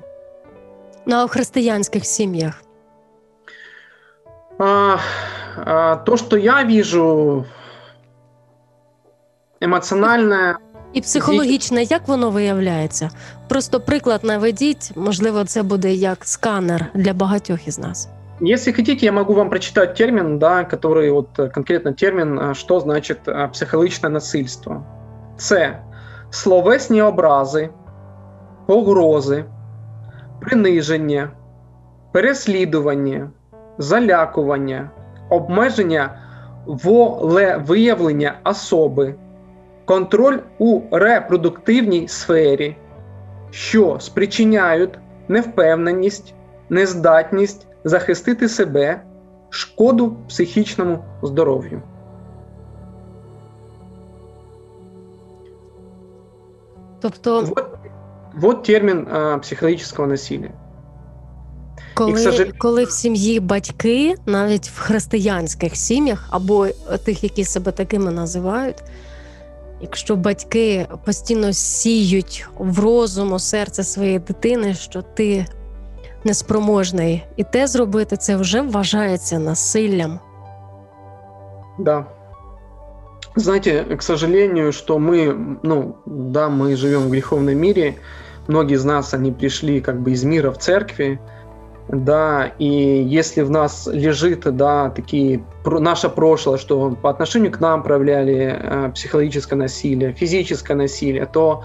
Ну 1.06 1.16
а 1.16 1.24
в 1.26 1.30
христианских 1.30 2.04
семьях? 2.04 2.62
А, 4.58 4.96
а, 5.56 5.96
то, 5.96 6.16
что 6.16 6.36
я 6.36 6.64
вижу, 6.64 7.44
емоціональне 9.60 10.56
і 10.92 11.00
психологічне, 11.00 11.82
як 11.82 12.08
воно 12.08 12.30
виявляється? 12.30 13.10
Просто 13.48 13.80
приклад 13.80 14.20
наведіть, 14.24 14.92
можливо, 14.96 15.44
це 15.44 15.62
буде 15.62 15.94
як 15.94 16.18
сканер 16.24 16.86
для 16.94 17.12
багатьох 17.12 17.68
із 17.68 17.78
нас. 17.78 18.08
Если 18.40 18.72
хотите, 18.72 19.06
я 19.06 19.12
могу 19.12 19.34
вам 19.34 19.48
прочитать 19.48 19.94
термин, 19.94 20.38
да, 20.38 20.64
который 20.64 21.10
вот 21.10 21.52
конкретно 21.54 21.92
термин, 21.92 22.54
что 22.54 22.80
значит 22.80 23.18
психологічне 23.52 24.08
насильство. 24.08 24.82
Це 25.36 25.82
словесні 26.30 27.02
образи, 27.02 27.70
погрози, 28.66 29.44
приниження, 30.44 31.30
переслідування, 32.12 33.30
залякування, 33.78 34.90
обмеження 35.30 36.18
волевиявлення 36.66 38.34
особи, 38.44 39.14
контроль 39.84 40.38
у 40.58 40.80
репродуктивній 40.90 42.08
сфері, 42.08 42.76
що 43.50 43.96
спричиняють 44.00 44.98
невпевненість, 45.28 46.34
нездатність 46.68 47.66
захистити 47.84 48.48
себе, 48.48 49.00
шкоду 49.50 50.16
психічному 50.28 51.04
здоров'ю. 51.22 51.82
Тобто 57.00 57.44
вот, 58.36 58.62
термін 58.62 59.06
а, 59.08 59.38
психологічного 59.38 60.06
насилля. 60.06 60.48
Коли 61.94 62.52
коли 62.58 62.84
в 62.84 62.90
сім'ї 62.90 63.40
батьки, 63.40 64.14
навіть 64.26 64.68
в 64.68 64.78
християнських 64.78 65.76
сім'ях, 65.76 66.28
або 66.30 66.66
тих, 67.04 67.24
які 67.24 67.44
себе 67.44 67.72
такими 67.72 68.10
називають, 68.10 68.82
якщо 69.80 70.16
батьки 70.16 70.86
постійно 71.04 71.52
сіють 71.52 72.48
в 72.58 72.78
розум, 72.78 73.32
у 73.32 73.38
серце 73.38 73.84
своєї 73.84 74.18
дитини, 74.18 74.74
що 74.74 75.02
ти 75.02 75.46
неспроможний, 76.24 77.24
і 77.36 77.44
те 77.44 77.66
зробити, 77.66 78.16
це 78.16 78.36
вже 78.36 78.60
вважається 78.62 79.38
насиллям. 79.38 80.20
Да. 81.78 82.06
Знаете, 83.36 83.84
к 83.96 84.02
сожалению, 84.02 84.72
что 84.72 84.98
мы, 84.98 85.58
ну, 85.62 85.96
да, 86.06 86.48
мы 86.48 86.76
живем 86.76 87.02
в 87.02 87.10
греховном 87.10 87.56
мире, 87.56 87.94
многие 88.48 88.74
из 88.74 88.84
нас, 88.84 89.14
они 89.14 89.32
пришли 89.32 89.80
как 89.80 90.00
бы 90.00 90.12
из 90.12 90.24
мира 90.24 90.50
в 90.50 90.58
церкви, 90.58 91.20
да, 91.88 92.52
и 92.58 92.66
если 92.66 93.42
в 93.42 93.50
нас 93.50 93.86
лежит, 93.86 94.40
да, 94.56 94.90
такие 94.90 95.44
наше 95.64 96.08
прошлое, 96.08 96.56
что 96.56 96.90
по 96.90 97.10
отношению 97.10 97.52
к 97.52 97.60
нам 97.60 97.82
проявляли 97.82 98.58
э, 98.58 98.90
психологическое 98.94 99.56
насилие, 99.56 100.12
физическое 100.12 100.74
насилие, 100.74 101.26
то 101.26 101.62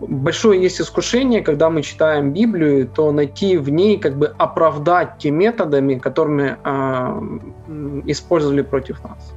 большое 0.00 0.60
есть 0.60 0.80
искушение, 0.80 1.42
когда 1.42 1.70
мы 1.70 1.82
читаем 1.82 2.32
Библию, 2.32 2.88
то 2.88 3.12
найти 3.12 3.56
в 3.56 3.68
ней, 3.68 3.98
как 3.98 4.16
бы 4.16 4.34
оправдать 4.36 5.18
те 5.18 5.30
методами, 5.30 5.94
которыми 5.96 6.56
э, 6.64 8.02
использовали 8.06 8.62
против 8.62 9.02
нас. 9.04 9.32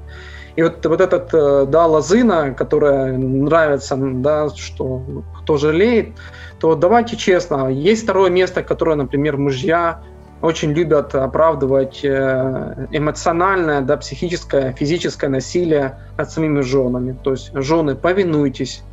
И 0.56 0.64
вот, 0.64 0.86
вот 0.86 1.02
этот, 1.02 1.34
э, 1.34 1.66
да, 1.68 1.86
лозына, 1.86 2.54
которая 2.54 3.18
нравится, 3.18 3.98
да, 3.98 4.50
что 4.50 5.02
кто 5.42 5.58
жалеет, 5.58 6.16
то 6.60 6.76
давайте 6.76 7.18
честно, 7.18 7.68
есть 7.68 8.04
второе 8.04 8.30
место, 8.30 8.64
которое, 8.64 8.96
например, 8.96 9.38
мужья 9.38 10.02
очень 10.42 10.72
любят 10.72 11.14
оправдывать 11.16 12.02
э, 12.04 12.88
эмоциональное, 12.92 13.82
да, 13.82 13.98
психическое, 13.98 14.74
физическое 14.74 15.30
насилие 15.30 16.00
над 16.18 16.32
самими 16.32 16.62
женами. 16.62 17.18
То 17.24 17.32
есть 17.32 17.52
жены, 17.54 17.96
повинуйтесь, 17.96 18.84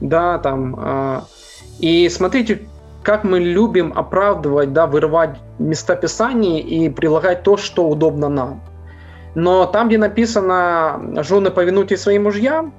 да, 0.00 0.38
там. 0.38 0.76
Э, 0.78 1.20
и 1.80 2.08
смотрите, 2.08 2.62
как 3.02 3.24
мы 3.24 3.40
любим 3.40 3.92
оправдывать, 3.94 4.72
да, 4.72 4.86
вырывать 4.86 5.36
места 5.58 5.96
писания 5.96 6.60
и 6.60 6.88
прилагать 6.88 7.42
то, 7.42 7.56
что 7.56 7.88
удобно 7.88 8.28
нам. 8.28 8.62
Но 9.34 9.66
там, 9.66 9.88
где 9.88 9.98
написано 9.98 11.22
«жены, 11.22 11.50
повинуйтесь 11.50 12.02
своим 12.02 12.24
мужьям», 12.24 12.72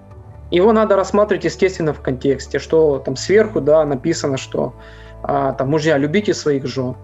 его 0.52 0.72
надо 0.72 0.96
рассматривать, 0.96 1.46
естественно, 1.46 1.94
в 1.94 2.02
контексте, 2.02 2.60
что 2.60 3.00
там 3.00 3.16
сверху, 3.16 3.62
да, 3.62 3.84
написано, 3.86 4.38
что 4.38 4.74
а, 5.24 5.54
там 5.54 5.70
мужья, 5.70 5.98
любите 5.98 6.34
своих 6.34 6.66
жен. 6.68 6.96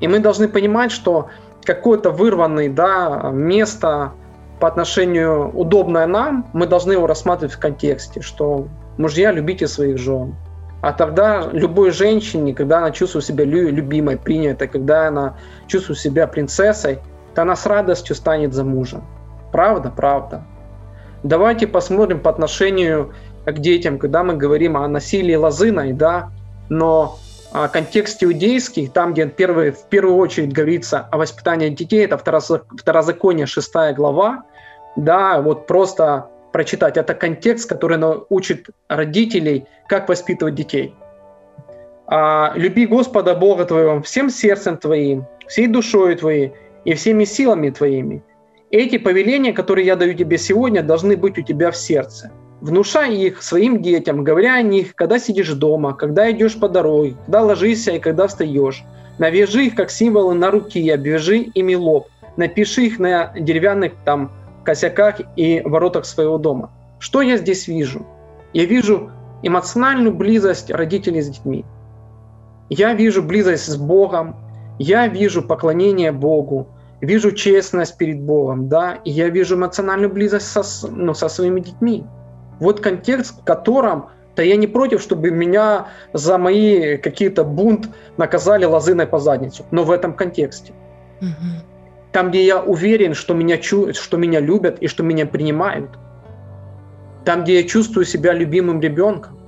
И 0.00 0.08
мы 0.08 0.18
должны 0.18 0.46
понимать, 0.46 0.92
что 0.92 1.28
какое-то 1.64 2.10
вырванное 2.10 2.68
да, 2.68 3.30
место 3.32 4.12
по 4.60 4.68
отношению 4.68 5.50
удобное 5.50 6.06
нам, 6.06 6.46
мы 6.52 6.66
должны 6.66 6.92
его 6.92 7.06
рассматривать 7.06 7.54
в 7.54 7.58
контексте, 7.58 8.20
что 8.20 8.68
мужья, 8.98 9.32
любите 9.32 9.66
своих 9.66 9.98
жен. 9.98 10.36
А 10.82 10.92
тогда 10.92 11.48
любой 11.50 11.90
женщине, 11.92 12.54
когда 12.54 12.78
она 12.78 12.90
чувствует 12.90 13.24
себя 13.24 13.44
любимой, 13.46 14.18
принятой, 14.18 14.68
когда 14.68 15.08
она 15.08 15.36
чувствует 15.66 15.98
себя 15.98 16.26
принцессой, 16.26 16.98
то 17.34 17.42
она 17.42 17.56
с 17.56 17.66
радостью 17.66 18.16
станет 18.16 18.52
за 18.52 18.64
мужа. 18.64 19.00
Правда? 19.52 19.92
Правда. 19.94 20.44
Давайте 21.22 21.66
посмотрим 21.66 22.20
по 22.20 22.30
отношению 22.30 23.14
к 23.46 23.58
детям, 23.58 23.98
когда 23.98 24.22
мы 24.22 24.34
говорим 24.34 24.76
о 24.76 24.86
насилии 24.88 25.34
лозыной, 25.34 25.92
да, 25.92 26.30
но 26.68 27.18
а, 27.52 27.68
контексте 27.68 28.26
иудейский, 28.26 28.88
там, 28.88 29.12
где 29.12 29.26
первый, 29.26 29.70
в 29.70 29.84
первую 29.84 30.16
очередь 30.16 30.52
говорится 30.52 31.08
о 31.10 31.18
воспитании 31.18 31.68
детей, 31.68 32.04
это 32.04 32.18
второзаконие, 32.18 33.46
6 33.46 33.72
глава, 33.94 34.44
да, 34.96 35.40
вот 35.40 35.66
просто 35.66 36.28
прочитать. 36.52 36.96
Это 36.96 37.14
контекст, 37.14 37.68
который 37.68 37.98
учит 38.28 38.66
родителей, 38.88 39.66
как 39.88 40.08
воспитывать 40.08 40.54
детей. 40.54 40.94
А, 42.06 42.52
«Люби 42.54 42.86
Господа 42.86 43.34
Бога 43.34 43.64
твоего 43.64 44.02
всем 44.02 44.30
сердцем 44.30 44.76
твоим, 44.76 45.26
всей 45.46 45.66
душой 45.66 46.16
твоей 46.16 46.52
и 46.84 46.94
всеми 46.94 47.24
силами 47.24 47.70
твоими». 47.70 48.22
Эти 48.76 48.98
повеления, 48.98 49.52
которые 49.52 49.86
я 49.86 49.94
даю 49.94 50.14
тебе 50.14 50.36
сегодня, 50.36 50.82
должны 50.82 51.16
быть 51.16 51.38
у 51.38 51.42
тебя 51.42 51.70
в 51.70 51.76
сердце. 51.76 52.32
Внушай 52.60 53.14
их 53.14 53.40
своим 53.40 53.80
детям, 53.80 54.24
говоря 54.24 54.54
о 54.54 54.62
них, 54.62 54.96
когда 54.96 55.20
сидишь 55.20 55.52
дома, 55.52 55.92
когда 55.92 56.28
идешь 56.32 56.58
по 56.58 56.68
дороге, 56.68 57.14
когда 57.24 57.42
ложишься 57.42 57.92
и 57.92 58.00
когда 58.00 58.26
встаешь. 58.26 58.82
Навяжи 59.18 59.66
их 59.66 59.76
как 59.76 59.92
символы 59.92 60.34
на 60.34 60.50
руки, 60.50 60.90
обвяжи 60.90 61.36
ими 61.54 61.76
лоб. 61.76 62.08
Напиши 62.36 62.86
их 62.86 62.98
на 62.98 63.32
деревянных 63.38 63.92
там 64.04 64.32
косяках 64.64 65.20
и 65.36 65.60
воротах 65.64 66.04
своего 66.04 66.38
дома. 66.38 66.72
Что 66.98 67.22
я 67.22 67.36
здесь 67.36 67.68
вижу? 67.68 68.04
Я 68.52 68.64
вижу 68.64 69.12
эмоциональную 69.42 70.12
близость 70.12 70.70
родителей 70.70 71.22
с 71.22 71.28
детьми. 71.28 71.64
Я 72.70 72.94
вижу 72.94 73.22
близость 73.22 73.66
с 73.66 73.76
Богом, 73.76 74.34
я 74.80 75.06
вижу 75.06 75.42
поклонение 75.42 76.10
Богу, 76.10 76.66
вижу 77.00 77.32
честность 77.32 77.96
перед 77.96 78.20
Богом, 78.20 78.68
да, 78.68 78.98
и 79.04 79.10
я 79.10 79.28
вижу 79.28 79.56
эмоциональную 79.56 80.12
близость 80.12 80.46
со, 80.46 80.62
ну, 80.88 81.14
со 81.14 81.28
своими 81.28 81.60
детьми. 81.60 82.04
Вот 82.60 82.80
контекст, 82.80 83.40
в 83.40 83.44
котором 83.44 84.08
да 84.36 84.42
я 84.42 84.56
не 84.56 84.66
против, 84.66 85.00
чтобы 85.00 85.30
меня 85.30 85.88
за 86.12 86.38
мои 86.38 86.96
какие-то 86.96 87.44
бунт 87.44 87.88
наказали 88.16 88.64
лозыной 88.64 89.06
по 89.06 89.18
задницу, 89.18 89.64
но 89.70 89.84
в 89.84 89.90
этом 89.90 90.14
контексте. 90.14 90.72
Угу. 91.20 91.64
Там, 92.12 92.30
где 92.30 92.44
я 92.44 92.60
уверен, 92.60 93.14
что 93.14 93.34
меня, 93.34 93.60
что 93.62 94.16
меня 94.16 94.40
любят 94.40 94.78
и 94.80 94.88
что 94.88 95.02
меня 95.02 95.26
принимают. 95.26 95.90
Там, 97.24 97.44
где 97.44 97.60
я 97.60 97.62
чувствую 97.64 98.04
себя 98.04 98.32
любимым 98.32 98.80
ребенком. 98.80 99.38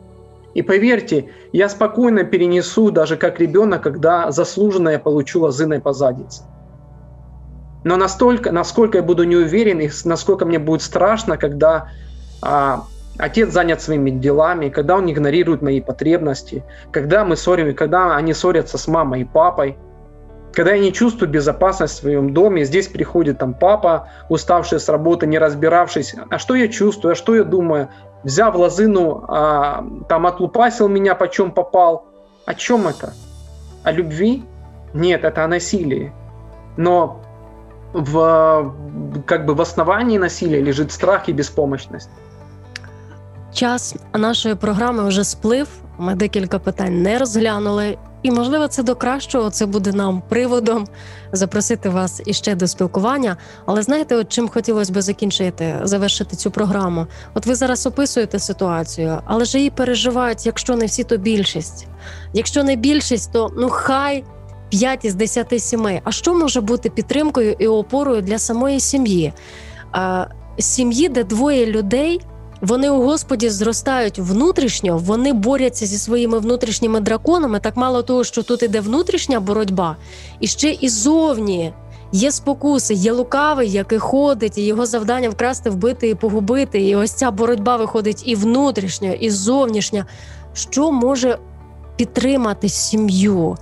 И 0.55 0.63
поверьте, 0.63 1.31
я 1.53 1.69
спокойно 1.69 2.25
перенесу, 2.25 2.91
даже 2.91 3.17
как 3.17 3.39
ребенок, 3.41 3.83
когда 3.83 4.31
заслуженно 4.31 4.89
я 4.89 4.99
получу 4.99 5.41
лозыной 5.41 5.81
по 5.81 5.93
заднице. 5.93 6.45
Но 7.87 7.97
настолько, 7.97 8.51
насколько 8.51 8.99
я 8.99 9.05
буду 9.05 9.23
не 9.23 9.37
уверен 9.37 9.79
и 9.79 9.89
насколько 10.03 10.45
мне 10.45 10.59
будет 10.59 10.83
страшно, 10.83 11.37
когда 11.37 11.89
а, 12.43 12.83
отец 13.17 13.51
занят 13.51 13.81
своими 13.81 14.11
делами, 14.11 14.71
когда 14.71 14.97
он 14.97 15.09
игнорирует 15.09 15.63
мои 15.63 15.81
потребности, 15.81 16.65
когда 16.91 17.25
мы 17.25 17.37
ссорим, 17.37 17.73
когда 17.77 18.17
они 18.17 18.35
ссорятся 18.35 18.77
с 18.77 18.89
мамой 18.89 19.21
и 19.21 19.25
папой, 19.25 19.79
когда 20.53 20.73
я 20.73 20.81
не 20.81 20.93
чувствую 20.93 21.31
безопасность 21.31 21.95
в 21.95 21.99
своем 21.99 22.35
доме, 22.35 22.65
здесь 22.65 22.89
приходит 22.89 23.39
там 23.39 23.55
папа, 23.55 24.09
уставший 24.29 24.81
с 24.81 24.89
работы, 24.89 25.29
не 25.29 25.39
разбиравшись, 25.39 26.17
а 26.29 26.41
что 26.41 26.57
я 26.57 26.67
чувствую, 26.67 27.13
а 27.13 27.15
что 27.15 27.37
я 27.37 27.45
думаю, 27.45 27.91
взяв 28.25 28.57
лозыну, 28.57 29.25
а, 29.29 29.87
там 30.09 30.27
отлупасил 30.27 30.89
меня, 30.89 31.15
почем 31.15 31.53
попал. 31.53 32.05
О 32.47 32.55
чем 32.55 32.89
это? 32.89 33.13
О 33.85 33.93
любви? 33.93 34.43
Нет, 34.93 35.23
это 35.23 35.45
о 35.45 35.47
насилии. 35.47 36.13
Но 36.77 37.23
в, 37.97 38.73
как 39.25 39.47
бы 39.47 39.55
в 39.55 39.61
основании 39.61 40.19
насилия 40.19 40.63
лежит 40.63 40.93
страх 40.93 41.29
и 41.29 41.33
беспомощность. 41.33 42.11
Час 43.55 43.95
нашої 44.15 44.55
програми 44.55 45.09
вже 45.09 45.25
сплив. 45.25 45.69
Ми 45.99 46.15
декілька 46.15 46.59
питань 46.59 47.03
не 47.03 47.19
розглянули, 47.19 47.97
і 48.23 48.31
можливо, 48.31 48.69
це 48.69 48.83
до 48.83 48.95
кращого. 48.95 49.51
Це 49.51 49.67
буде 49.67 49.93
нам 49.93 50.23
приводом 50.29 50.87
запросити 51.33 51.89
вас 51.89 52.23
іще 52.27 52.55
до 52.55 52.67
спілкування. 52.67 53.37
Але 53.67 53.83
знаєте, 53.83 54.17
от 54.17 54.29
чим 54.29 54.49
хотілося 54.49 54.93
би 54.93 55.03
закінчити, 55.03 55.75
завершити 55.83 56.37
цю 56.37 56.51
програму? 56.51 57.07
От 57.35 57.47
ви 57.47 57.55
зараз 57.55 57.87
описуєте 57.87 58.39
ситуацію, 58.39 59.21
але 59.25 59.45
ж 59.45 59.59
її 59.59 59.71
переживають, 59.71 60.47
якщо 60.47 60.77
не 60.77 60.87
всі, 60.87 61.05
то 61.05 61.17
більшість. 61.17 61.87
Якщо 62.33 62.65
не 62.65 62.77
більшість, 62.77 63.33
то 63.33 63.53
ну 63.57 63.69
хай 63.69 64.25
5 64.81 65.05
із 65.05 65.15
10 65.15 65.63
сімей. 65.63 66.01
А 66.05 66.13
що 66.13 66.35
може 66.35 66.61
бути 66.61 66.91
підтримкою 66.91 67.57
і 67.59 67.67
опорою 67.67 68.23
для 68.23 68.39
самої 68.39 68.81
сім'ї? 68.81 69.33
Сім'ї, 70.59 71.09
де 71.09 71.25
двоє 71.25 71.67
людей. 71.67 72.21
Вони 72.61 72.91
у 72.91 73.03
Господі 73.03 73.49
зростають 73.49 74.19
внутрішньо, 74.19 74.99
вони 74.99 75.33
борються 75.33 75.87
зі 75.87 75.99
своїми 75.99 76.39
внутрішніми 76.39 77.01
драконами. 77.01 77.61
Так 77.61 77.77
мало 77.77 78.03
того, 78.03 78.25
що 78.25 78.43
тут 78.43 78.63
іде 78.63 78.81
внутрішня 78.81 79.41
боротьба, 79.41 79.97
і 80.41 80.47
ще 80.47 80.71
і 80.71 80.89
зовні 80.89 81.73
є 82.13 82.33
спокуси, 82.33 82.95
є 82.95 83.13
лукавий, 83.13 83.71
який 83.71 83.99
ходить, 83.99 84.59
і 84.59 84.63
його 84.63 84.87
завдання 84.87 85.29
вкрасти, 85.31 85.71
вбити 85.71 86.09
і 86.09 86.15
погубити. 86.15 86.81
І 86.81 86.97
ось 86.97 87.13
ця 87.13 87.31
боротьба 87.31 87.77
виходить 87.77 88.23
і 88.27 88.35
внутрішня, 88.35 89.13
і 89.13 89.31
зовнішня. 89.31 90.07
Що 90.55 90.93
може 90.93 91.39
підтримати 91.97 92.69
сім'ю? 92.69 93.57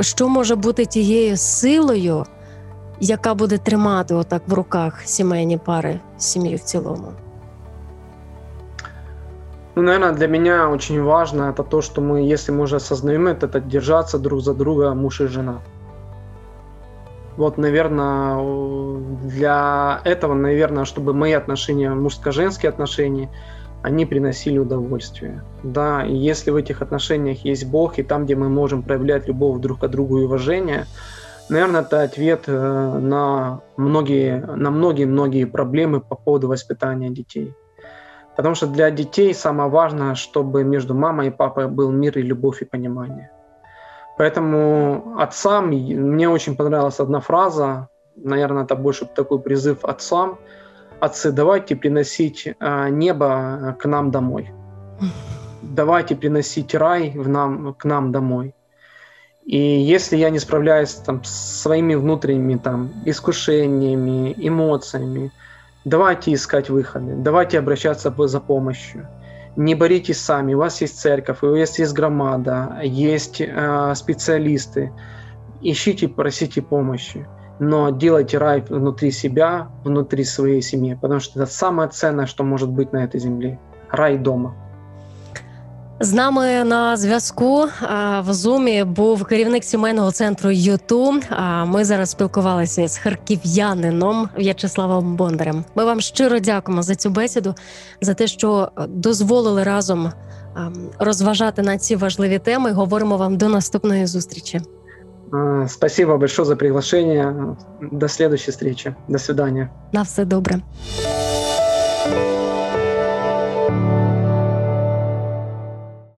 Що 0.00 0.28
може 0.28 0.56
бути 0.56 0.86
тією 0.86 1.36
силою, 1.36 2.24
яка 3.00 3.34
буде 3.34 3.58
тримати 3.58 4.14
отак 4.14 4.42
в 4.46 4.52
руках 4.52 5.02
сімейні 5.04 5.58
пари, 5.58 6.00
сім'ю 6.18 6.56
в 6.56 6.60
цілому? 6.60 7.12
Ну, 9.76 9.82
наверное, 9.82 10.12
для 10.12 10.28
меня 10.28 10.68
очень 10.68 11.02
важно 11.02 11.50
это 11.50 11.64
то, 11.64 11.82
что 11.82 12.00
мы, 12.00 12.32
если 12.32 12.52
мы 12.52 12.62
уже 12.62 12.76
осознаем 12.76 13.26
это, 13.26 13.46
это 13.46 13.60
держаться 13.60 14.18
друг 14.18 14.40
за 14.40 14.54
друга 14.54 14.94
муж 14.94 15.20
и 15.20 15.26
жена. 15.26 15.60
Вот, 17.36 17.58
наверное, 17.58 18.36
для 19.24 20.00
этого, 20.04 20.34
наверное, 20.34 20.84
чтобы 20.84 21.12
мои 21.12 21.32
отношения, 21.32 21.90
мужско-женские 21.90 22.68
отношения, 22.68 23.28
они 23.81 24.05
приносили 24.05 24.57
удовольствие. 24.57 25.43
Да, 25.63 26.05
и 26.05 26.15
если 26.15 26.51
в 26.51 26.55
этих 26.55 26.81
отношениях 26.81 27.45
есть 27.45 27.65
Бог, 27.65 27.99
и 27.99 28.03
там, 28.03 28.25
где 28.25 28.35
мы 28.35 28.49
можем 28.49 28.83
проявлять 28.83 29.27
любовь 29.27 29.59
друг 29.59 29.79
к 29.79 29.87
другу 29.87 30.19
и 30.19 30.25
уважение, 30.25 30.85
наверное, 31.49 31.81
это 31.81 32.01
ответ 32.01 32.43
э, 32.47 32.99
на 32.99 33.61
многие, 33.77 34.39
на 34.39 34.71
многие-многие 34.71 35.45
проблемы 35.45 36.01
по 36.01 36.15
поводу 36.15 36.47
воспитания 36.47 37.09
детей. 37.09 37.53
Потому 38.35 38.55
что 38.55 38.67
для 38.67 38.91
детей 38.91 39.33
самое 39.33 39.69
важное, 39.69 40.15
чтобы 40.15 40.63
между 40.63 40.93
мамой 40.93 41.27
и 41.27 41.31
папой 41.31 41.67
был 41.67 41.91
мир 41.91 42.17
и 42.17 42.21
любовь 42.21 42.61
и 42.61 42.65
понимание. 42.65 43.31
Поэтому 44.17 45.15
отцам, 45.17 45.67
мне 45.67 46.29
очень 46.29 46.55
понравилась 46.55 46.99
одна 46.99 47.19
фраза, 47.21 47.87
наверное, 48.23 48.63
это 48.63 48.75
больше 48.75 49.05
такой 49.05 49.39
призыв 49.39 49.85
отцам. 49.85 50.37
Отцы, 50.99 51.31
давайте 51.31 51.75
приносить 51.75 52.47
а, 52.59 52.89
небо 52.89 53.77
к 53.79 53.85
нам 53.85 54.11
домой. 54.11 54.51
Давайте 55.61 56.15
приносить 56.15 56.75
рай 56.75 57.11
в 57.11 57.27
нам, 57.27 57.73
к 57.73 57.85
нам 57.85 58.11
домой. 58.11 58.55
И 59.45 59.57
если 59.57 60.17
я 60.17 60.29
не 60.29 60.39
справляюсь 60.39 60.93
там, 60.93 61.23
с 61.23 61.61
своими 61.61 61.95
внутренними 61.95 62.57
там, 62.57 62.91
искушениями, 63.05 64.33
эмоциями, 64.37 65.31
Давайте 65.85 66.33
искать 66.33 66.69
выходы, 66.69 67.15
давайте 67.15 67.57
обращаться 67.57 68.13
за 68.15 68.39
помощью. 68.41 69.07
Не 69.55 69.75
боритесь 69.75 70.19
сами, 70.19 70.53
у 70.53 70.59
вас 70.59 70.81
есть 70.81 70.99
церковь, 70.99 71.41
у 71.41 71.51
вас 71.51 71.79
есть 71.79 71.93
громада, 71.93 72.79
есть 72.83 73.39
э, 73.39 73.93
специалисты. 73.95 74.91
Ищите, 75.61 76.07
просите 76.07 76.61
помощи, 76.61 77.27
но 77.58 77.90
делайте 77.90 78.38
рай 78.38 78.64
внутри 78.68 79.12
себя, 79.12 79.68
внутри 79.84 80.24
своей 80.24 80.62
семьи, 80.62 80.98
потому 81.00 81.20
что 81.20 81.40
это 81.40 81.50
самое 81.50 81.88
ценное, 81.88 82.26
что 82.26 82.44
может 82.44 82.68
быть 82.68 82.92
на 82.92 83.04
этой 83.04 83.20
земле. 83.20 83.58
Рай 83.90 84.18
дома. 84.18 84.54
З 86.00 86.12
нами 86.12 86.64
на 86.64 86.96
зв'язку 86.96 87.66
в 88.20 88.32
зумі 88.32 88.84
був 88.84 89.24
керівник 89.24 89.64
сімейного 89.64 90.10
центру 90.10 90.50
ЮТУ. 90.50 91.20
Ми 91.66 91.84
зараз 91.84 92.10
спілкувалися 92.10 92.88
з 92.88 92.98
харків'янином 92.98 94.28
В'ячеславом 94.38 95.16
Бондарем. 95.16 95.64
Ми 95.74 95.84
вам 95.84 96.00
щиро 96.00 96.38
дякуємо 96.38 96.82
за 96.82 96.94
цю 96.94 97.10
бесіду, 97.10 97.54
за 98.00 98.14
те, 98.14 98.26
що 98.26 98.68
дозволили 98.88 99.62
разом 99.62 100.12
розважати 100.98 101.62
на 101.62 101.78
ці 101.78 101.96
важливі 101.96 102.38
теми. 102.38 102.72
Говоримо 102.72 103.16
вам 103.16 103.36
до 103.36 103.48
наступної 103.48 104.06
зустрічі. 104.06 104.60
Спасибо 105.67 106.17
большое 106.17 106.45
за 106.45 106.55
приглашение. 106.55 107.55
До 107.81 108.07
следующей 108.07 108.51
встречи. 108.51 108.95
До 109.07 109.17
свидания. 109.17 109.71
На 109.91 110.03
все 110.03 110.25
добре. 110.25 110.61